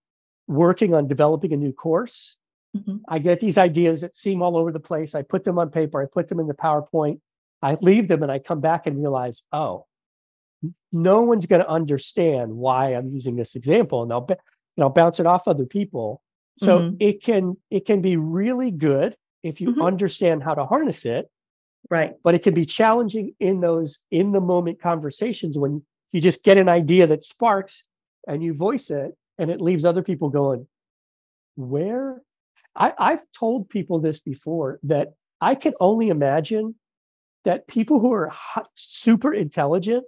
working 0.47 0.95
on 0.95 1.09
developing 1.09 1.53
a 1.53 1.57
new 1.57 1.73
course, 1.73 2.37
Mhm. 2.77 3.01
I 3.09 3.19
get 3.19 3.41
these 3.41 3.59
ideas 3.59 4.03
that 4.03 4.15
seem 4.15 4.43
all 4.43 4.57
over 4.57 4.71
the 4.71 4.79
place. 4.81 5.15
I 5.15 5.23
put 5.23 5.43
them 5.45 5.59
on 5.59 5.71
paper, 5.71 6.01
I 6.01 6.07
put 6.07 6.29
them 6.29 6.39
in 6.39 6.47
the 6.47 6.55
PowerPoint, 6.55 7.21
I 7.63 7.77
leave 7.81 8.07
them 8.09 8.23
and 8.23 8.31
I 8.31 8.39
come 8.39 8.61
back 8.61 8.87
and 8.87 8.99
realize, 9.01 9.43
oh, 9.53 9.87
no 10.93 11.23
one's 11.23 11.47
going 11.47 11.63
to 11.63 11.69
understand 11.69 12.57
why 12.57 12.95
I'm 12.95 13.09
using 13.09 13.37
this 13.37 13.57
example. 13.57 14.03
And 14.03 14.13
I'll, 14.13 14.21
ba- 14.23 14.39
and 14.79 14.85
I'll 14.85 14.91
bounce 14.91 15.19
it 15.19 15.27
off 15.27 15.49
other 15.49 15.67
people. 15.67 16.23
So 16.57 16.79
Mhm. 16.79 16.97
it 17.01 17.21
can 17.23 17.57
it 17.69 17.85
can 17.85 18.01
be 18.01 18.17
really 18.17 18.71
good 18.71 19.17
if 19.43 19.61
you 19.61 19.75
Mhm. 19.75 19.85
understand 19.85 20.45
how 20.45 20.55
to 20.55 20.65
harness 20.65 21.05
it, 21.05 21.29
Right. 21.91 22.15
but 22.23 22.35
it 22.37 22.45
can 22.45 22.55
be 22.55 22.65
challenging 22.65 23.35
in 23.41 23.61
those 23.61 23.99
in 24.13 24.31
the 24.31 24.41
moment 24.41 24.81
conversations 24.81 25.59
when 25.59 25.85
you 26.13 26.21
just 26.21 26.45
get 26.45 26.59
an 26.59 26.69
idea 26.69 27.09
that 27.09 27.25
sparks 27.25 27.83
and 28.29 28.43
you 28.43 28.55
voice 28.55 28.89
it 28.91 29.17
and 29.37 29.51
it 29.51 29.61
leaves 29.61 29.85
other 29.85 30.03
people 30.03 30.31
going 30.31 30.69
where 31.57 32.23
I, 32.77 32.93
i've 32.99 33.25
told 33.33 33.69
people 33.69 33.99
this 33.99 34.19
before 34.21 34.79
that 34.85 35.15
i 35.41 35.55
can 35.55 35.75
only 35.81 36.09
imagine 36.09 36.77
that 37.45 37.67
people 37.67 37.99
who 38.01 38.13
are 38.13 38.29
hi- 38.29 38.63
super 38.75 39.33
intelligent 39.35 40.05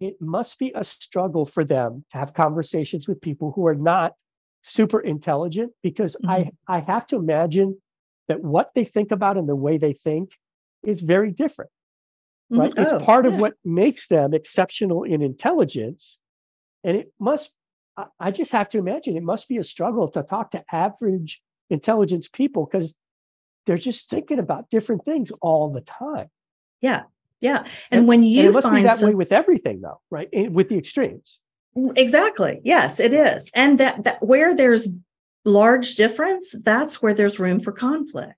it 0.00 0.20
must 0.20 0.58
be 0.58 0.72
a 0.74 0.84
struggle 0.84 1.44
for 1.44 1.64
them 1.64 2.04
to 2.10 2.18
have 2.18 2.34
conversations 2.34 3.08
with 3.08 3.20
people 3.20 3.52
who 3.54 3.66
are 3.66 3.74
not 3.74 4.12
super 4.62 5.00
intelligent 5.00 5.72
because 5.82 6.16
i 6.26 6.50
i 6.68 6.80
have 6.80 7.06
to 7.06 7.16
imagine 7.16 7.80
that 8.28 8.42
what 8.42 8.72
they 8.74 8.84
think 8.84 9.10
about 9.10 9.36
and 9.36 9.48
the 9.48 9.56
way 9.56 9.78
they 9.78 9.92
think 9.92 10.30
is 10.84 11.00
very 11.00 11.30
different 11.32 11.70
right? 12.50 12.70
Mhm. 12.74 12.82
it's 12.82 12.92
Oh, 12.92 13.00
part 13.00 13.26
of 13.26 13.38
what 13.38 13.54
makes 13.64 14.08
them 14.08 14.32
exceptional 14.34 15.04
in 15.04 15.22
intelligence. 15.22 16.18
And 16.84 16.96
it 16.96 17.12
must 17.18 17.52
I- 17.96 18.06
i 18.20 18.30
just 18.30 18.52
have 18.52 18.68
to 18.70 18.78
imagine 18.78 19.16
it 19.16 19.22
must 19.22 19.48
be 19.48 19.58
a 19.58 19.64
struggle 19.64 20.08
to 20.08 20.22
talk 20.22 20.50
to 20.52 20.64
average 20.72 21.42
intelligence 21.70 22.28
people 22.28 22.64
because 22.66 22.94
they're 23.66 23.76
just 23.76 24.08
thinking 24.08 24.38
about 24.38 24.70
different 24.70 25.04
things 25.04 25.30
all 25.42 25.70
the 25.70 25.80
time. 25.82 26.30
Yeah. 26.80 27.02
Yeah. 27.40 27.64
And, 27.90 28.08
when 28.08 28.22
you 28.22 28.40
and 28.40 28.48
it 28.48 28.52
must 28.52 28.70
be 28.70 28.82
that 28.82 28.98
some, 28.98 29.08
way 29.08 29.14
with 29.14 29.32
everything 29.32 29.80
though 29.80 30.00
right 30.10 30.28
with 30.50 30.68
the 30.68 30.76
extremes 30.76 31.38
Exactly. 31.96 32.60
Yes, 32.64 33.00
it 33.00 33.12
is. 33.12 33.50
And 33.54 33.78
that, 33.78 34.04
that 34.04 34.22
where 34.22 34.54
there's 34.54 34.94
large 35.44 35.94
difference, 35.94 36.54
that's 36.64 37.00
where 37.00 37.14
there's 37.14 37.38
room 37.38 37.60
for 37.60 37.72
conflict 37.72 38.34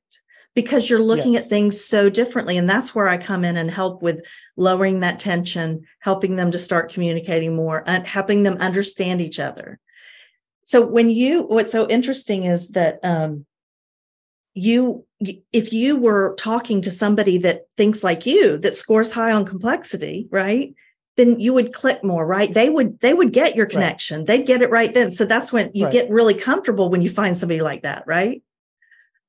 because 0.54 0.90
you're 0.90 1.02
looking 1.02 1.34
Yes. 1.34 1.44
at 1.44 1.48
things 1.48 1.82
so 1.82 2.10
differently. 2.10 2.58
And 2.58 2.68
that's 2.68 2.94
where 2.94 3.08
I 3.08 3.16
come 3.16 3.44
in 3.44 3.56
and 3.56 3.70
help 3.70 4.02
with 4.02 4.26
lowering 4.56 5.00
that 5.00 5.20
tension, 5.20 5.82
helping 6.00 6.36
them 6.36 6.50
to 6.50 6.58
start 6.58 6.92
communicating 6.92 7.54
more, 7.54 7.84
and 7.86 8.06
helping 8.06 8.42
them 8.42 8.56
understand 8.56 9.20
each 9.20 9.38
other. 9.38 9.78
So 10.64 10.84
when 10.84 11.08
you, 11.08 11.42
what's 11.42 11.72
so 11.72 11.88
interesting 11.88 12.44
is 12.44 12.68
that 12.70 12.98
um, 13.02 13.46
you, 14.54 15.06
if 15.20 15.72
you 15.72 15.96
were 15.96 16.34
talking 16.38 16.80
to 16.82 16.90
somebody 16.90 17.38
that 17.38 17.70
thinks 17.76 18.02
like 18.02 18.26
you, 18.26 18.58
that 18.58 18.74
scores 18.74 19.10
high 19.12 19.32
on 19.32 19.44
complexity, 19.44 20.28
right? 20.30 20.74
then 21.16 21.38
you 21.40 21.52
would 21.52 21.74
click 21.74 22.02
more 22.04 22.24
right 22.26 22.54
they 22.54 22.70
would 22.70 22.98
they 23.00 23.12
would 23.12 23.32
get 23.32 23.56
your 23.56 23.66
connection 23.66 24.24
they'd 24.24 24.46
get 24.46 24.62
it 24.62 24.70
right 24.70 24.94
then 24.94 25.10
so 25.10 25.26
that's 25.26 25.52
when 25.52 25.70
you 25.74 25.84
Right. 25.84 25.92
get 25.92 26.08
really 26.08 26.32
comfortable 26.34 26.88
when 26.88 27.02
you 27.02 27.10
find 27.10 27.36
somebody 27.36 27.60
like 27.60 27.82
that 27.82 28.04
right 28.06 28.42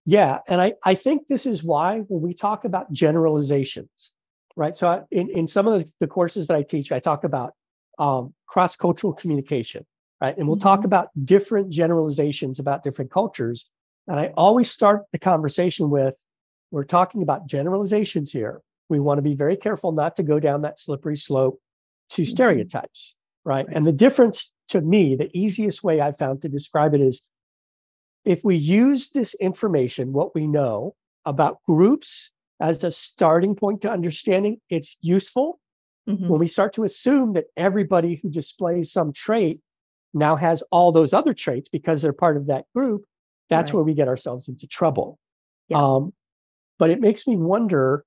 Yeah, 0.05 0.39
and 0.47 0.61
I 0.61 0.73
I 0.83 0.95
think 0.95 1.27
this 1.27 1.45
is 1.45 1.63
why 1.63 1.99
when 2.07 2.21
we 2.21 2.33
talk 2.33 2.65
about 2.65 2.91
generalizations, 2.91 4.13
right? 4.55 4.75
So 4.75 4.87
I, 4.89 5.01
in 5.11 5.29
in 5.29 5.47
some 5.47 5.67
of 5.67 5.83
the, 5.83 5.91
the 5.99 6.07
courses 6.07 6.47
that 6.47 6.57
I 6.57 6.63
teach, 6.63 6.91
I 6.91 6.99
talk 6.99 7.23
about 7.23 7.53
um, 7.99 8.33
cross 8.47 8.75
cultural 8.75 9.13
communication, 9.13 9.85
right? 10.21 10.35
And 10.37 10.47
we'll 10.47 10.57
talk 10.57 10.81
Mhm. 10.81 10.85
about 10.85 11.09
different 11.25 11.69
generalizations 11.71 12.59
about 12.59 12.83
different 12.83 13.11
cultures. 13.11 13.69
And 14.07 14.19
I 14.19 14.33
always 14.35 14.69
start 14.69 15.03
the 15.11 15.19
conversation 15.19 15.89
with, 15.89 16.15
"We're 16.71 16.83
talking 16.83 17.21
about 17.21 17.47
generalizations 17.47 18.31
here. 18.31 18.61
We 18.89 18.99
want 18.99 19.17
to 19.19 19.21
be 19.21 19.35
very 19.35 19.55
careful 19.55 19.91
not 19.91 20.15
to 20.17 20.23
go 20.23 20.39
down 20.39 20.61
that 20.63 20.79
slippery 20.79 21.15
slope 21.17 21.59
to 22.09 22.23
Mhm. 22.23 22.27
stereotypes, 22.27 23.15
right? 23.45 23.65
Right. 23.67 23.75
And 23.75 23.85
the 23.87 23.91
difference 23.91 24.51
to 24.69 24.81
me, 24.81 25.15
the 25.15 25.29
easiest 25.37 25.83
way 25.83 26.01
I 26.01 26.11
found 26.11 26.41
to 26.41 26.49
describe 26.49 26.93
it 26.93 27.01
is 27.01 27.21
if 28.25 28.43
we 28.43 28.55
use 28.55 29.09
this 29.09 29.33
information, 29.35 30.13
what 30.13 30.35
we 30.35 30.47
know 30.47 30.95
about 31.25 31.63
groups 31.63 32.31
as 32.59 32.83
a 32.83 32.91
starting 32.91 33.55
point 33.55 33.81
to 33.81 33.89
understanding, 33.91 34.59
it's 34.69 34.95
useful. 35.01 35.59
Mhm. 36.07 36.27
When 36.29 36.39
we 36.39 36.47
start 36.47 36.73
to 36.73 36.83
assume 36.83 37.33
that 37.33 37.47
everybody 37.57 38.15
who 38.15 38.29
displays 38.29 38.91
some 38.91 39.13
trait 39.13 39.61
now 40.13 40.35
has 40.35 40.61
all 40.71 40.91
those 40.91 41.13
other 41.13 41.33
traits 41.33 41.69
because 41.69 42.01
they're 42.01 42.13
part 42.13 42.37
of 42.37 42.47
that 42.47 42.65
group, 42.75 43.05
that's 43.51 43.69
Right. 43.69 43.75
where 43.75 43.83
we 43.83 43.93
get 43.93 44.07
ourselves 44.07 44.47
into 44.47 44.65
trouble. 44.65 45.19
Yeah. 45.67 45.77
Um, 45.83 46.13
but 46.79 46.89
it 46.89 46.99
makes 46.99 47.27
me 47.27 47.37
wonder 47.37 48.03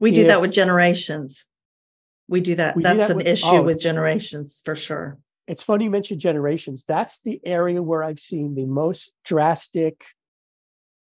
We 0.00 0.10
do 0.10 0.26
that 0.26 0.40
with 0.42 0.52
generations. 0.52 1.46
We 2.28 2.40
do 2.42 2.54
that. 2.56 2.76
We 2.76 2.82
do 2.82 2.88
That's 2.88 2.98
that 3.08 3.10
an 3.12 3.16
with- 3.16 3.26
issue 3.26 3.46
oh. 3.46 3.62
with 3.62 3.80
generations 3.80 4.60
for 4.64 4.76
sure. 4.76 5.18
it's 5.46 5.62
funny 5.62 5.84
you 5.84 5.90
mentioned 5.90 6.20
generations. 6.20 6.84
That's 6.84 7.22
the 7.22 7.40
area 7.42 7.82
where 7.82 8.02
I've 8.04 8.20
seen 8.20 8.54
the 8.54 8.66
most 8.66 9.12
drastic 9.24 10.04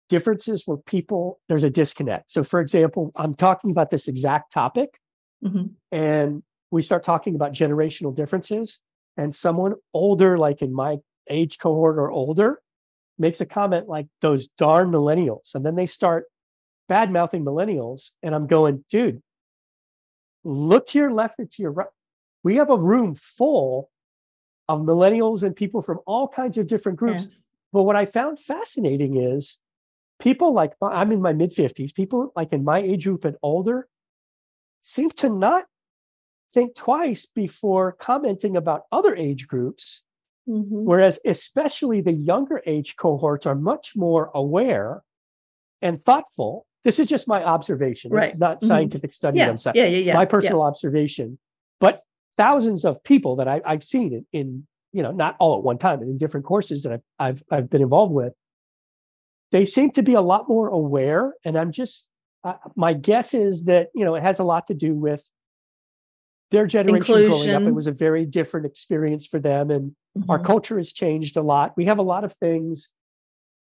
differences 0.09 0.63
where 0.67 0.77
people, 0.77 1.39
there's 1.47 1.63
a 1.63 1.69
disconnect. 1.69 2.29
So, 2.31 2.43
for 2.43 2.59
example, 2.59 3.11
I'm 3.15 3.33
talking 3.33 3.71
about 3.71 3.89
this 3.91 4.07
exact 4.09 4.51
topic 4.51 4.99
Mhm. 5.43 5.71
and 5.91 6.43
we 6.71 6.81
start 6.81 7.03
talking 7.03 7.33
about 7.35 7.53
generational 7.53 8.13
differences, 8.13 8.79
and 9.17 9.33
someone 9.33 9.75
older, 9.93 10.37
like 10.37 10.61
in 10.61 10.73
my 10.73 10.97
age 11.29 11.57
cohort 11.57 11.97
or 11.97 12.11
older, 12.11 12.61
makes 13.17 13.41
a 13.41 13.45
comment 13.45 13.87
like 13.87 14.07
those 14.21 14.47
darn 14.47 14.91
millennials. 14.91 15.55
And 15.55 15.65
then 15.65 15.75
they 15.75 15.85
start 15.85 16.25
bad 16.87 17.11
mouthing 17.11 17.43
millennials. 17.43 18.11
And 18.21 18.35
I'm 18.35 18.47
going, 18.47 18.83
dude, 18.89 19.21
look 20.43 20.87
to 20.87 20.97
your 20.97 21.11
left 21.11 21.39
and 21.39 21.49
to 21.51 21.61
your 21.61 21.71
right. 21.71 21.87
We 22.43 22.57
have 22.57 22.69
a 22.69 22.77
room 22.77 23.15
full 23.15 23.89
of 24.67 24.81
millennials 24.81 25.43
and 25.43 25.55
people 25.55 25.81
from 25.81 25.99
all 26.05 26.27
kinds 26.27 26.57
of 26.57 26.67
different 26.67 26.97
groups. 26.97 27.23
Yes. 27.23 27.47
But 27.73 27.83
what 27.83 27.95
I 27.95 28.05
found 28.05 28.39
fascinating 28.39 29.17
is 29.17 29.59
people 30.19 30.53
like 30.53 30.73
I'm 30.81 31.11
in 31.11 31.21
my 31.21 31.33
mid 31.33 31.51
50s, 31.51 31.93
people 31.93 32.31
like 32.35 32.53
in 32.53 32.63
my 32.63 32.79
age 32.79 33.05
group 33.05 33.25
and 33.25 33.35
older 33.41 33.87
seem 34.81 35.09
to 35.09 35.29
not 35.29 35.65
think 36.53 36.75
twice 36.75 37.25
before 37.25 37.91
commenting 37.91 38.55
about 38.55 38.83
other 38.91 39.15
age 39.15 39.47
groups. 39.47 40.03
Mhm. 40.47 40.83
Whereas, 40.83 41.19
especially 41.25 42.01
the 42.01 42.13
younger 42.13 42.61
age 42.65 42.95
cohorts 42.95 43.45
are 43.45 43.55
much 43.55 43.93
more 43.95 44.31
aware 44.33 45.03
and 45.81 46.03
thoughtful. 46.03 46.65
This 46.83 46.99
is 46.99 47.07
just 47.07 47.27
my 47.27 47.43
observation. 47.43 48.11
Right. 48.11 48.29
It's 48.29 48.37
not 48.37 48.61
Mhm. 48.61 48.67
scientific 48.67 49.11
study. 49.11 49.39
Yeah. 49.39 49.49
I'm 49.49 49.57
saying 49.57 49.75
Yeah. 49.75 49.85
Yeah. 49.85 49.97
Yeah. 49.97 50.13
my 50.13 50.21
yeah. 50.21 50.25
personal 50.25 50.61
observation, 50.61 51.39
but 51.79 52.01
thousands 52.37 52.85
of 52.85 53.03
people 53.03 53.37
that 53.37 53.47
I, 53.47 53.61
I've 53.65 53.83
seen 53.83 54.13
in, 54.13 54.25
in, 54.33 54.67
you 54.91 55.01
know, 55.01 55.11
not 55.11 55.35
all 55.39 55.57
at 55.57 55.63
one 55.63 55.77
time, 55.77 55.99
but 55.99 56.07
in 56.07 56.17
different 56.17 56.45
courses 56.45 56.83
that 56.83 56.91
I've, 56.93 57.03
I've, 57.19 57.43
I've 57.51 57.69
been 57.69 57.81
involved 57.81 58.13
with, 58.13 58.33
they 59.51 59.65
seem 59.65 59.91
to 59.91 60.03
be 60.03 60.13
a 60.13 60.21
lot 60.21 60.47
more 60.47 60.67
aware. 60.67 61.33
And 61.43 61.57
I'm 61.57 61.71
just, 61.71 62.07
uh, 62.43 62.55
my 62.75 62.93
guess 62.93 63.33
is 63.33 63.65
that, 63.65 63.89
you 63.95 64.05
know, 64.05 64.15
it 64.15 64.21
has 64.21 64.39
a 64.39 64.43
lot 64.43 64.67
to 64.67 64.73
do 64.73 64.93
with 64.93 65.23
their 66.51 66.67
generation 66.67 67.29
growing 67.29 67.49
up. 67.49 67.63
It 67.63 67.73
was 67.73 67.87
a 67.87 67.91
very 67.91 68.25
different 68.25 68.65
experience 68.65 69.25
for 69.25 69.39
them. 69.39 69.71
And 69.71 69.95
our 70.29 70.39
Mhm. 70.39 70.45
culture 70.45 70.77
has 70.77 70.91
changed 70.93 71.35
a 71.37 71.41
lot. 71.41 71.75
We 71.75 71.85
have 71.85 71.97
a 71.97 72.03
lot 72.03 72.23
of 72.23 72.33
things 72.33 72.89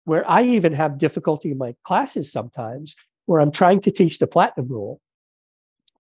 where 0.06 0.30
I 0.30 0.44
even 0.44 0.74
have 0.74 0.98
difficulty 0.98 1.52
in 1.52 1.58
my 1.58 1.76
classes 1.84 2.32
sometimes 2.32 2.96
where 3.26 3.40
I'm 3.40 3.52
trying 3.52 3.80
to 3.82 3.92
teach 3.92 4.20
the 4.20 4.28
platinum 4.28 4.68
rule. 4.68 5.00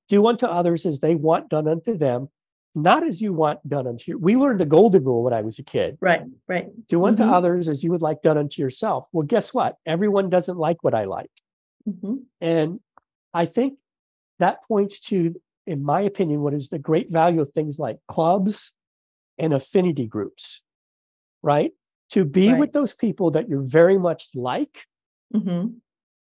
Do 0.09 0.25
unto 0.27 0.45
others 0.45 0.85
as 0.85 0.99
they 0.99 1.15
want 1.15 1.49
done 1.49 1.67
unto 1.67 1.97
them, 1.97 2.29
not 2.75 3.03
as 3.03 3.21
you 3.21 3.33
want 3.33 3.67
done 3.67 3.87
unto 3.87 4.11
you. 4.11 4.17
We 4.17 4.35
learned 4.35 4.59
the 4.59 4.65
golden 4.65 5.03
rule 5.05 5.23
when 5.23 5.33
I 5.33 5.41
was 5.41 5.57
a 5.59 5.63
kid. 5.63 5.97
Right. 6.01 6.23
Right. 6.47 6.69
Do 6.87 7.05
unto 7.05 7.23
Mhm. 7.23 7.31
others 7.31 7.69
as 7.69 7.83
you 7.83 7.91
would 7.91 8.01
like 8.01 8.21
done 8.21 8.37
unto 8.37 8.61
yourself. 8.61 9.07
Well, 9.13 9.25
guess 9.25 9.53
what? 9.53 9.77
Everyone 9.85 10.29
doesn't 10.29 10.57
like 10.57 10.83
what 10.83 10.93
I 10.93 11.05
like. 11.05 11.31
Mhm. 11.87 12.23
And 12.41 12.79
I 13.33 13.45
think 13.45 13.79
that 14.39 14.63
points 14.67 14.99
to, 15.01 15.35
in 15.65 15.83
my 15.83 16.01
opinion, 16.01 16.41
what 16.41 16.53
is 16.53 16.69
the 16.69 16.79
great 16.79 17.09
value 17.09 17.39
of 17.41 17.51
things 17.53 17.79
like 17.79 17.99
clubs 18.07 18.71
and 19.37 19.53
affinity 19.53 20.07
groups, 20.07 20.63
right? 21.41 21.71
To 22.11 22.25
be 22.25 22.49
Right. 22.49 22.59
with 22.59 22.73
those 22.73 22.93
people 22.93 23.31
that 23.31 23.49
you're 23.49 23.61
very 23.61 23.97
much 23.97 24.29
like 24.35 24.85
Mhm. 25.33 25.77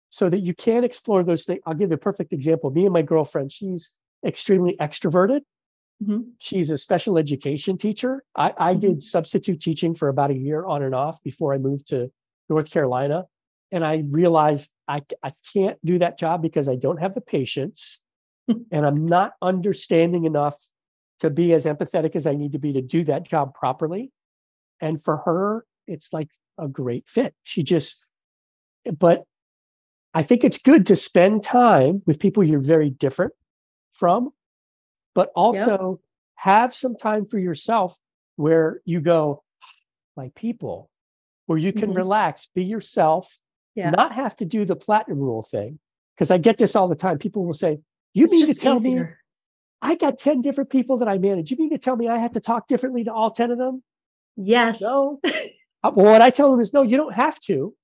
so 0.09 0.29
that 0.29 0.41
you 0.41 0.55
can 0.55 0.85
explore 0.85 1.23
those 1.25 1.45
things. 1.45 1.61
I'll 1.67 1.75
give 1.75 1.91
you 1.91 1.95
a 1.97 1.99
perfect 1.99 2.33
example. 2.33 2.71
Me 2.71 2.85
and 2.85 2.93
my 2.93 3.03
girlfriend, 3.03 3.51
she's 3.53 3.97
extremely 4.25 4.77
extroverted. 4.81 5.41
Mhm. 6.03 6.33
She's 6.39 6.71
a 6.71 6.79
special 6.79 7.19
education 7.19 7.77
teacher. 7.77 8.25
I, 8.37 8.55
I 8.57 8.75
did 8.75 9.03
substitute 9.03 9.61
teaching 9.61 9.95
for 9.95 10.09
about 10.09 10.31
a 10.31 10.37
year 10.39 10.65
on 10.65 10.83
and 10.83 10.95
off 10.95 11.23
before 11.23 11.53
I 11.53 11.59
moved 11.59 11.89
to 11.89 12.11
North 12.49 12.71
Carolina. 12.71 13.27
And 13.73 13.85
I 13.85 14.05
realized 14.09 14.73
I, 14.89 15.03
I 15.23 15.33
can't 15.53 15.79
do 15.85 15.99
that 15.99 16.19
job 16.19 16.43
because 16.43 16.69
I 16.69 16.77
don't 16.77 16.97
have 16.99 17.15
the 17.15 17.21
patience 17.21 18.01
and 18.49 18.87
I'm 18.87 19.07
not 19.07 19.35
understanding 19.43 20.25
enough 20.25 20.57
to 21.21 21.31
be 21.31 21.53
as 21.53 21.65
empathetic 21.67 22.17
as 22.17 22.27
I 22.27 22.35
need 22.35 22.53
to 22.53 22.59
be 22.59 22.73
to 22.73 22.83
do 22.83 23.05
that 23.05 23.29
job 23.29 23.55
properly. 23.55 24.11
And 24.81 25.03
for 25.03 25.19
her, 25.19 25.65
it's 25.87 26.13
like 26.13 26.29
a 26.59 26.67
great 26.69 27.09
fit. 27.09 27.35
She 27.45 27.63
just, 27.63 28.03
but 28.99 29.25
I 30.15 30.23
think 30.23 30.43
it's 30.45 30.59
good 30.59 30.87
to 30.87 30.97
spend 30.97 31.43
time 31.43 32.03
with 32.07 32.19
people 32.19 32.43
you're 32.43 32.61
very 32.61 32.91
different 32.91 33.33
from, 33.93 34.31
but 35.15 35.31
also 35.37 36.01
have 36.37 36.75
some 36.75 36.97
time 36.97 37.27
for 37.27 37.39
yourself 37.39 37.97
where 38.37 38.81
you 38.87 39.01
go, 39.01 39.43
my 40.17 40.31
people, 40.35 40.91
where 41.47 41.59
you 41.59 41.73
can 41.73 41.91
Mhm. 41.91 41.97
relax, 41.97 42.47
be 42.55 42.65
yourself, 42.65 43.39
Yeah. 43.75 43.91
not 43.91 44.15
have 44.15 44.35
to 44.37 44.45
do 44.47 44.65
the 44.65 44.77
platinum 44.77 45.19
rule 45.21 45.43
thing. 45.43 45.79
Because 46.17 46.31
I 46.31 46.39
get 46.39 46.59
this 46.59 46.75
all 46.75 46.89
the 46.89 46.97
time. 46.97 47.19
People 47.19 47.45
will 47.45 47.55
say, 47.55 47.81
You 48.13 48.25
It's 48.25 48.33
mean 48.33 48.47
to 48.47 48.55
tell 48.55 48.81
me 48.81 48.91
easier. 48.91 49.20
I 49.83 49.95
got 49.95 50.19
10 50.19 50.41
different 50.43 50.71
people 50.71 50.99
that 50.99 51.09
I 51.09 51.19
manage? 51.19 51.51
You 51.51 51.57
mean 51.57 51.71
to 51.71 51.79
tell 51.79 51.97
me 51.97 52.09
I 52.09 52.19
have 52.19 52.33
to 52.33 52.41
talk 52.41 52.67
differently 52.67 53.05
to 53.05 53.13
all 53.13 53.31
10 53.31 53.51
of 53.51 53.59
them? 53.59 53.83
Yes. 54.37 54.81
No. 54.81 55.21
Uh, 55.83 55.91
well, 55.95 56.13
what 56.13 56.21
I 56.21 56.29
tell 56.29 56.51
them 56.51 56.61
is, 56.61 56.75
no, 56.75 56.83
you 56.83 56.99
don't 56.99 57.15
have 57.15 57.41
to. 57.41 57.75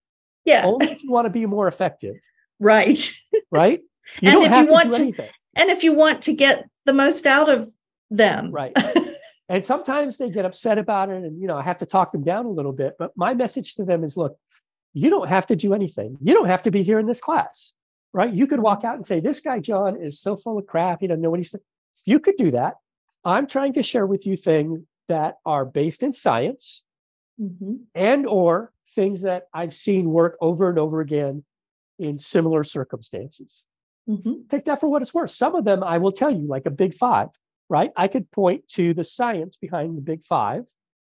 Yeah. 0.44 0.66
Only 0.66 0.86
if 0.88 1.02
you 1.02 1.10
want 1.10 1.24
to 1.24 1.30
be 1.30 1.46
more 1.46 1.66
effective, 1.66 2.16
Right. 2.60 2.98
right? 3.50 3.80
You 4.20 4.28
And 4.28 4.32
don't 4.34 4.42
if 4.42 4.50
have 4.50 4.66
you 4.66 4.70
want 4.70 4.92
to- 4.92 5.00
anything. 5.00 5.30
And 5.54 5.70
if 5.70 5.82
you 5.82 5.94
want 5.94 6.20
to 6.24 6.34
get 6.34 6.68
the 6.84 6.92
most 6.92 7.26
out 7.26 7.48
of 7.48 7.70
them. 8.10 8.50
Right. 8.52 8.76
And 9.48 9.64
sometimes 9.64 10.18
they 10.18 10.28
get 10.28 10.44
upset 10.44 10.76
about 10.76 11.08
it, 11.08 11.22
and 11.22 11.40
you 11.40 11.46
know, 11.46 11.56
I 11.56 11.62
have 11.62 11.78
to 11.78 11.86
talk 11.86 12.10
them 12.12 12.22
down 12.24 12.46
a 12.46 12.50
little 12.50 12.72
bit. 12.72 12.96
But 12.98 13.12
my 13.16 13.32
message 13.32 13.76
to 13.76 13.84
them 13.84 14.02
is 14.04 14.16
look, 14.16 14.36
you 14.92 15.08
don't 15.08 15.28
have 15.28 15.46
to 15.46 15.56
do 15.56 15.72
anything. 15.72 16.18
You 16.20 16.34
don't 16.34 16.48
have 16.48 16.62
to 16.62 16.70
be 16.72 16.82
here 16.82 16.98
in 16.98 17.06
this 17.06 17.20
class, 17.20 17.72
right? 18.12 18.30
You 18.32 18.46
could 18.48 18.58
walk 18.58 18.82
out 18.84 18.96
and 18.96 19.06
say, 19.06 19.20
This 19.20 19.38
guy, 19.40 19.60
John, 19.60 20.02
is 20.02 20.20
so 20.20 20.36
full 20.36 20.58
of 20.58 20.66
crap. 20.66 21.00
He 21.00 21.06
doesn't 21.06 21.22
know 21.22 21.30
what 21.30 21.38
he's. 21.38 21.54
You 22.06 22.20
could 22.20 22.36
do 22.36 22.50
that. 22.52 22.74
I'm 23.24 23.46
trying 23.46 23.72
to 23.74 23.82
share 23.82 24.06
with 24.06 24.26
you 24.26 24.36
things 24.36 24.80
that 25.08 25.36
are 25.44 25.64
based 25.64 26.02
in 26.02 26.12
science 26.12 26.84
Mhm. 27.40 27.80
and 27.94 28.26
or 28.26 28.72
things 28.94 29.22
that 29.22 29.48
I've 29.52 29.74
seen 29.74 30.10
work 30.10 30.38
over 30.40 30.70
and 30.70 30.78
over 30.78 31.00
again 31.00 31.44
in 31.98 32.16
similar 32.18 32.64
circumstances. 32.64 33.64
Mhm. 34.08 34.48
Take 34.48 34.64
that 34.66 34.80
for 34.80 34.88
what 34.88 35.02
it's 35.02 35.12
worth. 35.12 35.30
Some 35.32 35.54
of 35.54 35.64
them 35.64 35.82
I 35.82 35.98
will 35.98 36.12
tell 36.12 36.30
you, 36.30 36.46
like 36.46 36.64
a 36.66 36.70
big 36.70 36.94
five, 36.94 37.28
right? 37.68 37.92
I 37.96 38.08
could 38.08 38.30
point 38.30 38.68
to 38.68 38.94
the 38.94 39.04
science 39.04 39.56
behind 39.56 39.96
the 39.96 40.02
big 40.02 40.22
5 40.22 40.66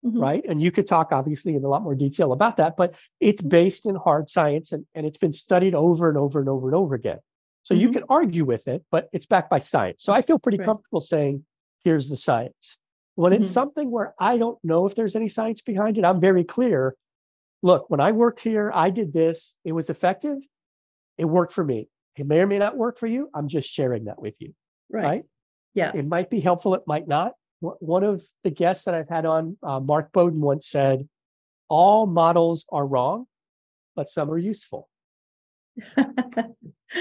Mhm. 0.05 0.21
right? 0.21 0.45
And 0.49 0.61
you 0.63 0.73
could 0.73 0.87
talk 0.87 1.13
obviously 1.13 1.55
in 1.55 1.65
a 1.65 1.69
lot 1.69 1.83
more 1.83 1.95
detail 1.95 2.33
about 2.33 2.57
that, 2.57 2.77
but 2.77 2.95
it's 3.21 3.43
based 3.43 3.87
in 3.87 3.95
hard 3.97 4.29
science 4.31 4.73
and, 4.73 4.87
and 4.95 5.07
it's 5.07 5.19
been 5.19 5.33
studied 5.33 5.75
over 5.75 6.09
and 6.09 6.19
over 6.19 6.41
and 6.41 6.49
over 6.49 6.67
and 6.69 6.75
over 6.75 6.95
again. 6.95 7.21
So 7.63 7.75
you 7.75 7.89
Mhm. 7.89 7.93
can 7.93 8.05
argue 8.09 8.45
with 8.45 8.67
it, 8.69 8.85
but 8.91 9.09
it's 9.13 9.27
backed 9.27 9.51
by 9.51 9.59
science. 9.59 10.03
So 10.03 10.13
I 10.13 10.23
feel 10.23 10.39
pretty 10.39 10.59
Right. 10.59 10.65
comfortable 10.65 11.01
saying, 11.01 11.47
here's 11.85 12.09
the 12.09 12.17
science. 12.17 12.79
When 13.15 13.33
it's 13.33 13.49
Mhm. 13.49 13.53
something 13.53 13.91
where 13.91 14.15
I 14.19 14.39
don't 14.39 14.63
know 14.65 14.87
if 14.87 14.95
there's 14.95 15.15
any 15.17 15.29
science 15.29 15.61
behind 15.61 15.99
it, 15.99 16.05
I'm 16.05 16.21
very 16.21 16.45
clear. 16.45 16.97
Look, 17.63 17.91
when 17.91 18.01
I 18.01 18.13
worked 18.13 18.41
here, 18.41 18.71
I 18.75 18.91
did 18.91 19.13
this. 19.13 19.57
It 19.65 19.73
was 19.73 19.91
effective. 19.91 20.39
It 21.19 21.27
worked 21.27 21.53
for 21.53 21.65
me. 21.65 21.89
It 22.17 22.27
may 22.27 22.41
or 22.41 22.47
may 22.47 22.59
not 22.59 22.77
work 22.77 22.99
for 22.99 23.07
you. 23.07 23.31
I'm 23.35 23.49
just 23.49 23.69
sharing 23.69 24.05
that 24.05 24.21
with 24.21 24.35
you, 24.41 24.55
Right. 24.91 25.05
right? 25.05 25.25
Yeah. 25.75 25.93
It 25.95 26.07
might 26.07 26.29
be 26.31 26.41
helpful. 26.41 26.75
It 26.75 26.87
might 26.87 27.07
not. 27.07 27.35
One- 27.61 27.77
One 27.81 28.05
of 28.05 28.25
the 28.43 28.51
guests 28.51 28.85
that 28.87 28.95
I've 28.95 29.09
had 29.09 29.27
on, 29.27 29.59
uh, 29.63 29.81
Mark 29.81 30.13
Bowden, 30.13 30.41
once 30.41 30.67
said, 30.67 31.09
"All 31.69 32.07
models 32.07 32.65
are 32.73 32.87
wrong, 32.87 33.29
but 33.95 34.09
some 34.09 34.31
are 34.31 34.39
useful." 34.39 34.89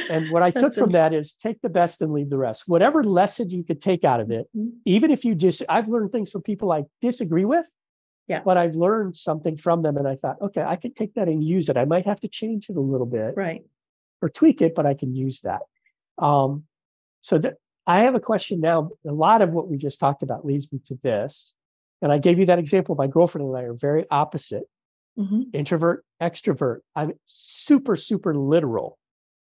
And 0.09 0.29
what 0.31 0.43
I 0.43 0.51
took 0.61 0.73
from 0.73 0.91
that 0.91 1.13
is 1.13 1.33
take 1.33 1.61
the 1.61 1.69
best 1.69 2.01
and 2.01 2.13
leave 2.13 2.29
the 2.29 2.37
rest. 2.37 2.63
Whatever 2.67 3.03
lesson 3.03 3.49
you 3.49 3.63
could 3.63 3.81
take 3.81 4.03
out 4.03 4.19
of 4.19 4.29
it, 4.31 4.47
Mhm. 4.55 4.73
even 4.85 5.09
if 5.11 5.25
you 5.25 5.33
just, 5.35 5.63
I've 5.67 5.87
learned 5.87 6.11
things 6.11 6.31
from 6.31 6.41
people 6.43 6.71
I 6.71 6.85
disagree 7.01 7.45
with. 7.45 7.67
Yeah. 8.27 8.41
But 8.43 8.57
I've 8.57 8.75
learned 8.75 9.17
something 9.17 9.57
from 9.57 9.81
them, 9.81 9.97
and 9.97 10.07
I 10.07 10.15
thought, 10.15 10.39
okay, 10.39 10.61
I 10.61 10.75
could 10.75 10.95
take 10.95 11.15
that 11.15 11.27
and 11.27 11.43
use 11.43 11.67
it. 11.67 11.77
I 11.77 11.85
might 11.85 12.05
have 12.05 12.19
to 12.19 12.27
change 12.27 12.69
it 12.69 12.77
a 12.77 12.81
little 12.81 13.07
bit 13.07 13.35
Right. 13.35 13.65
or 14.21 14.29
tweak 14.29 14.61
it, 14.61 14.75
but 14.75 14.85
I 14.85 14.93
can 14.93 15.15
use 15.15 15.41
that. 15.41 15.61
Um, 16.19 16.65
so 17.21 17.39
that 17.39 17.55
I 17.87 18.01
have 18.01 18.13
a 18.13 18.19
question 18.19 18.59
now. 18.59 18.91
A 19.07 19.11
lot 19.11 19.41
of 19.41 19.51
what 19.51 19.67
we 19.67 19.77
just 19.77 19.99
talked 19.99 20.21
about 20.21 20.45
leads 20.45 20.71
me 20.71 20.77
to 20.85 20.99
this, 21.01 21.55
and 22.03 22.11
I 22.11 22.19
gave 22.19 22.37
you 22.37 22.45
that 22.45 22.59
example. 22.59 22.93
My 22.93 23.07
girlfriend 23.07 23.47
and 23.47 23.57
I 23.57 23.63
are 23.63 23.73
very 23.73 24.05
opposite. 24.11 24.69
Mhm. 25.19 25.53
introvert, 25.53 26.05
extrovert. 26.21 26.79
I'm 26.95 27.13
super, 27.25 27.95
super 27.95 28.33
literal 28.35 28.97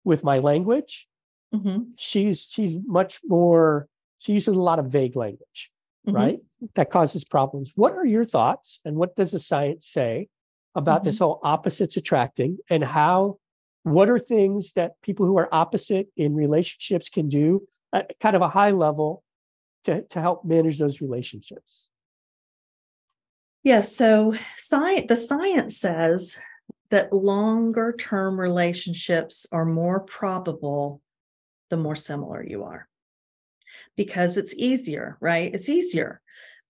with 0.05 0.23
my 0.23 0.39
language. 0.39 1.09
Mhm. 1.55 1.93
She's 1.97 2.43
she's 2.43 2.77
much 2.85 3.21
more, 3.25 3.89
she 4.19 4.33
uses 4.35 4.57
a 4.57 4.61
lot 4.61 4.79
of 4.79 4.87
vague 4.87 5.17
language, 5.17 5.73
Mhm. 6.07 6.15
right? 6.15 6.41
That 6.75 6.91
causes 6.91 7.25
problems. 7.25 7.73
What 7.77 7.93
are 7.93 8.05
your 8.07 8.25
thoughts 8.25 8.81
and 8.85 8.97
what 8.97 9.17
does 9.17 9.33
the 9.33 9.39
science 9.39 9.87
say 9.87 10.29
about 10.75 11.05
this 11.05 11.19
whole 11.21 11.41
opposites 11.45 11.97
attracting 11.97 12.59
and 12.69 12.83
how 12.85 13.39
what 13.85 14.09
are 14.11 14.19
things 14.19 14.73
that 14.73 15.01
people 15.03 15.25
who 15.27 15.39
are 15.39 15.49
opposite 15.55 16.09
in 16.17 16.35
relationships 16.35 17.09
can 17.09 17.29
do 17.29 17.67
at 17.93 18.19
kind 18.19 18.35
of 18.35 18.43
a 18.43 18.49
high 18.49 18.71
level 18.71 19.23
to, 19.85 20.03
to 20.03 20.21
help 20.21 20.45
manage 20.45 20.79
those 20.79 21.01
relationships? 21.01 21.89
Yes. 23.65 23.97
so 23.97 24.35
science, 24.57 25.07
the 25.09 25.17
science 25.17 25.79
says 25.79 26.37
that 26.91 27.12
longer 27.12 27.95
term 27.99 28.39
relationships 28.39 29.47
are 29.51 29.65
more 29.65 30.01
probable 30.01 31.01
the 31.71 31.77
more 31.77 31.97
similar 31.97 32.45
you 32.45 32.65
are 32.65 32.87
because 33.97 34.37
it's 34.37 34.55
easier, 34.55 35.17
right? 35.21 35.53
It's 35.53 35.69
easier. 35.69 36.21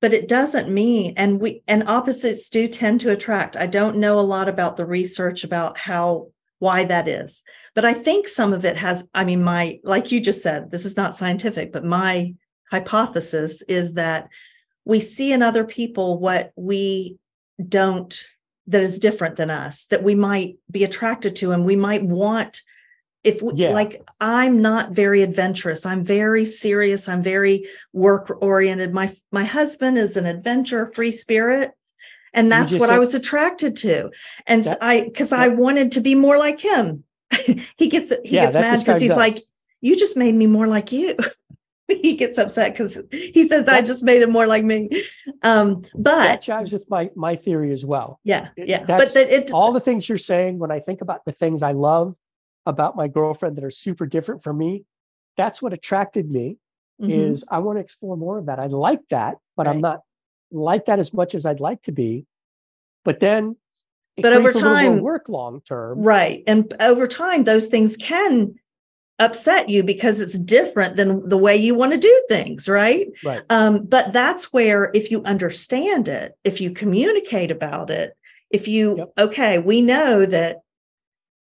But 0.00 0.14
it 0.14 0.28
doesn't 0.28 0.72
mean, 0.72 1.14
and 1.16 1.40
we 1.40 1.62
and 1.66 1.88
opposites 1.88 2.48
do 2.48 2.68
tend 2.68 3.00
to 3.00 3.10
attract. 3.10 3.56
I 3.56 3.66
don't 3.66 3.96
know 3.96 4.18
a 4.18 4.20
lot 4.20 4.48
about 4.48 4.76
the 4.76 4.86
research 4.86 5.44
about 5.44 5.78
how 5.78 6.28
why 6.58 6.84
that 6.84 7.08
is. 7.08 7.42
But 7.74 7.84
I 7.84 7.94
think 7.94 8.28
some 8.28 8.52
of 8.52 8.64
it 8.64 8.76
has, 8.76 9.08
I 9.14 9.24
mean, 9.24 9.42
my, 9.42 9.80
like 9.82 10.12
you 10.12 10.20
just 10.20 10.42
said, 10.42 10.70
this 10.70 10.86
is 10.86 10.96
not 10.96 11.16
scientific, 11.16 11.72
but 11.72 11.84
my 11.84 12.34
hypothesis 12.70 13.62
is 13.62 13.94
that 13.94 14.28
we 14.84 15.00
see 15.00 15.32
in 15.32 15.42
other 15.42 15.64
people 15.64 16.18
what 16.18 16.52
we 16.56 17.18
don't, 17.68 18.24
that 18.66 18.80
is 18.80 18.98
different 18.98 19.36
than 19.36 19.50
us, 19.50 19.84
that 19.90 20.02
we 20.02 20.14
might 20.14 20.56
be 20.70 20.84
attracted 20.84 21.36
to, 21.36 21.52
and 21.52 21.64
we 21.64 21.76
might 21.76 22.02
want. 22.02 22.62
If 23.22 23.40
we, 23.40 23.54
Yeah. 23.54 23.70
like, 23.70 24.02
I'm 24.20 24.60
not 24.60 24.92
very 24.92 25.22
adventurous. 25.22 25.86
I'm 25.86 26.04
very 26.04 26.44
serious. 26.44 27.08
I'm 27.08 27.22
very 27.22 27.66
work 27.94 28.36
oriented. 28.42 28.92
My 28.92 29.10
my 29.32 29.44
husband 29.44 29.96
is 29.96 30.16
an 30.18 30.26
adventure 30.26 30.86
free 30.86 31.10
spirit, 31.12 31.72
and 32.34 32.52
that's 32.52 32.74
what 32.74 32.90
I 32.90 32.98
was 32.98 33.14
attracted 33.14 33.76
to. 33.76 34.10
And 34.46 34.64
That- 34.64 34.78
I, 34.82 35.00
because 35.04 35.32
I 35.32 35.48
wanted 35.48 35.92
to 35.92 36.00
be 36.00 36.14
more 36.14 36.36
like 36.36 36.60
him. 36.60 37.04
he 37.78 37.88
gets 37.88 38.10
he 38.24 38.34
Yeah, 38.34 38.42
gets 38.42 38.54
mad 38.56 38.80
because 38.80 39.00
he's 39.00 39.12
us. 39.12 39.16
like, 39.16 39.38
"You 39.80 39.96
just 39.96 40.16
made 40.18 40.34
me 40.34 40.46
more 40.46 40.66
like 40.66 40.92
you." 40.92 41.16
he 42.02 42.16
gets 42.16 42.38
upset 42.38 42.72
because 42.72 42.98
he 43.10 43.46
says, 43.46 43.68
"I 43.68 43.82
just 43.82 44.02
made 44.02 44.22
him 44.22 44.30
more 44.32 44.46
like 44.46 44.64
me." 44.64 44.88
Um, 45.42 45.82
That 45.94 46.40
but 46.40 46.40
jives 46.42 46.72
with 46.72 46.88
my 46.88 47.10
my 47.14 47.36
theory 47.36 47.72
as 47.72 47.84
well. 47.84 48.20
yeah, 48.24 48.48
yeah. 48.56 48.84
that's 48.84 49.04
But 49.04 49.14
that 49.14 49.30
it 49.34 49.50
all 49.52 49.72
the 49.72 49.80
things 49.80 50.08
you're 50.08 50.18
saying 50.18 50.58
when 50.58 50.70
i 50.70 50.80
think 50.80 51.00
about 51.02 51.24
the 51.24 51.32
things 51.32 51.62
i 51.62 51.72
love 51.72 52.14
about 52.66 52.96
my 52.96 53.08
girlfriend 53.08 53.56
that 53.56 53.64
are 53.64 53.70
super 53.70 54.06
different 54.06 54.42
from 54.42 54.56
me 54.58 54.84
that's 55.36 55.60
what 55.60 55.72
attracted 55.74 56.30
me 56.30 56.56
Mhm. 57.02 57.10
is 57.10 57.44
i 57.50 57.58
want 57.58 57.76
to 57.76 57.80
explore 57.80 58.16
more 58.16 58.38
of 58.38 58.46
that 58.46 58.58
i 58.60 58.66
like 58.66 59.00
that 59.10 59.36
but 59.56 59.66
i'm 59.68 59.80
not 59.80 60.00
like 60.52 60.86
that 60.86 60.98
as 61.00 61.12
much 61.12 61.34
as 61.34 61.44
i'd 61.44 61.58
like 61.60 61.82
to 61.82 61.92
be 61.92 62.24
but 63.04 63.18
then 63.20 63.56
But 64.16 64.32
over 64.32 64.52
creates 64.52 64.60
a 64.60 64.64
more 64.64 64.74
time- 64.74 65.00
work 65.02 65.28
long 65.28 65.60
term 65.60 66.00
right, 66.02 66.42
and 66.46 66.72
over 66.80 67.06
time, 67.08 67.44
those 67.44 67.66
things 67.66 67.96
can 67.96 68.54
upset 69.18 69.68
you 69.68 69.82
because 69.82 70.20
it's 70.20 70.38
different 70.38 70.96
than 70.96 71.28
the 71.28 71.38
way 71.38 71.56
you 71.56 71.74
want 71.74 71.92
to 71.92 71.98
do 71.98 72.24
things, 72.28 72.68
right? 72.68 73.08
right 73.24 73.42
Um, 73.50 73.84
but 73.84 74.12
that's 74.12 74.52
where, 74.52 74.90
if 74.94 75.10
you 75.10 75.22
understand 75.22 76.08
it, 76.08 76.36
if 76.42 76.60
you 76.60 76.70
communicate 76.70 77.50
about 77.50 77.90
it, 77.90 78.16
if 78.50 78.66
you, 78.68 78.96
Yep. 78.98 79.12
okay, 79.18 79.58
we 79.58 79.82
know 79.82 80.26
that, 80.26 80.62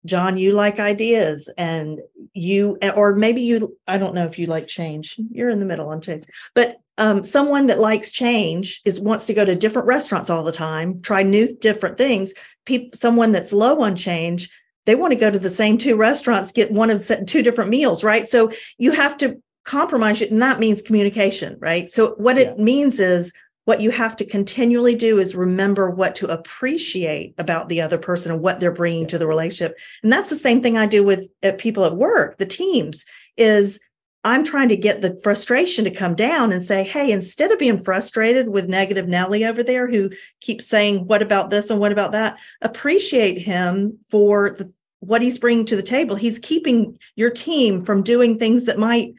John, 0.06 0.38
you 0.38 0.54
like 0.54 0.80
ideas 0.80 1.50
and 1.58 2.00
you, 2.34 2.78
or 2.96 3.16
maybe 3.16 3.42
you, 3.42 3.78
I 3.88 3.98
don't 3.98 4.14
know 4.14 4.26
if 4.26 4.40
you 4.40 4.46
like 4.46 4.68
change. 4.68 5.20
You're 5.32 5.50
in 5.50 5.60
the 5.60 5.66
middle 5.66 5.90
on 5.90 6.00
change, 6.02 6.26
but 6.54 6.78
um, 6.98 7.24
someone 7.24 7.68
that 7.68 7.80
likes 7.80 8.12
change 8.12 8.82
is 8.86 9.00
wants 9.00 9.26
to 9.26 9.34
go 9.34 9.44
to 9.44 9.56
different 9.56 9.88
restaurants 9.88 10.30
all 10.30 10.44
the 10.44 10.52
time, 10.52 11.02
try 11.02 11.24
new 11.24 11.56
different 11.58 11.98
things. 11.98 12.34
People, 12.66 12.98
someone 12.98 13.32
that's 13.32 13.52
low 13.52 13.82
on 13.82 13.96
change, 13.96 14.50
they 14.88 14.96
want 14.96 15.12
to 15.12 15.20
go 15.20 15.30
to 15.30 15.38
the 15.38 15.50
same 15.50 15.78
two 15.78 15.98
restaurants, 15.98 16.52
get 16.52 16.72
one 16.72 16.90
of 16.90 17.06
two 17.28 17.44
different 17.44 17.70
meals, 17.70 18.04
right? 18.04 18.26
So 18.26 18.52
you 18.78 18.94
have 18.94 19.18
to 19.18 19.42
compromise 19.66 20.22
it, 20.22 20.32
and 20.32 20.42
that 20.42 20.62
means 20.62 20.82
communication, 20.82 21.58
right? 21.60 21.90
So 21.90 22.16
what 22.16 22.38
it 22.38 22.58
means 22.58 23.00
is 23.02 23.34
what 23.66 23.82
you 23.82 23.92
have 23.92 24.16
to 24.16 24.26
continually 24.26 24.96
do 24.96 25.20
is 25.20 25.36
remember 25.36 25.90
what 25.90 26.16
to 26.16 26.28
appreciate 26.28 27.36
about 27.38 27.68
the 27.68 27.82
other 27.82 27.98
person 27.98 28.32
and 28.32 28.42
what 28.42 28.62
they're 28.62 28.72
bringing 28.72 29.02
Yeah. 29.02 29.08
to 29.10 29.18
the 29.18 29.28
relationship. 29.28 29.78
And 30.04 30.12
that's 30.12 30.30
the 30.30 30.38
same 30.38 30.62
thing 30.64 30.78
I 30.78 30.86
do 30.86 31.04
with 31.04 31.28
uh, 31.44 31.52
people 31.58 31.84
at 31.84 31.98
work, 31.98 32.38
the 32.38 32.46
teams 32.46 33.04
is 33.36 33.82
I'm 34.24 34.44
trying 34.44 34.70
to 34.70 34.78
get 34.78 35.02
the 35.02 35.18
frustration 35.24 35.86
to 35.86 35.92
come 35.92 36.16
down 36.16 36.52
and 36.52 36.64
say, 36.64 36.84
hey, 36.84 37.12
instead 37.12 37.52
of 37.52 37.60
being 37.60 37.82
frustrated 37.82 38.50
with 38.50 38.68
negative 38.68 39.08
Nelly 39.08 39.46
over 39.46 39.64
there 39.64 39.88
who 39.88 40.10
keeps 40.42 40.66
saying, 40.66 41.08
what 41.08 41.22
about 41.22 41.50
this 41.50 41.70
and 41.70 41.80
what 41.80 41.92
about 41.92 42.14
that? 42.14 42.40
Appreciate 42.62 43.38
him 43.38 44.00
for 44.10 44.52
the, 44.52 44.74
what 45.08 45.22
he's 45.22 45.40
bringing 45.40 45.66
to 45.66 45.76
the 45.76 45.82
table. 45.82 46.16
He's 46.16 46.40
keeping 46.40 46.98
your 47.16 47.30
team 47.32 47.84
from 47.86 48.04
doing 48.04 48.38
things 48.38 48.66
that 48.66 48.78
might 48.78 49.14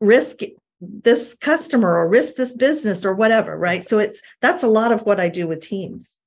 risk 0.00 0.40
this 0.80 1.34
customer 1.34 1.96
or 1.96 2.08
risk 2.08 2.34
this 2.36 2.54
business 2.56 3.04
or 3.04 3.14
whatever, 3.14 3.56
right? 3.58 3.82
So 3.82 3.98
it's 3.98 4.22
that's 4.40 4.62
a 4.62 4.68
lot 4.68 4.92
of 4.92 5.02
what 5.02 5.20
I 5.20 5.28
do 5.28 5.46
with 5.46 5.60
teams. 5.60 6.18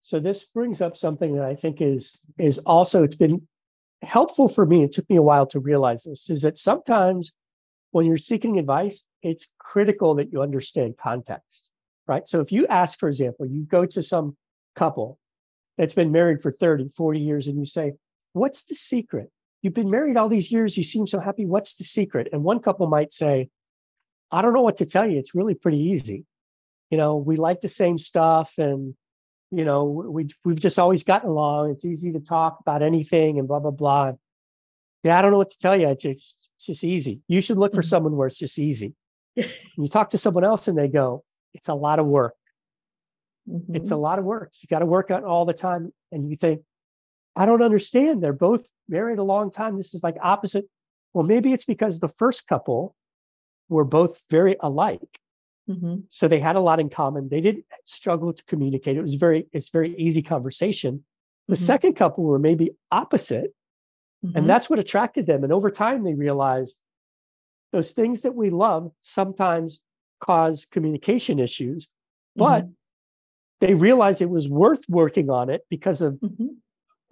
so 0.00 0.18
this 0.20 0.44
brings 0.44 0.80
up 0.80 0.96
something 0.96 1.36
that 1.36 1.44
i 1.44 1.54
think 1.54 1.80
is 1.80 2.18
is 2.38 2.58
also 2.58 3.04
it's 3.04 3.16
been 3.16 3.46
helpful 4.02 4.48
for 4.48 4.66
me 4.66 4.82
it 4.82 4.92
took 4.92 5.08
me 5.08 5.16
a 5.16 5.22
while 5.30 5.46
to 5.46 5.60
realize 5.60 6.02
this 6.02 6.28
is 6.28 6.42
that 6.42 6.58
sometimes 6.58 7.32
when 7.92 8.04
you're 8.06 8.16
seeking 8.30 8.58
advice 8.58 8.96
it's 9.22 9.46
critical 9.58 10.14
that 10.16 10.32
you 10.32 10.42
understand 10.42 10.96
context 10.98 11.70
right 12.08 12.28
so 12.28 12.40
if 12.40 12.50
you 12.50 12.66
ask 12.66 12.98
for 12.98 13.08
example 13.08 13.46
you 13.46 13.62
go 13.62 13.86
to 13.86 14.02
some 14.02 14.36
couple 14.74 15.18
that's 15.78 15.94
been 15.94 16.10
married 16.10 16.42
for 16.42 16.50
30 16.50 16.88
40 16.88 17.20
years 17.20 17.46
and 17.48 17.56
you 17.58 17.64
say 17.64 17.92
what's 18.32 18.64
the 18.64 18.74
secret? 18.74 19.30
You've 19.62 19.74
been 19.74 19.90
married 19.90 20.16
all 20.16 20.28
these 20.28 20.50
years 20.50 20.76
you 20.76 20.84
seem 20.84 21.06
so 21.06 21.20
happy. 21.20 21.46
What's 21.46 21.74
the 21.74 21.84
secret? 21.84 22.28
And 22.32 22.42
one 22.42 22.60
couple 22.60 22.86
might 22.86 23.12
say 23.12 23.48
i 24.34 24.40
don't 24.40 24.54
know 24.54 24.62
what 24.62 24.78
to 24.78 24.86
tell 24.86 25.06
you 25.06 25.18
it's 25.18 25.34
really 25.34 25.54
pretty 25.54 25.78
easy. 25.78 26.24
You 26.90 26.98
know 26.98 27.16
we 27.16 27.36
like 27.36 27.60
the 27.60 27.68
same 27.68 27.98
stuff 27.98 28.54
and 28.58 28.94
you 29.50 29.64
know 29.64 29.84
we 29.84 30.28
we've 30.44 30.60
just 30.60 30.78
always 30.78 31.04
gotten 31.04 31.28
along 31.30 31.70
it's 31.70 31.84
easy 31.84 32.12
to 32.12 32.20
talk 32.20 32.58
about 32.60 32.82
anything 32.82 33.38
and 33.38 33.46
blah 33.46 33.60
blah 33.60 33.70
blah. 33.70 34.12
Yeah 35.04 35.18
i 35.18 35.22
don't 35.22 35.30
know 35.32 35.38
what 35.38 35.50
to 35.50 35.58
tell 35.58 35.76
you 35.78 35.88
it's 35.88 36.02
just, 36.02 36.48
it's 36.56 36.66
just 36.66 36.84
easy. 36.84 37.20
You 37.28 37.40
should 37.40 37.58
look 37.58 37.74
for 37.74 37.82
Mhm. 37.82 37.88
someone 37.92 38.16
where 38.16 38.26
it's 38.28 38.38
just 38.38 38.58
easy. 38.58 38.94
You 39.78 39.88
talk 39.88 40.10
to 40.10 40.18
someone 40.18 40.44
else 40.44 40.68
and 40.68 40.76
they 40.78 40.88
go 40.88 41.24
it's 41.54 41.68
a 41.68 41.74
lot 41.74 41.98
of 41.98 42.06
work. 42.06 42.34
It's 43.74 43.90
Mhm. 43.90 43.92
a 43.92 43.96
lot 43.96 44.18
of 44.18 44.24
work. 44.24 44.52
You 44.60 44.66
got 44.68 44.78
to 44.78 44.86
work 44.86 45.10
on 45.10 45.24
all 45.24 45.44
the 45.44 45.52
time 45.52 45.92
and 46.12 46.30
you 46.30 46.36
think 46.36 46.62
i 47.36 47.46
don't 47.46 47.62
understand 47.62 48.22
they're 48.22 48.32
both 48.32 48.64
married 48.88 49.18
a 49.18 49.22
long 49.24 49.50
time 49.50 49.76
this 49.76 49.94
is 49.94 50.02
like 50.02 50.16
opposite 50.22 50.64
well 51.12 51.24
maybe 51.24 51.52
it's 51.52 51.64
because 51.64 52.00
the 52.00 52.08
first 52.08 52.46
couple 52.46 52.94
were 53.68 53.84
both 53.84 54.22
very 54.30 54.56
alike 54.60 55.18
Mhm. 55.68 56.02
so 56.08 56.26
they 56.26 56.40
had 56.40 56.56
a 56.56 56.60
lot 56.60 56.80
in 56.80 56.90
common 56.90 57.28
they 57.28 57.40
didn't 57.40 57.64
struggle 57.84 58.32
to 58.32 58.44
communicate 58.44 58.96
it 58.96 59.00
was 59.00 59.14
very 59.14 59.46
it's 59.52 59.68
very 59.70 59.94
easy 59.96 60.20
conversation 60.22 61.04
the 61.48 61.54
Mhm. 61.54 61.58
second 61.66 61.92
couple 61.94 62.24
were 62.24 62.38
maybe 62.40 62.72
opposite 62.90 63.54
Mhm. 64.24 64.32
and 64.36 64.48
that's 64.48 64.68
what 64.68 64.80
attracted 64.80 65.26
them 65.26 65.44
and 65.44 65.52
over 65.52 65.70
time 65.70 66.02
they 66.02 66.14
realized 66.14 66.80
those 67.70 67.92
things 67.92 68.22
that 68.22 68.34
we 68.34 68.50
love 68.50 68.92
sometimes 69.00 69.80
cause 70.20 70.64
communication 70.64 71.38
issues 71.38 71.88
but 72.34 72.64
Mhm. 72.66 72.74
they 73.60 73.74
realized 73.74 74.20
it 74.20 74.30
was 74.30 74.48
worth 74.48 74.84
working 74.88 75.30
on 75.30 75.48
it 75.48 75.64
because 75.70 76.02
of 76.02 76.14
Mhm. 76.14 76.56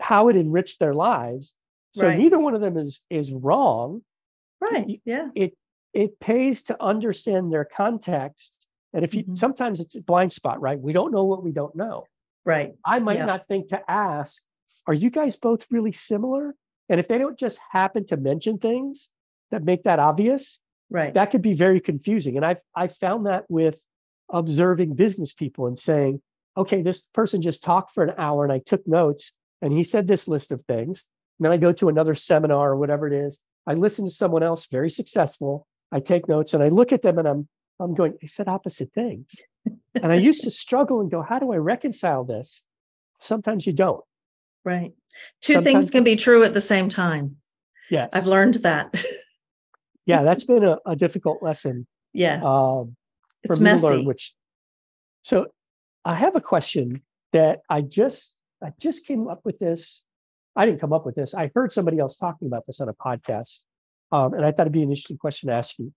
How 0.01 0.29
it 0.29 0.37
enriched 0.37 0.79
their 0.81 0.95
lives 0.95 1.55
so 1.93 2.07
Right. 2.07 2.19
neither 2.19 2.39
one 2.39 2.55
of 2.55 2.61
them 2.61 2.77
is 2.77 3.03
is 3.11 3.33
wrong 3.33 4.03
right. 4.61 5.01
Yeah. 5.05 5.31
it 5.35 5.57
it 5.93 6.21
pays 6.21 6.63
to 6.63 6.81
understand 6.83 7.53
their 7.53 7.65
context 7.65 8.67
and 8.93 9.05
if 9.05 9.15
you 9.15 9.25
Mhm. 9.25 9.37
sometimes 9.37 9.81
it's 9.81 9.95
a 9.97 10.03
blind 10.03 10.33
spot 10.33 10.61
right 10.61 10.79
we 10.81 10.93
don't 10.93 11.13
know 11.13 11.25
what 11.25 11.43
we 11.43 11.53
don't 11.53 11.75
know 11.75 12.05
Right. 12.45 12.75
i 12.85 12.99
might 12.99 13.17
Yeah. 13.17 13.27
not 13.27 13.47
think 13.49 13.69
to 13.69 13.91
ask 13.91 14.43
are 14.87 14.95
you 14.95 15.11
guys 15.11 15.37
both 15.37 15.67
really 15.71 15.93
similar 15.93 16.55
and 16.89 16.99
if 16.99 17.07
they 17.09 17.19
don't 17.19 17.39
just 17.39 17.59
happen 17.71 18.05
to 18.07 18.17
mention 18.17 18.59
things 18.59 19.11
that 19.51 19.63
make 19.65 19.83
that 19.85 19.99
obvious 19.99 20.61
Right. 20.91 21.13
that 21.15 21.31
could 21.31 21.43
be 21.43 21.55
very 21.55 21.81
confusing 21.81 22.37
and 22.37 22.45
i've 22.47 22.61
i 22.75 22.87
found 22.89 23.27
that 23.27 23.45
with 23.51 23.85
observing 24.33 24.95
business 24.95 25.33
people 25.33 25.67
and 25.67 25.79
saying 25.79 26.23
okay 26.57 26.83
this 26.83 27.01
person 27.15 27.41
just 27.43 27.63
talked 27.63 27.91
for 27.93 28.05
an 28.05 28.15
hour 28.17 28.45
and 28.45 28.53
i 28.53 28.59
took 28.59 28.87
notes 28.87 29.33
and 29.63 29.73
he 29.73 29.85
said 29.85 30.07
this 30.07 30.29
list 30.29 30.53
of 30.53 30.65
things 30.65 31.05
and 31.39 31.45
then 31.45 31.53
i 31.53 31.57
go 31.57 31.73
to 31.73 31.89
another 31.89 32.15
seminar 32.15 32.71
or 32.71 32.77
whatever 32.77 33.07
it 33.07 33.13
is 33.13 33.39
i 33.67 33.75
listen 33.75 34.05
to 34.05 34.11
someone 34.11 34.43
else 34.43 34.67
very 34.67 34.91
successful 34.91 35.67
i 35.93 36.01
take 36.01 36.29
notes 36.29 36.55
and 36.55 36.63
i 36.63 36.69
look 36.69 36.93
at 36.93 37.03
them 37.03 37.19
and 37.19 37.29
i'm 37.29 37.49
i'm 37.79 37.95
going 37.95 38.15
they 38.21 38.27
said 38.27 38.49
opposite 38.49 38.93
things 38.93 39.35
and 40.03 40.13
i 40.13 40.17
used 40.17 40.43
to 40.43 40.51
struggle 40.51 41.01
and 41.01 41.11
go 41.11 41.23
how 41.23 41.39
do 41.39 41.53
i 41.53 41.57
reconcile 41.57 42.25
this 42.25 42.65
sometimes 43.21 43.67
you 43.67 43.73
don't. 43.73 44.05
Right. 44.65 44.93
Two 45.41 45.55
Sometimes- 45.55 45.73
things 45.85 45.91
can 45.91 46.05
be 46.05 46.17
true 46.17 46.43
at 46.43 46.55
the 46.55 46.61
same 46.61 46.89
time. 46.89 47.37
Yes. 47.89 48.11
I've 48.13 48.27
learned 48.27 48.55
that. 48.55 49.05
yeah, 50.07 50.23
that's 50.23 50.45
been 50.45 50.65
a, 50.65 50.79
a 50.87 50.97
difficult 50.97 51.43
lesson 51.43 51.87
yes. 52.13 52.45
um, 52.45 52.97
it's 53.43 53.59
messy. 53.59 53.83
learn. 53.83 54.05
Which, 54.05 54.35
so 55.23 55.47
I 56.05 56.15
have 56.15 56.37
a 56.37 56.41
question 56.41 57.03
that 57.33 57.61
I 57.69 57.81
just 57.81 58.35
I 58.63 58.73
just 58.79 59.07
came 59.07 59.29
up 59.29 59.41
with 59.45 59.59
this. 59.59 60.03
I 60.57 60.67
didn't 60.67 60.81
come 60.81 60.93
up 60.93 61.07
with 61.07 61.15
this. 61.15 61.35
I 61.35 61.51
heard 61.55 61.73
somebody 61.73 61.99
else 61.99 62.17
talking 62.17 62.49
about 62.49 62.67
this 62.67 62.81
on 62.81 62.89
a 62.89 62.95
podcast, 62.95 63.65
um, 64.13 64.35
and 64.35 64.45
I 64.45 64.51
thought 64.53 64.63
it'd 64.63 64.73
be 64.73 64.83
an 64.83 64.91
interesting 64.91 65.19
question 65.19 65.49
to 65.49 65.55
ask 65.55 65.79
you. 65.79 65.93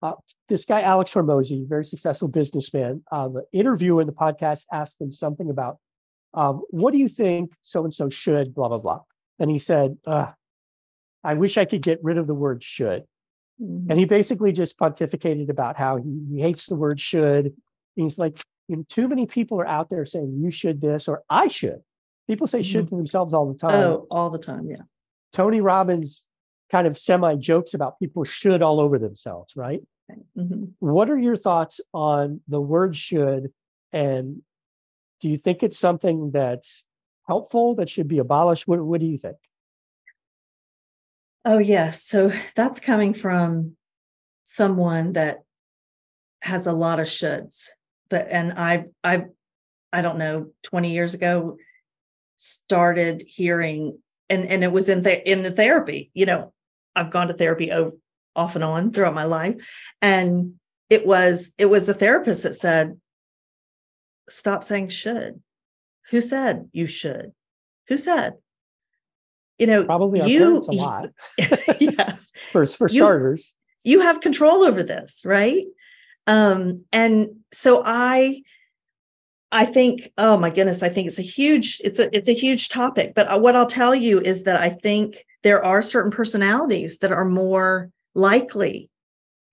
Uh, 0.00 0.12
this 0.48 0.64
guy 0.64 0.82
Alex 0.82 1.12
Hormozi, 1.12 1.68
very 1.68 1.84
successful 1.84 2.28
businessman, 2.28 3.02
uh, 3.10 3.28
the 3.28 3.44
interviewer 3.52 4.00
in 4.00 4.06
the 4.06 4.12
podcast 4.12 4.64
asked 4.72 5.00
him 5.00 5.10
something 5.10 5.50
about 5.50 5.78
um, 6.34 6.62
what 6.70 6.92
do 6.92 6.98
you 6.98 7.08
think 7.08 7.52
so 7.62 7.82
and 7.84 7.92
so 7.92 8.08
should 8.08 8.54
blah 8.54 8.68
blah 8.68 8.78
blah, 8.78 9.00
and 9.38 9.50
he 9.50 9.58
said, 9.58 9.96
"Ugh, 10.06 10.28
"I 11.24 11.34
wish 11.34 11.58
I 11.58 11.64
could 11.64 11.82
get 11.82 11.98
rid 12.02 12.18
of 12.18 12.26
the 12.26 12.34
word 12.34 12.62
should." 12.62 13.04
Mhm. 13.60 13.90
And 13.90 13.98
he 13.98 14.04
basically 14.04 14.52
just 14.52 14.78
pontificated 14.78 15.48
about 15.48 15.76
how 15.76 15.96
he, 15.96 16.20
he 16.30 16.40
hates 16.40 16.66
the 16.66 16.76
word 16.76 17.00
should. 17.00 17.54
He's 17.96 18.18
like, 18.18 18.40
you 18.68 18.76
know, 18.76 18.84
too 18.88 19.08
many 19.08 19.26
people 19.26 19.60
are 19.60 19.66
out 19.66 19.90
there 19.90 20.04
saying 20.04 20.38
you 20.40 20.50
should 20.50 20.80
this 20.80 21.08
or 21.08 21.22
I 21.28 21.48
should. 21.48 21.82
People 22.28 22.46
say 22.46 22.60
should 22.60 22.88
to 22.90 22.96
themselves 22.96 23.32
all 23.32 23.50
the 23.50 23.58
time. 23.58 23.70
Oh, 23.72 24.06
all 24.10 24.28
the 24.28 24.38
time. 24.38 24.68
Yeah. 24.68 24.82
Tony 25.32 25.62
Robbins 25.62 26.26
kind 26.70 26.86
of 26.86 26.98
semi 26.98 27.34
jokes 27.36 27.72
about 27.72 27.98
people 27.98 28.22
should 28.22 28.60
all 28.60 28.80
over 28.80 28.98
themselves, 28.98 29.56
right? 29.56 29.82
Mhm. 30.36 30.74
What 30.78 31.10
are 31.10 31.18
your 31.18 31.36
thoughts 31.36 31.80
on 31.94 32.42
the 32.46 32.60
word 32.60 32.94
should? 32.94 33.52
And 33.92 34.42
do 35.20 35.28
you 35.30 35.38
think 35.38 35.62
it's 35.62 35.78
something 35.78 36.30
that's 36.30 36.84
helpful 37.26 37.74
that 37.76 37.88
should 37.88 38.08
be 38.08 38.18
abolished? 38.18 38.68
What, 38.68 38.84
what 38.84 39.00
do 39.00 39.06
you 39.06 39.18
think? 39.18 39.38
Oh, 41.46 41.58
yes. 41.58 42.02
So 42.02 42.30
that's 42.54 42.78
coming 42.78 43.14
from 43.14 43.76
someone 44.44 45.14
that 45.14 45.38
has 46.42 46.66
a 46.66 46.72
lot 46.72 47.00
of 47.00 47.06
shoulds. 47.06 47.68
That 48.10 48.28
and 48.30 48.52
I 48.52 48.86
I 49.02 49.26
I 49.92 50.02
don't 50.02 50.18
know, 50.18 50.52
20 50.62 50.92
years 50.92 51.14
ago 51.14 51.56
started 52.38 53.22
hearing 53.26 53.98
and 54.30 54.46
and 54.46 54.62
it 54.64 54.72
was 54.72 54.88
in 54.88 55.02
the 55.02 55.30
in 55.30 55.42
the 55.42 55.50
therapy. 55.50 56.10
You 56.14 56.24
know, 56.26 56.52
I've 56.96 57.10
gone 57.10 57.28
to 57.28 57.34
therapy 57.34 57.70
o- 57.72 57.98
off 58.34 58.54
and 58.54 58.64
on 58.64 58.92
throughout 58.92 59.14
my 59.14 59.24
life 59.24 59.94
and 60.00 60.54
it 60.88 61.04
was 61.06 61.52
it 61.58 61.66
was 61.66 61.88
a 61.88 61.94
therapist 61.94 62.44
that 62.44 62.54
said 62.56 62.98
stop 64.28 64.64
saying 64.64 64.88
should. 64.88 65.42
Who 66.10 66.20
said 66.20 66.68
you 66.72 66.86
should? 66.86 67.32
Who 67.88 67.96
said? 67.96 68.34
You 69.58 69.66
know, 69.66 69.84
Probably 69.84 70.20
you, 70.30 70.58
a 70.58 70.72
lot 70.72 71.08
yeah 71.80 72.16
for, 72.52 72.64
for 72.64 72.88
You- 72.88 73.00
starters. 73.02 73.52
you 73.82 74.00
have 74.00 74.20
control 74.20 74.62
over 74.62 74.82
this 74.82 75.22
right 75.24 75.66
um 76.28 76.84
and 76.92 77.28
so 77.52 77.82
i 77.84 78.42
i 79.52 79.64
think 79.64 80.10
oh 80.18 80.36
my 80.36 80.50
goodness 80.50 80.82
i 80.82 80.88
think 80.88 81.06
it's 81.06 81.18
a 81.18 81.22
huge 81.22 81.80
it's 81.84 81.98
a 81.98 82.14
it's 82.16 82.28
a 82.28 82.34
huge 82.34 82.68
topic 82.68 83.12
but 83.14 83.26
uh, 83.26 83.38
what 83.38 83.56
i'll 83.56 83.66
tell 83.66 83.94
you 83.94 84.20
is 84.20 84.44
that 84.44 84.60
i 84.60 84.68
think 84.68 85.24
there 85.42 85.64
are 85.64 85.82
certain 85.82 86.10
personalities 86.10 86.98
that 86.98 87.12
are 87.12 87.24
more 87.24 87.90
likely 88.14 88.90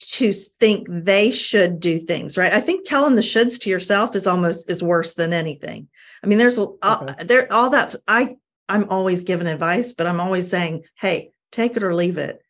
to 0.02 0.34
think 0.34 0.88
they 0.90 1.32
should 1.32 1.80
do 1.80 1.98
things 1.98 2.38
right? 2.38 2.54
I 2.54 2.60
think 2.60 2.86
telling 2.86 3.16
the 3.16 3.22
shoulds 3.22 3.62
to 3.62 3.70
yourself 3.70 4.14
is 4.16 4.28
almost 4.28 4.70
is 4.70 4.84
worse 4.84 5.14
than 5.14 5.32
anything. 5.32 5.88
I 6.22 6.28
mean 6.28 6.38
there's 6.38 6.58
a 6.58 6.68
uh, 6.82 7.14
there 7.24 7.52
all 7.52 7.70
that's 7.70 7.96
i 8.06 8.36
i'm 8.68 8.90
always 8.90 9.24
giving 9.24 9.48
advice 9.48 9.94
but 9.94 10.06
i'm 10.06 10.20
always 10.20 10.50
saying 10.50 10.84
hey 11.00 11.32
take 11.56 11.78
it 11.78 11.84
or 11.84 11.96
leave 11.96 12.18
it. 12.18 12.42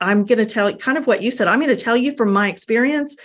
I'm 0.00 0.24
going 0.24 0.38
to 0.38 0.46
tell 0.46 0.70
you 0.70 0.76
kind 0.76 0.96
of 0.96 1.06
what 1.06 1.22
you 1.22 1.30
said. 1.30 1.48
I'm 1.48 1.60
going 1.60 1.76
to 1.76 1.84
tell 1.84 1.96
you 1.96 2.16
from 2.16 2.32
my 2.32 2.48
experience, 2.48 3.16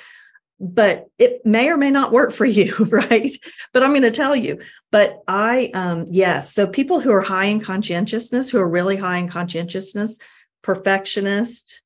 but 0.59 1.07
it 1.17 1.45
may 1.45 1.69
or 1.69 1.77
may 1.77 1.91
not 1.91 2.11
work 2.11 2.31
for 2.31 2.45
you, 2.45 2.73
right? 2.89 3.31
But 3.73 3.83
I'm 3.83 3.91
going 3.91 4.03
to 4.03 4.11
tell 4.11 4.35
you. 4.35 4.59
But 4.91 5.19
I, 5.27 5.71
um, 5.73 6.05
yes. 6.09 6.53
So 6.53 6.67
people 6.67 6.99
who 6.99 7.11
are 7.11 7.21
high 7.21 7.45
in 7.45 7.59
conscientiousness, 7.59 8.49
who 8.49 8.59
are 8.59 8.69
really 8.69 8.95
high 8.95 9.17
in 9.17 9.27
conscientiousness, 9.27 10.19
perfectionist, 10.61 11.81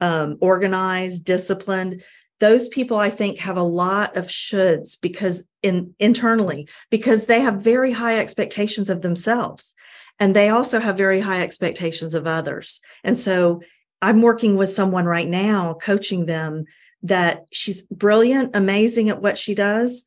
um, 0.00 0.36
organized, 0.40 1.24
disciplined, 1.24 2.02
those 2.40 2.68
people 2.68 2.96
I 2.96 3.10
think 3.10 3.38
have 3.38 3.56
a 3.56 3.62
lot 3.62 4.16
of 4.16 4.26
shoulds 4.26 4.96
because 5.00 5.48
in 5.62 5.94
internally 5.98 6.68
because 6.90 7.26
they 7.26 7.40
have 7.40 7.62
very 7.62 7.92
high 7.92 8.18
expectations 8.18 8.90
of 8.90 9.02
themselves, 9.02 9.74
and 10.20 10.36
they 10.36 10.48
also 10.48 10.78
have 10.78 10.96
very 10.96 11.20
high 11.20 11.42
expectations 11.42 12.14
of 12.14 12.26
others, 12.26 12.80
and 13.02 13.18
so 13.18 13.60
I'm 14.00 14.22
working 14.22 14.56
with 14.56 14.68
someone 14.68 15.06
right 15.06 15.26
now, 15.26 15.74
coaching 15.74 16.26
them 16.26 16.66
that 17.02 17.46
she's 17.52 17.82
brilliant, 17.82 18.56
amazing 18.56 19.08
at 19.08 19.22
what 19.22 19.38
she 19.38 19.54
does. 19.54 20.04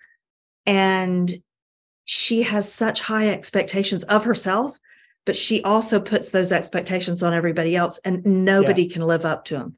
And 0.65 1.41
she 2.05 2.43
has 2.43 2.71
such 2.71 3.01
high 3.01 3.29
expectations 3.29 4.03
of 4.05 4.23
herself, 4.23 4.77
but 5.25 5.37
she 5.37 5.63
also 5.63 5.99
puts 5.99 6.31
those 6.31 6.51
expectations 6.51 7.23
on 7.23 7.33
everybody 7.33 7.75
else, 7.75 7.99
and 8.03 8.25
nobody 8.25 8.87
can 8.87 9.01
live 9.03 9.25
up 9.25 9.45
to 9.45 9.55
them. 9.55 9.77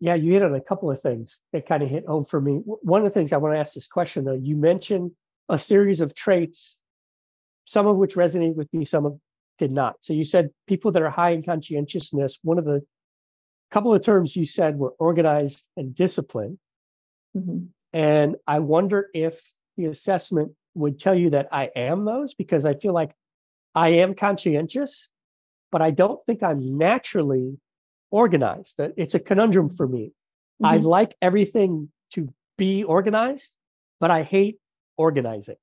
Yeah, 0.00 0.14
you 0.14 0.32
hit 0.32 0.42
on 0.42 0.54
a 0.54 0.60
couple 0.60 0.90
of 0.90 1.00
things 1.00 1.38
that 1.52 1.66
kind 1.66 1.82
of 1.82 1.88
hit 1.88 2.06
home 2.06 2.24
for 2.24 2.40
me. 2.40 2.54
One 2.64 3.00
of 3.00 3.04
the 3.04 3.16
things 3.16 3.32
I 3.32 3.36
want 3.36 3.54
to 3.54 3.60
ask 3.60 3.74
this 3.74 3.86
question 3.86 4.24
though, 4.24 4.32
you 4.32 4.56
mentioned 4.56 5.12
a 5.48 5.58
series 5.58 6.00
of 6.00 6.14
traits, 6.14 6.78
some 7.64 7.86
of 7.86 7.96
which 7.96 8.16
resonated 8.16 8.56
with 8.56 8.72
me, 8.74 8.84
some 8.84 9.06
of 9.06 9.20
did 9.58 9.70
not. 9.70 9.96
So 10.00 10.12
you 10.12 10.24
said 10.24 10.50
people 10.66 10.90
that 10.92 11.02
are 11.02 11.10
high 11.10 11.30
in 11.30 11.44
conscientiousness. 11.44 12.38
One 12.42 12.58
of 12.58 12.64
the 12.64 12.82
couple 13.72 13.94
of 13.94 14.02
terms 14.04 14.36
you 14.36 14.44
said 14.44 14.78
were 14.78 14.94
organized 14.98 15.66
and 15.76 15.94
disciplined. 15.94 16.58
Mhm. 17.34 17.70
And 17.94 18.36
I 18.46 18.58
wonder 18.58 19.08
if 19.14 19.42
the 19.76 19.86
assessment 19.86 20.52
would 20.74 21.00
tell 21.00 21.14
you 21.14 21.30
that 21.30 21.48
I 21.50 21.70
am 21.74 22.04
those 22.04 22.34
because 22.34 22.66
I 22.66 22.74
feel 22.74 22.92
like 22.92 23.14
I 23.74 23.88
am 24.02 24.14
conscientious, 24.14 25.08
but 25.70 25.80
I 25.80 25.90
don't 25.90 26.24
think 26.26 26.42
I'm 26.42 26.76
naturally 26.76 27.58
organized. 28.10 28.78
It's 28.96 29.14
a 29.14 29.20
conundrum 29.20 29.70
for 29.70 29.88
me. 29.88 30.12
I 30.62 30.78
Mhm. 30.78 30.84
like 30.84 31.16
everything 31.22 31.90
to 32.10 32.28
be 32.58 32.84
organized, 32.84 33.56
but 33.98 34.10
I 34.10 34.22
hate 34.22 34.60
organizing. 34.98 35.56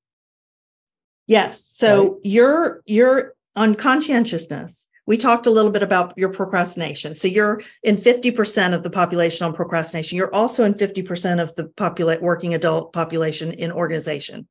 Yes. 1.27 1.63
So 1.63 2.19
you're 2.23 2.81
you're 2.85 3.35
on 3.55 3.75
conscientiousness. 3.75 4.88
We 5.09 5.17
talked 5.17 5.47
a 5.47 5.49
little 5.51 5.71
bit 5.71 5.81
about 5.81 6.15
your 6.19 6.29
procrastination. 6.29 7.15
So 7.15 7.27
you're 7.27 7.61
in 7.81 7.97
50% 7.97 8.75
of 8.75 8.83
the 8.83 8.91
population 8.91 9.43
on 9.43 9.55
procrastination. 9.55 10.17
You're 10.17 10.33
also 10.35 10.63
in 10.65 10.75
50% 10.75 11.41
of 11.41 11.55
the 11.55 11.65
populate 11.65 12.21
working 12.21 12.53
adult 12.53 12.93
population 12.93 13.51
in 13.53 13.71
organization. 13.71 14.47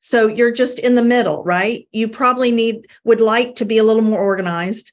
So 0.00 0.26
you're 0.26 0.50
just 0.50 0.78
in 0.78 0.94
the 0.94 1.02
middle, 1.02 1.44
right? 1.44 1.86
You 1.92 2.08
probably 2.08 2.50
need 2.50 2.86
would 3.04 3.20
like 3.20 3.56
to 3.56 3.66
be 3.66 3.76
a 3.76 3.84
little 3.84 4.00
more 4.02 4.18
organized. 4.18 4.92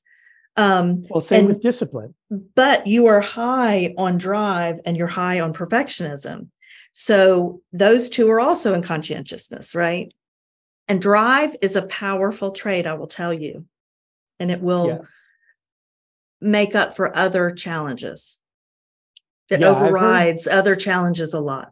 Um, 0.58 1.04
Well, 1.10 1.22
same 1.22 1.40
And- 1.46 1.48
with 1.48 1.62
discipline. 1.62 2.14
but 2.54 2.86
you 2.86 3.06
are 3.06 3.22
high 3.22 3.94
on 3.98 4.18
drive 4.18 4.82
and 4.86 4.98
you're 4.98 5.08
high 5.08 5.40
on 5.40 5.54
perfectionism. 5.54 6.48
So 6.92 7.62
those 7.72 8.10
two 8.10 8.30
are 8.32 8.42
also 8.42 8.74
in 8.74 8.82
conscientiousness, 8.82 9.76
right? 9.76 10.14
And 10.90 11.02
drive 11.02 11.56
is 11.62 11.78
a 11.78 11.84
powerful 11.84 12.52
trait, 12.52 12.86
I 12.86 12.96
will 12.96 13.08
tell 13.08 13.34
you. 13.34 13.66
And 14.40 14.52
it 14.52 14.62
will 14.62 14.88
Yeah. 14.88 15.02
make 16.42 16.76
up 16.76 16.96
for 16.96 17.16
other 17.16 17.52
challenges. 17.52 18.40
It 19.50 19.60
Yeah, 19.60 19.72
I've 19.72 19.78
heard- 19.78 19.88
overrides 19.90 20.48
other 20.48 20.76
challenges 20.76 21.34
a 21.34 21.40
lot. 21.40 21.72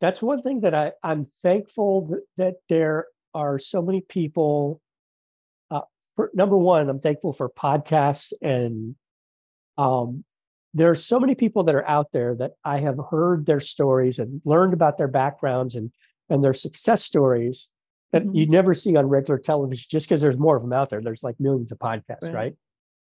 That's 0.00 0.22
one 0.22 0.42
thing 0.42 0.60
that 0.60 0.74
I, 0.74 0.92
I'm 1.02 1.24
thankful 1.26 2.06
that, 2.08 2.22
that 2.36 2.54
there 2.68 3.06
are 3.34 3.58
so 3.58 3.80
many 3.82 4.02
people. 4.02 4.80
Uh, 5.70 5.80
for 6.14 6.30
number 6.34 6.56
one, 6.56 6.88
I'm 6.88 7.00
thankful 7.00 7.32
for 7.32 7.48
podcasts 7.48 8.32
and 8.42 8.96
um, 9.78 10.24
there 10.74 10.90
are 10.90 10.94
so 10.94 11.18
many 11.18 11.34
people 11.34 11.64
that 11.64 11.74
are 11.74 11.88
out 11.88 12.12
there 12.12 12.34
that 12.36 12.52
I 12.64 12.78
have 12.78 12.98
heard 13.10 13.46
their 13.46 13.60
stories 13.60 14.18
and 14.18 14.42
learned 14.44 14.74
about 14.74 14.98
their 14.98 15.08
backgrounds 15.08 15.74
and 15.74 15.90
and 16.28 16.42
their 16.42 16.52
success 16.54 17.02
stories 17.04 17.68
that 18.12 18.24
Mhm. 18.24 18.34
you 18.34 18.46
never 18.48 18.74
see 18.74 18.96
on 18.96 19.08
regular 19.08 19.38
television 19.38 19.86
just 19.90 20.06
because 20.06 20.20
there's 20.20 20.38
more 20.38 20.56
of 20.56 20.62
them 20.62 20.72
out 20.72 20.90
there. 20.90 21.00
There's 21.00 21.22
like 21.22 21.38
millions 21.40 21.72
of 21.72 21.78
podcasts, 21.78 22.32
Right. 22.32 22.56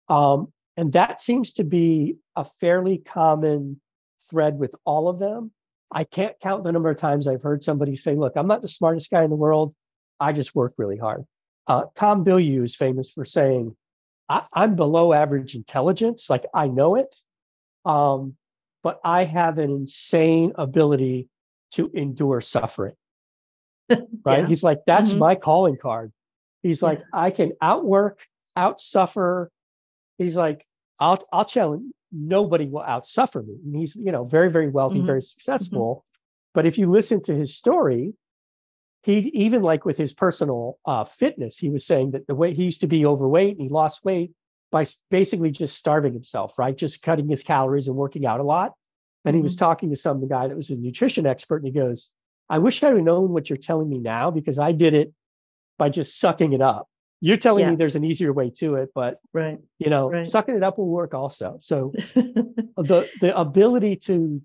right? 0.08 0.34
Um, 0.34 0.52
and 0.76 0.92
that 0.92 1.20
seems 1.20 1.52
to 1.54 1.64
be 1.64 2.18
a 2.36 2.44
fairly 2.44 2.98
common 2.98 3.80
thread 4.28 4.58
with 4.58 4.74
all 4.84 5.08
of 5.08 5.18
them. 5.18 5.52
I 5.90 6.04
can't 6.04 6.38
count 6.40 6.64
the 6.64 6.72
number 6.72 6.90
of 6.90 6.96
times 6.96 7.26
I've 7.26 7.42
heard 7.42 7.64
somebody 7.64 7.96
say, 7.96 8.14
Look, 8.14 8.34
I'm 8.36 8.46
not 8.46 8.62
the 8.62 8.68
smartest 8.68 9.10
guy 9.10 9.24
in 9.24 9.30
the 9.30 9.36
world. 9.36 9.74
I 10.20 10.32
just 10.32 10.54
work 10.54 10.74
really 10.76 10.98
hard. 10.98 11.24
Uh, 11.66 11.84
Tom 11.94 12.24
Bilyeu 12.24 12.62
is 12.64 12.76
famous 12.76 13.10
for 13.10 13.24
saying, 13.24 13.76
I, 14.28 14.46
I'm 14.52 14.76
below 14.76 15.12
average 15.12 15.54
intelligence. 15.54 16.30
Like 16.30 16.46
I 16.54 16.68
know 16.68 16.94
it. 16.94 17.14
Um, 17.84 18.36
but 18.82 19.00
I 19.04 19.24
have 19.24 19.58
an 19.58 19.70
insane 19.70 20.52
ability 20.56 21.28
to 21.72 21.90
endure 21.94 22.40
suffering. 22.40 22.94
right? 24.24 24.40
Yeah. 24.40 24.46
He's 24.46 24.62
like, 24.62 24.78
that's 24.86 25.12
Mhm. 25.12 25.18
my 25.18 25.34
calling 25.34 25.76
card. 25.76 26.12
He's 26.62 26.82
Yeah. 26.82 26.88
like, 26.88 27.02
I 27.12 27.30
can 27.30 27.52
outwork, 27.60 28.20
outsuffer. 28.56 29.48
He's 30.18 30.36
like, 30.36 30.66
I'll 30.98 31.22
I'll 31.32 31.44
challenge 31.44 31.92
nobody 32.12 32.66
will 32.66 32.82
outsuffer 32.82 33.46
me. 33.46 33.54
And 33.64 33.76
he's, 33.76 33.94
you 33.96 34.10
know, 34.12 34.24
very, 34.24 34.50
very 34.50 34.68
wealthy, 34.68 34.98
Mhm. 35.00 35.06
very 35.06 35.22
successful. 35.22 36.04
But 36.54 36.66
if 36.66 36.76
you 36.78 36.88
listen 36.88 37.22
to 37.22 37.34
his 37.34 37.54
story, 37.56 38.14
he 39.02 39.30
even 39.32 39.62
like 39.62 39.84
with 39.84 39.96
his 39.96 40.12
personal 40.12 40.78
uh, 40.84 41.04
fitness, 41.04 41.56
he 41.58 41.70
was 41.70 41.86
saying 41.86 42.10
that 42.10 42.26
the 42.26 42.34
way 42.34 42.52
he 42.52 42.64
used 42.64 42.80
to 42.80 42.86
be 42.88 43.06
overweight 43.06 43.52
and 43.56 43.62
he 43.62 43.68
lost 43.68 44.04
weight 44.04 44.32
by 44.72 44.84
basically 45.10 45.50
just 45.50 45.76
starving 45.76 46.12
himself, 46.12 46.58
right? 46.58 46.76
Just 46.76 47.00
cutting 47.02 47.28
his 47.28 47.42
calories 47.42 47.86
and 47.88 47.96
working 47.96 48.26
out 48.26 48.40
a 48.40 48.44
lot. 48.44 48.74
And 49.24 49.36
he 49.36 49.42
was 49.42 49.54
talking 49.56 49.90
to 49.90 49.96
some 49.96 50.26
guy 50.28 50.48
that 50.48 50.56
was 50.56 50.70
a 50.70 50.76
nutrition 50.76 51.26
expert, 51.26 51.56
and 51.58 51.66
he 51.66 51.72
goes, 51.72 52.10
I 52.50 52.58
wish 52.58 52.82
I 52.82 52.88
had 52.92 53.02
known 53.04 53.30
what 53.30 53.48
you're 53.48 53.56
telling 53.56 53.88
me 53.88 53.98
now 53.98 54.30
because 54.32 54.58
I 54.58 54.72
did 54.72 54.92
it 54.92 55.12
by 55.78 55.88
just 55.88 56.18
sucking 56.18 56.52
it 56.52 56.60
up. 56.60 56.88
You're 57.20 57.36
telling 57.36 57.62
Yeah. 57.64 57.70
me 57.70 57.76
there's 57.76 57.94
an 57.96 58.04
easier 58.04 58.32
way 58.32 58.50
to 58.58 58.74
it, 58.74 58.90
but 58.94 59.20
Right. 59.32 59.58
you 59.78 59.88
know, 59.88 60.10
Right. 60.10 60.26
sucking 60.26 60.56
it 60.56 60.62
up 60.64 60.76
will 60.76 60.88
work 60.88 61.14
also. 61.14 61.58
So 61.60 61.92
the 62.16 63.08
the 63.20 63.32
ability 63.38 63.96
to 64.08 64.42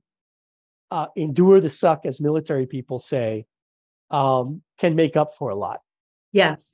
uh, 0.92 1.08
endure 1.16 1.60
the 1.60 1.70
suck, 1.70 2.06
as 2.06 2.22
military 2.22 2.68
people 2.68 3.00
say, 3.00 3.48
um, 4.12 4.62
can 4.78 4.96
make 4.96 5.18
up 5.18 5.34
for 5.34 5.50
a 5.50 5.56
lot. 5.56 5.82
Yes. 6.32 6.72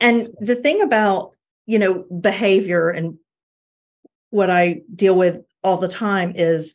And 0.00 0.30
the 0.40 0.56
thing 0.56 0.82
about, 0.82 1.36
you 1.64 1.78
know, 1.78 2.04
behavior 2.20 2.90
and 2.90 3.18
what 4.30 4.50
I 4.50 4.82
deal 4.94 5.14
with 5.16 5.42
all 5.62 5.76
the 5.76 5.88
time 5.88 6.32
is 6.34 6.74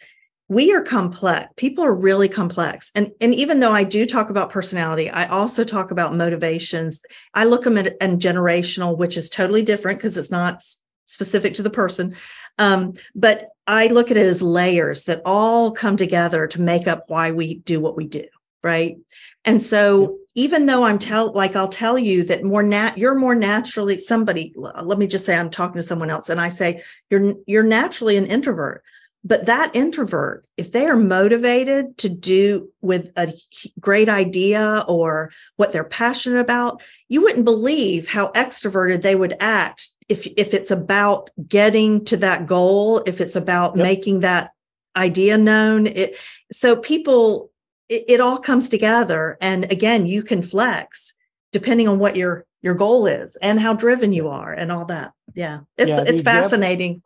we 0.50 0.74
are 0.74 0.82
complex. 0.82 1.52
People 1.58 1.84
are 1.84 1.94
really 1.94 2.30
complex. 2.30 2.92
And 2.96 3.12
and 3.20 3.34
even 3.34 3.60
though 3.60 3.72
I 3.72 3.84
do 3.84 4.06
talk 4.06 4.30
about 4.30 4.50
personality, 4.50 5.10
I 5.10 5.28
also 5.28 5.64
talk 5.64 5.92
about 5.92 6.16
motivations. 6.16 7.02
I 7.34 7.46
look 7.46 7.64
them 7.64 7.78
at 7.78 7.98
and 8.00 8.22
generational, 8.22 8.98
which 8.98 9.18
is 9.18 9.30
totally 9.30 9.62
different 9.62 10.00
because 10.00 10.16
it's 10.18 10.32
not 10.32 10.64
specific 11.06 11.56
to 11.56 11.64
the 11.64 11.70
person. 11.70 12.16
Um, 12.58 12.94
but 13.14 13.50
I 13.66 13.88
look 13.88 14.10
at 14.10 14.18
it 14.18 14.26
as 14.26 14.42
layers 14.42 15.06
that 15.06 15.22
all 15.26 15.72
come 15.72 15.98
together 15.98 16.48
to 16.48 16.62
make 16.62 16.88
up 16.88 17.06
why 17.08 17.32
we 17.32 17.56
do 17.56 17.80
what 17.80 17.98
we 17.98 18.06
do. 18.06 18.26
Right. 18.64 18.98
And 19.46 19.62
so 19.62 20.18
even 20.36 20.66
though 20.66 20.84
I'm 20.84 21.00
tell 21.00 21.32
like 21.32 21.56
I'll 21.56 21.68
tell 21.68 21.98
you 21.98 22.24
that 22.26 22.44
more 22.44 22.64
nat 22.64 22.98
you're 22.98 23.16
more 23.16 23.36
naturally 23.36 23.98
somebody 23.98 24.54
let 24.56 24.98
me 24.98 25.08
just 25.08 25.26
say 25.26 25.36
I'm 25.36 25.50
talking 25.50 25.82
to 25.82 25.88
someone 25.88 26.10
else 26.10 26.30
and 26.30 26.42
I 26.42 26.50
say 26.50 26.84
you're 27.10 27.36
you're 27.46 27.64
naturally 27.64 28.18
an 28.18 28.26
introvert 28.26 28.84
but 29.24 29.46
that 29.48 29.76
introvert 29.76 30.46
if 30.58 30.72
they 30.72 30.86
are 30.86 30.96
motivated 30.96 31.98
to 31.98 32.10
do 32.10 32.70
with 32.82 33.12
a 33.18 33.34
great 33.80 34.10
idea 34.10 34.84
or 34.88 35.32
what 35.56 35.72
they're 35.72 35.84
passionate 35.84 36.40
about 36.40 36.82
you 37.10 37.22
wouldn't 37.22 37.46
believe 37.46 38.08
how 38.08 38.28
extroverted 38.34 39.02
they 39.02 39.16
would 39.16 39.36
act 39.40 39.90
if 40.10 40.26
if 40.38 40.54
it's 40.54 40.72
about 40.72 41.30
getting 41.48 42.06
to 42.06 42.18
that 42.18 42.46
goal 42.46 43.00
if 43.06 43.20
it's 43.22 43.36
about 43.36 43.76
Yep. 43.76 43.84
making 43.84 44.20
that 44.22 44.52
idea 44.96 45.38
known. 45.38 45.88
It 45.88 46.18
so 46.52 46.76
people 46.76 47.52
it, 47.90 48.06
it 48.08 48.20
all 48.20 48.40
comes 48.40 48.68
together. 48.70 49.38
And 49.42 49.72
again 49.72 50.08
you 50.08 50.24
can 50.24 50.42
flex 50.42 51.14
depending 51.52 51.88
on 51.88 52.00
what 52.00 52.16
your 52.16 52.46
your 52.62 52.74
goal 52.74 53.06
is 53.06 53.38
and 53.42 53.60
how 53.60 53.74
driven 53.74 54.12
you 54.12 54.28
are 54.30 54.54
and 54.54 54.72
all 54.72 54.86
that. 54.86 55.12
Yeah. 55.36 55.60
It's 55.78 55.90
Yeah, 55.90 56.04
it's 56.08 56.22
fascinating 56.22 57.04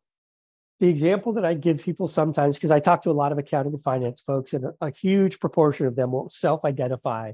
The 0.81 0.89
example 0.89 1.33
that 1.33 1.45
I 1.45 1.53
give 1.53 1.83
people 1.83 2.07
sometimes, 2.07 2.55
because 2.55 2.71
I 2.71 2.79
talk 2.79 3.03
to 3.03 3.11
a 3.11 3.13
lot 3.13 3.31
of 3.31 3.37
accounting 3.37 3.71
and 3.71 3.83
finance 3.83 4.19
folks, 4.19 4.51
and 4.51 4.65
a, 4.81 4.89
huge 4.89 5.39
proportion 5.39 5.85
of 5.85 5.95
them 5.95 6.11
will 6.11 6.27
self 6.31 6.65
identify 6.65 7.33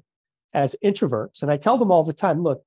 as 0.54 0.76
introverts. 0.84 1.42
And 1.42 1.50
I 1.50 1.56
tell 1.56 1.78
them 1.78 1.90
all 1.90 2.04
the 2.04 2.12
time 2.12 2.44
look, 2.44 2.62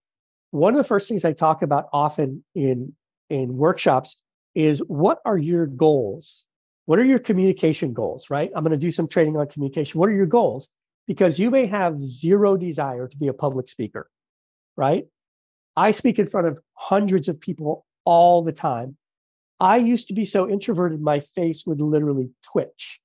one 0.53 0.73
of 0.73 0.79
the 0.79 0.85
first 0.85 1.07
things 1.07 1.23
I 1.23 1.35
talk 1.35 1.61
about 1.61 1.91
often 1.93 2.45
in, 2.55 2.95
in 3.29 3.59
workshops 3.59 4.23
is 4.55 4.79
what 4.87 5.19
are 5.27 5.37
your 5.37 5.67
goals? 5.67 6.47
What 6.87 6.99
are 6.99 7.05
your 7.05 7.19
communication 7.19 7.93
goals, 7.93 8.31
right? 8.31 8.51
I'm 8.57 8.65
going 8.65 8.73
to 8.73 8.79
do 8.79 8.91
some 8.91 9.07
training 9.07 9.37
on 9.37 9.49
communication. 9.49 10.01
What 10.01 10.09
are 10.09 10.15
your 10.15 10.25
goals? 10.25 10.71
Because 11.07 11.39
you 11.39 11.51
may 11.51 11.67
have 11.67 12.01
zero 12.01 12.57
desire 12.57 13.07
to 13.07 13.17
be 13.19 13.29
a 13.29 13.35
public 13.35 13.69
speaker, 13.69 14.09
right? 14.79 15.05
I 15.77 15.91
speak 15.91 16.19
in 16.19 16.27
front 16.27 16.47
of 16.47 16.59
hundreds 16.73 17.29
of 17.29 17.39
people 17.39 17.85
all 18.07 18.43
the 18.43 18.53
time. 18.53 18.97
I 19.61 19.77
used 19.77 20.09
to 20.09 20.15
be 20.15 20.25
so 20.25 20.49
introverted, 20.49 21.01
my 21.01 21.21
face 21.21 21.67
would 21.67 21.81
literally 21.81 22.31
twitch 22.43 23.01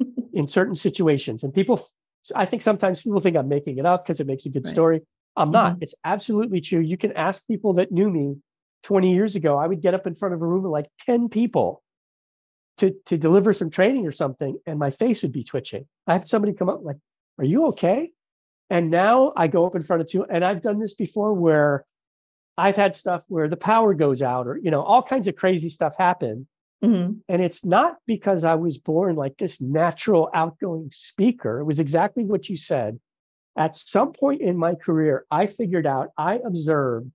in 0.32 0.46
certain 0.48 0.76
situations. 0.76 1.42
And 1.42 1.52
people, 1.52 1.84
I 2.34 2.46
think 2.46 2.62
sometimes 2.62 3.02
people 3.02 3.20
think 3.20 3.36
I'm 3.36 3.48
making 3.48 3.78
it 3.78 3.86
up 3.86 4.04
because 4.04 4.20
it 4.20 4.26
makes 4.26 4.46
a 4.46 4.50
good 4.50 4.64
Right. 4.64 4.72
story. 4.72 5.00
I'm 5.36 5.50
not. 5.50 5.76
Mhm. 5.76 5.82
It's 5.82 5.94
absolutely 6.04 6.60
true. 6.60 6.80
You 6.80 6.96
can 6.96 7.12
ask 7.12 7.46
people 7.46 7.72
that 7.74 7.90
knew 7.90 8.08
me 8.08 8.36
20 8.84 9.12
years 9.12 9.34
ago. 9.34 9.58
I 9.58 9.66
would 9.66 9.80
get 9.80 9.94
up 9.94 10.06
in 10.06 10.14
front 10.14 10.34
of 10.34 10.42
a 10.42 10.46
room 10.46 10.64
of 10.64 10.70
like 10.70 10.86
10 11.06 11.28
people 11.28 11.82
to, 12.78 12.94
to 13.06 13.16
deliver 13.18 13.52
some 13.52 13.70
training 13.70 14.06
or 14.06 14.12
something, 14.12 14.58
and 14.66 14.78
my 14.78 14.90
face 14.90 15.22
would 15.22 15.32
be 15.32 15.44
twitching. 15.44 15.86
I 16.06 16.12
had 16.14 16.26
somebody 16.26 16.52
come 16.52 16.68
up 16.68 16.80
like, 16.82 16.96
Are 17.38 17.44
you 17.44 17.66
okay? 17.68 18.10
And 18.70 18.90
now 18.90 19.32
I 19.36 19.48
go 19.48 19.66
up 19.66 19.74
in 19.74 19.82
front 19.82 20.02
of 20.02 20.08
two, 20.08 20.24
and 20.24 20.44
I've 20.44 20.62
done 20.62 20.78
this 20.78 20.94
before 20.94 21.34
where 21.34 21.84
I've 22.56 22.76
had 22.76 22.94
stuff 22.94 23.24
where 23.28 23.48
the 23.48 23.56
power 23.56 23.94
goes 23.94 24.22
out 24.22 24.46
or, 24.46 24.58
you 24.62 24.70
know, 24.70 24.82
all 24.82 25.02
kinds 25.02 25.26
of 25.26 25.36
crazy 25.36 25.68
stuff 25.68 25.96
happen. 25.96 26.46
Mhm. 26.82 27.20
And 27.28 27.42
it's 27.42 27.64
not 27.64 27.96
because 28.06 28.44
I 28.44 28.54
was 28.54 28.78
born 28.78 29.16
like 29.16 29.38
this 29.38 29.60
natural 29.60 30.30
outgoing 30.34 30.90
speaker. 30.90 31.60
It 31.60 31.64
was 31.64 31.80
exactly 31.80 32.24
what 32.24 32.48
you 32.48 32.56
said. 32.56 33.00
At 33.56 33.76
some 33.76 34.12
point 34.12 34.40
in 34.40 34.56
my 34.56 34.74
career, 34.74 35.24
I 35.30 35.46
figured 35.46 35.86
out, 35.86 36.10
I 36.18 36.40
observed 36.44 37.10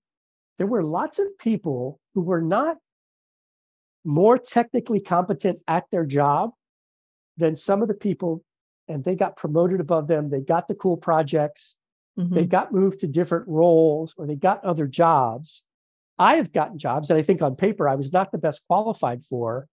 there 0.57 0.67
were 0.67 0.83
lots 0.83 1.19
of 1.19 1.37
people 1.37 1.99
who 2.13 2.21
were 2.21 2.41
not 2.41 2.77
more 4.03 4.37
technically 4.37 4.99
competent 4.99 5.59
at 5.67 5.85
their 5.91 6.05
job 6.05 6.51
than 7.37 7.55
some 7.55 7.81
of 7.81 7.87
the 7.87 7.93
people, 7.93 8.43
and 8.87 9.03
they 9.03 9.15
got 9.15 9.37
promoted 9.37 9.79
above 9.79 10.07
them. 10.07 10.29
They 10.29 10.41
got 10.41 10.67
the 10.67 10.75
cool 10.75 10.97
projects 10.97 11.75
they 12.19 12.45
Mhm. 12.45 12.49
got 12.49 12.73
moved 12.73 12.99
to 12.99 13.07
different 13.07 13.47
roles 13.47 14.13
or 14.17 14.27
they 14.27 14.35
got 14.35 14.63
other 14.65 14.87
jobs. 14.87 15.63
I 16.17 16.35
have 16.35 16.51
gotten 16.51 16.77
jobs 16.77 17.07
that 17.07 17.17
I 17.17 17.23
think 17.23 17.41
on 17.41 17.55
paper 17.55 17.87
I 17.87 17.95
was 17.95 18.11
not 18.11 18.31
the 18.31 18.37
best 18.37 18.65
qualified 18.67 19.23
for 19.23 19.67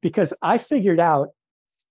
because 0.00 0.32
I 0.40 0.56
figured 0.58 0.98
out 1.00 1.30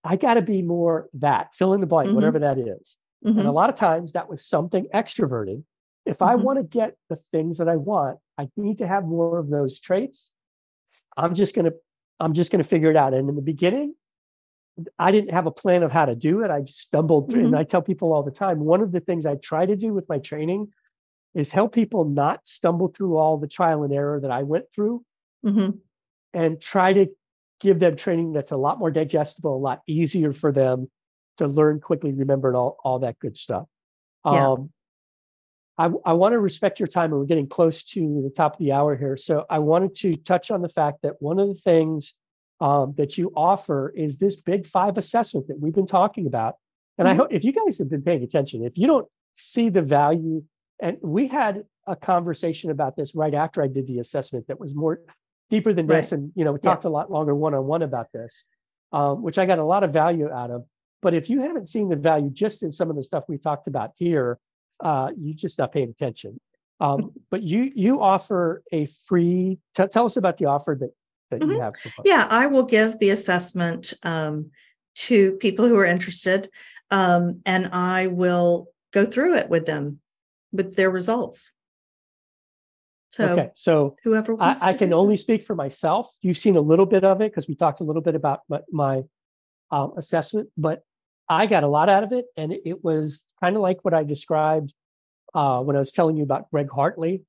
I 0.03 0.15
got 0.15 0.33
to 0.33 0.41
be 0.41 0.63
more 0.63 1.07
that, 1.13 1.53
fill 1.53 1.73
in 1.73 1.81
the 1.81 1.85
blank, 1.87 2.09
Mhm. 2.09 2.15
whatever 2.15 2.39
that 2.39 2.57
is. 2.57 2.97
And 3.23 3.41
a 3.41 3.43
Mhm. 3.43 3.53
lot 3.53 3.69
of 3.69 3.75
times 3.75 4.13
that 4.13 4.27
was 4.27 4.43
something 4.43 4.87
extroverted. 4.91 5.63
If 6.07 6.23
I 6.23 6.35
Mhm. 6.35 6.41
want 6.41 6.57
to 6.57 6.63
get 6.63 6.97
the 7.07 7.15
things 7.17 7.59
that 7.59 7.69
I 7.69 7.75
want, 7.75 8.17
I 8.39 8.49
need 8.57 8.79
to 8.79 8.87
have 8.87 9.05
more 9.05 9.37
of 9.37 9.49
those 9.49 9.79
traits. 9.79 10.31
I'm 11.15 11.35
just 11.35 11.53
going 11.53 11.65
to 11.65 11.75
I'm 12.19 12.33
just 12.33 12.51
going 12.51 12.63
to 12.63 12.67
figure 12.67 12.89
it 12.91 12.95
out. 12.95 13.13
And 13.13 13.29
in 13.29 13.35
the 13.35 13.41
beginning, 13.41 13.95
I 14.99 15.11
didn't 15.11 15.31
have 15.31 15.45
a 15.45 15.51
plan 15.51 15.83
of 15.83 15.91
how 15.91 16.05
to 16.05 16.15
do 16.15 16.43
it. 16.43 16.51
I 16.51 16.61
just 16.61 16.79
stumbled 16.79 17.29
through. 17.29 17.45
And 17.45 17.53
Mhm. 17.53 17.57
I 17.57 17.63
tell 17.63 17.81
people 17.81 18.13
all 18.13 18.23
the 18.23 18.31
time, 18.31 18.59
one 18.59 18.81
of 18.81 18.91
the 18.91 18.99
things 18.99 19.25
I 19.25 19.35
try 19.35 19.65
to 19.65 19.75
do 19.75 19.93
with 19.93 20.07
my 20.09 20.19
training 20.19 20.73
is 21.33 21.51
help 21.51 21.73
people 21.73 22.05
not 22.05 22.47
stumble 22.47 22.89
through 22.89 23.17
all 23.17 23.37
the 23.37 23.47
trial 23.47 23.83
and 23.83 23.93
error 23.93 24.19
that 24.19 24.31
I 24.31 24.43
went 24.43 24.65
through 24.73 25.03
Mhm. 25.45 25.79
and 26.33 26.59
try 26.61 26.93
to 26.93 27.07
give 27.59 27.79
them 27.79 27.95
training 27.95 28.33
that's 28.33 28.51
a 28.51 28.57
lot 28.57 28.79
more 28.79 28.91
digestible, 28.91 29.55
a 29.55 29.57
lot 29.57 29.81
easier 29.87 30.33
for 30.33 30.51
them 30.51 30.89
to 31.37 31.47
learn 31.47 31.79
quickly, 31.79 32.11
remember, 32.11 32.49
and 32.49 32.57
all, 32.57 32.77
all 32.83 32.99
that 32.99 33.19
good 33.19 33.37
stuff. 33.37 33.67
Yeah. 34.25 34.51
Um, 34.51 34.71
I, 35.77 35.89
I 36.05 36.13
want 36.13 36.33
to 36.33 36.39
respect 36.39 36.79
your 36.79 36.87
time, 36.87 37.11
and 37.11 37.19
we're 37.19 37.25
getting 37.25 37.47
close 37.47 37.83
to 37.85 38.21
the 38.21 38.29
top 38.29 38.53
of 38.53 38.59
the 38.59 38.71
hour 38.71 38.95
here. 38.95 39.17
So 39.17 39.45
I 39.49 39.59
wanted 39.59 39.95
to 39.95 40.15
touch 40.17 40.51
on 40.51 40.61
the 40.61 40.69
fact 40.69 41.01
that 41.01 41.21
one 41.21 41.39
of 41.39 41.47
the 41.47 41.55
things 41.55 42.15
um, 42.61 42.93
that 42.97 43.17
you 43.17 43.33
offer 43.35 43.91
is 43.95 44.17
this 44.17 44.35
Big 44.35 44.65
Five 44.67 44.97
assessment 44.97 45.47
that 45.47 45.59
we've 45.59 45.73
been 45.73 45.87
talking 45.87 46.27
about. 46.27 46.55
And 46.97 47.07
I 47.07 47.13
Mhm. 47.13 47.17
hope 47.17 47.27
if 47.31 47.43
you 47.43 47.51
guys 47.51 47.79
have 47.79 47.89
been 47.89 48.03
paying 48.03 48.21
attention, 48.23 48.63
if 48.63 48.77
you 48.77 48.85
don't 48.87 49.07
see 49.33 49.69
the 49.69 49.81
value, 49.81 50.43
and 50.79 50.97
we 51.01 51.27
had 51.27 51.65
a 51.87 51.95
conversation 51.95 52.69
about 52.69 52.95
this 52.95 53.15
right 53.15 53.33
after 53.33 53.61
I 53.63 53.67
did 53.67 53.87
the 53.87 53.97
assessment 53.99 54.47
that 54.47 54.59
was 54.59 54.75
more 54.75 55.01
deeper 55.49 55.73
than 55.73 55.87
this, 55.87 56.11
and 56.11 56.31
you 56.35 56.45
know, 56.45 56.53
we 56.53 56.59
Yeah. 56.63 56.71
talked 56.71 56.85
a 56.85 56.89
lot 56.89 57.11
longer 57.11 57.33
one 57.33 57.53
on 57.55 57.65
one 57.65 57.81
about 57.81 58.11
this, 58.11 58.45
um, 58.91 59.23
which 59.23 59.37
I 59.39 59.45
got 59.47 59.57
a 59.59 59.63
lot 59.65 59.83
of 59.83 59.91
value 59.91 60.29
out 60.29 60.51
of. 60.51 60.65
But 61.01 61.15
if 61.15 61.29
you 61.31 61.41
haven't 61.41 61.67
seen 61.67 61.89
the 61.89 61.95
value 61.95 62.29
just 62.29 62.61
in 62.61 62.71
some 62.71 62.91
of 62.91 62.95
the 62.95 63.01
stuff 63.03 63.27
we 63.27 63.39
talked 63.39 63.65
about 63.65 63.91
here, 63.95 64.39
uh, 64.81 65.11
you're 65.17 65.33
just 65.33 65.57
not 65.57 65.71
paying 65.71 65.89
attention. 65.89 66.39
Um, 66.79 67.11
but 67.31 67.41
you 67.41 67.71
you 67.75 68.01
offer 68.01 68.61
a 68.71 68.85
free. 68.85 69.59
T- 69.75 69.87
tell 69.87 70.05
us 70.05 70.17
about 70.17 70.37
the 70.37 70.45
offer 70.45 70.75
that 70.79 70.91
that 71.31 71.41
you 71.41 71.47
Mhm. 71.47 71.59
have. 71.59 71.73
Yeah, 72.05 72.27
I 72.29 72.45
will 72.45 72.63
give 72.63 72.99
the 72.99 73.09
assessment 73.09 73.93
um, 74.03 74.51
to 74.93 75.33
people 75.37 75.67
who 75.67 75.75
are 75.77 75.85
interested, 75.85 76.49
um, 76.91 77.41
and 77.45 77.67
I 77.67 78.07
will 78.07 78.67
go 78.91 79.05
through 79.05 79.35
it 79.35 79.49
with 79.49 79.65
them 79.65 79.99
with 80.51 80.75
their 80.75 80.91
results. 80.91 81.51
So 83.09 83.33
okay, 83.33 83.49
so 83.55 83.95
whoever 84.03 84.33
I, 84.33 84.47
wants 84.47 84.63
I 84.63 84.71
to 84.71 84.77
can 84.77 84.93
only 84.93 85.17
speak 85.17 85.43
for 85.43 85.55
myself. 85.55 86.09
You've 86.21 86.37
seen 86.37 86.55
a 86.55 86.61
little 86.61 86.85
bit 86.85 87.03
of 87.03 87.19
it 87.21 87.31
because 87.31 87.47
we 87.47 87.55
talked 87.55 87.81
a 87.81 87.83
little 87.83 88.01
bit 88.01 88.15
about 88.15 88.41
my, 88.47 88.61
my 88.71 89.03
um, 89.69 89.93
assessment, 89.97 90.49
but 90.57 90.83
I 91.27 91.45
got 91.45 91.63
a 91.63 91.67
lot 91.67 91.89
out 91.89 92.03
of 92.03 92.11
it, 92.11 92.25
and 92.37 92.53
it, 92.53 92.83
was 92.83 93.25
kind 93.41 93.55
of 93.55 93.61
like 93.61 93.83
what 93.83 93.93
I 93.93 94.03
described 94.03 94.73
uh, 95.33 95.61
when 95.61 95.75
I 95.75 95.79
was 95.79 95.91
telling 95.91 96.17
you 96.17 96.23
about 96.23 96.49
Greg 96.51 96.69
Hartley. 96.69 97.23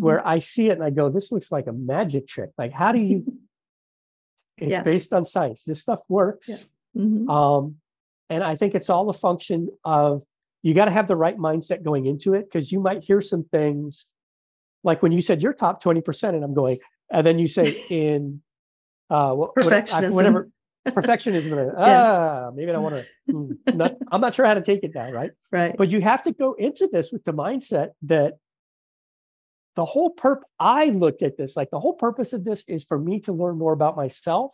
Where 0.00 0.26
I 0.26 0.38
see 0.40 0.68
it 0.68 0.72
and 0.72 0.84
I 0.84 0.90
go, 0.90 1.08
this 1.08 1.32
looks 1.32 1.50
like 1.50 1.66
a 1.66 1.72
magic 1.72 2.28
trick. 2.28 2.50
Like, 2.58 2.72
how 2.72 2.92
do 2.92 2.98
you? 2.98 3.24
It's 4.58 4.70
Yeah. 4.70 4.82
based 4.82 5.12
on 5.12 5.22
science. 5.24 5.64
This 5.64 5.82
stuff 5.82 6.00
works. 6.08 6.48
Yeah. 6.48 6.56
Mhm. 7.02 7.28
Um, 7.28 7.76
and 8.30 8.42
I 8.42 8.56
think 8.56 8.74
it's 8.74 8.88
all 8.88 9.10
a 9.10 9.12
function 9.12 9.68
of 9.84 10.22
you 10.62 10.72
got 10.72 10.86
to 10.86 10.90
have 10.90 11.08
the 11.08 11.14
right 11.16 11.36
mindset 11.36 11.82
going 11.84 12.06
into 12.06 12.32
it 12.32 12.46
because 12.46 12.72
you 12.72 12.80
might 12.80 13.04
hear 13.04 13.20
some 13.20 13.44
things 13.44 14.06
like 14.82 15.02
when 15.02 15.12
you 15.12 15.20
said 15.20 15.42
your 15.42 15.52
top 15.52 15.82
20%, 15.82 16.34
and 16.34 16.42
I'm 16.42 16.54
going, 16.54 16.78
and 17.10 17.26
then 17.26 17.38
you 17.38 17.48
say 17.48 17.74
in 17.90 18.40
uh, 19.10 19.32
what, 19.34 19.54
Perfectionism. 19.56 20.12
whatever 20.14 20.48
perfectionism, 20.88 21.52
and, 21.60 21.72
ah, 21.76 22.50
maybe 22.54 22.70
I 22.72 22.78
want 22.78 23.04
to, 23.28 23.58
not, 23.74 23.96
I'm 24.10 24.20
not 24.22 24.32
sure 24.34 24.46
how 24.46 24.54
to 24.54 24.62
take 24.62 24.82
it 24.84 24.92
now, 24.94 25.10
right? 25.12 25.32
Right. 25.52 25.76
But 25.76 25.90
you 25.90 26.00
have 26.00 26.22
to 26.22 26.32
go 26.32 26.54
into 26.54 26.88
this 26.90 27.12
with 27.12 27.24
the 27.24 27.32
mindset 27.34 27.90
that 28.02 28.38
the 29.76 29.84
whole 29.84 30.14
perp 30.14 30.40
I 30.58 30.86
looked 30.86 31.22
at 31.22 31.36
this 31.36 31.56
like 31.56 31.70
the 31.70 31.80
whole 31.80 31.94
purpose 31.94 32.32
of 32.32 32.44
this 32.44 32.64
is 32.66 32.82
for 32.84 32.98
me 32.98 33.20
to 33.20 33.32
learn 33.32 33.58
more 33.58 33.72
about 33.72 33.96
myself 33.96 34.52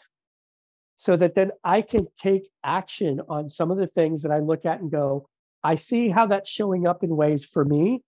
so 0.96 1.16
that 1.16 1.34
then 1.34 1.50
I 1.64 1.80
can 1.82 2.06
take 2.20 2.48
action 2.62 3.20
on 3.28 3.48
some 3.48 3.70
of 3.70 3.78
the 3.78 3.86
things 3.86 4.22
that 4.22 4.30
I 4.32 4.38
look 4.40 4.64
at 4.66 4.80
and 4.80 4.90
go, 4.90 5.28
I 5.64 5.76
see 5.76 6.08
how 6.08 6.26
that's 6.26 6.50
showing 6.50 6.86
up 6.86 7.02
in 7.02 7.16
ways 7.16 7.44
for 7.44 7.64
me 7.64 8.02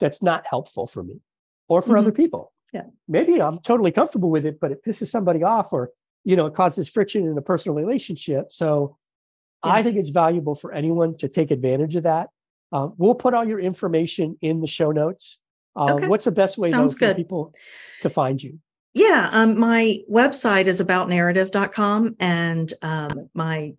that's 0.00 0.22
not 0.22 0.46
helpful 0.48 0.86
for 0.86 1.02
me 1.02 1.20
or 1.68 1.80
for 1.82 1.94
Mhm. 1.94 1.98
other 1.98 2.12
people. 2.12 2.52
Yeah. 2.72 2.86
Maybe 3.08 3.40
I'm 3.40 3.58
totally 3.60 3.90
comfortable 3.90 4.30
with 4.30 4.44
it, 4.44 4.60
but 4.60 4.70
it 4.72 4.84
pisses 4.84 5.08
somebody 5.08 5.42
off 5.42 5.72
or, 5.72 5.90
you 6.24 6.36
know, 6.36 6.46
it 6.46 6.54
causes 6.54 6.88
friction 6.88 7.26
in 7.26 7.36
a 7.38 7.42
personal 7.42 7.74
relationship. 7.76 8.52
So 8.52 8.96
I 9.62 9.82
think 9.82 9.96
it's 9.96 10.10
valuable 10.10 10.54
for 10.54 10.72
anyone 10.72 11.16
to 11.16 11.28
take 11.28 11.50
advantage 11.50 11.96
of 11.96 12.04
that. 12.04 12.28
Uh, 12.70 12.90
we'll 12.96 13.14
put 13.14 13.34
all 13.34 13.44
your 13.46 13.58
information 13.58 14.36
in 14.40 14.60
the 14.60 14.66
show 14.68 14.92
notes. 14.92 15.40
Uh, 15.78 15.94
Okay. 15.94 16.08
What's 16.08 16.24
the 16.24 16.32
best 16.32 16.58
way 16.58 16.68
though, 16.68 16.78
Sounds 16.78 16.94
for 16.94 17.00
good. 17.00 17.16
people 17.16 17.54
to 18.02 18.10
find 18.10 18.42
you? 18.42 18.58
Yeah, 18.94 19.28
um, 19.32 19.58
my 19.58 19.98
website 20.10 20.66
is 20.66 20.80
aboutnarrative.com 20.82 22.16
and 22.18 22.72
um, 22.82 23.30
my 23.34 23.74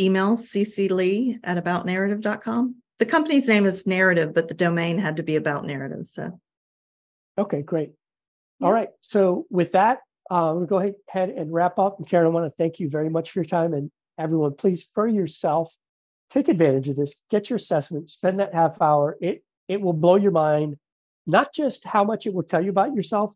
email 0.00 0.32
cclee 0.36 1.38
at 1.44 1.62
aboutnarrative.com. 1.62 2.76
The 2.98 3.06
company's 3.06 3.48
name 3.48 3.66
is 3.66 3.86
Narrative, 3.86 4.32
but 4.32 4.48
the 4.48 4.54
domain 4.54 4.98
had 4.98 5.16
to 5.16 5.22
be 5.22 5.36
about 5.36 5.66
narrative. 5.66 6.06
So 6.06 6.40
Okay, 7.38 7.62
great. 7.62 7.92
Yeah. 8.60 8.66
All 8.66 8.72
right. 8.72 8.88
So 9.00 9.46
with 9.50 9.72
that, 9.72 9.98
uh, 10.30 10.52
we'll 10.56 10.66
go 10.66 10.78
ahead 10.78 10.94
ahead 11.08 11.30
and 11.30 11.52
wrap 11.52 11.78
up. 11.78 11.98
And 11.98 12.06
Caryn, 12.06 12.24
I 12.26 12.28
want 12.28 12.46
to 12.46 12.56
thank 12.56 12.78
you 12.80 12.88
very 12.88 13.10
much 13.10 13.30
for 13.30 13.40
your 13.40 13.44
time. 13.44 13.74
And 13.74 13.90
everyone, 14.18 14.54
please, 14.54 14.86
for 14.94 15.06
yourself, 15.08 15.74
take 16.30 16.48
advantage 16.48 16.88
of 16.88 16.96
this. 16.96 17.16
Get 17.30 17.50
your 17.50 17.56
assessment. 17.56 18.08
Spend 18.10 18.38
that 18.40 18.54
half 18.54 18.80
hour. 18.80 19.16
It 19.20 19.42
it 19.68 19.80
will 19.80 19.92
blow 19.92 20.16
your 20.16 20.30
mind. 20.30 20.76
Not 21.26 21.52
just 21.54 21.84
how 21.84 22.04
much 22.04 22.26
it 22.26 22.34
will 22.34 22.42
tell 22.42 22.62
you 22.62 22.70
about 22.70 22.94
yourself, 22.94 23.34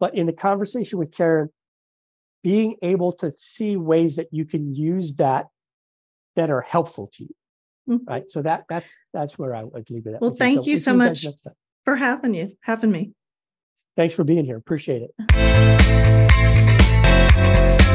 but 0.00 0.14
in 0.14 0.26
the 0.26 0.32
conversation 0.32 0.98
with 0.98 1.10
Caryn, 1.10 1.48
being 2.42 2.76
able 2.82 3.12
to 3.12 3.32
see 3.36 3.76
ways 3.76 4.16
that 4.16 4.28
you 4.30 4.44
can 4.44 4.74
use 4.74 5.14
that 5.16 5.46
that 6.36 6.50
are 6.50 6.60
helpful 6.60 7.10
to 7.14 7.24
you. 7.24 7.34
Mhm. 7.88 8.06
Right. 8.06 8.30
So 8.30 8.42
that 8.42 8.64
that's 8.68 8.96
that's 9.12 9.38
where 9.38 9.54
I 9.54 9.64
would 9.64 9.88
leave 9.90 10.06
it 10.06 10.14
at. 10.14 10.20
Well, 10.20 10.34
thank 10.34 10.66
you 10.66 10.78
so 10.78 10.92
see 10.92 10.98
much. 10.98 11.26
for 11.84 11.96
having 11.96 12.34
you, 12.34 12.50
having 12.62 12.90
me. 12.90 13.12
Thanks 13.96 14.14
for 14.14 14.24
being 14.24 14.44
here. 14.44 14.56
Appreciate 14.56 15.02
it. 15.02 15.14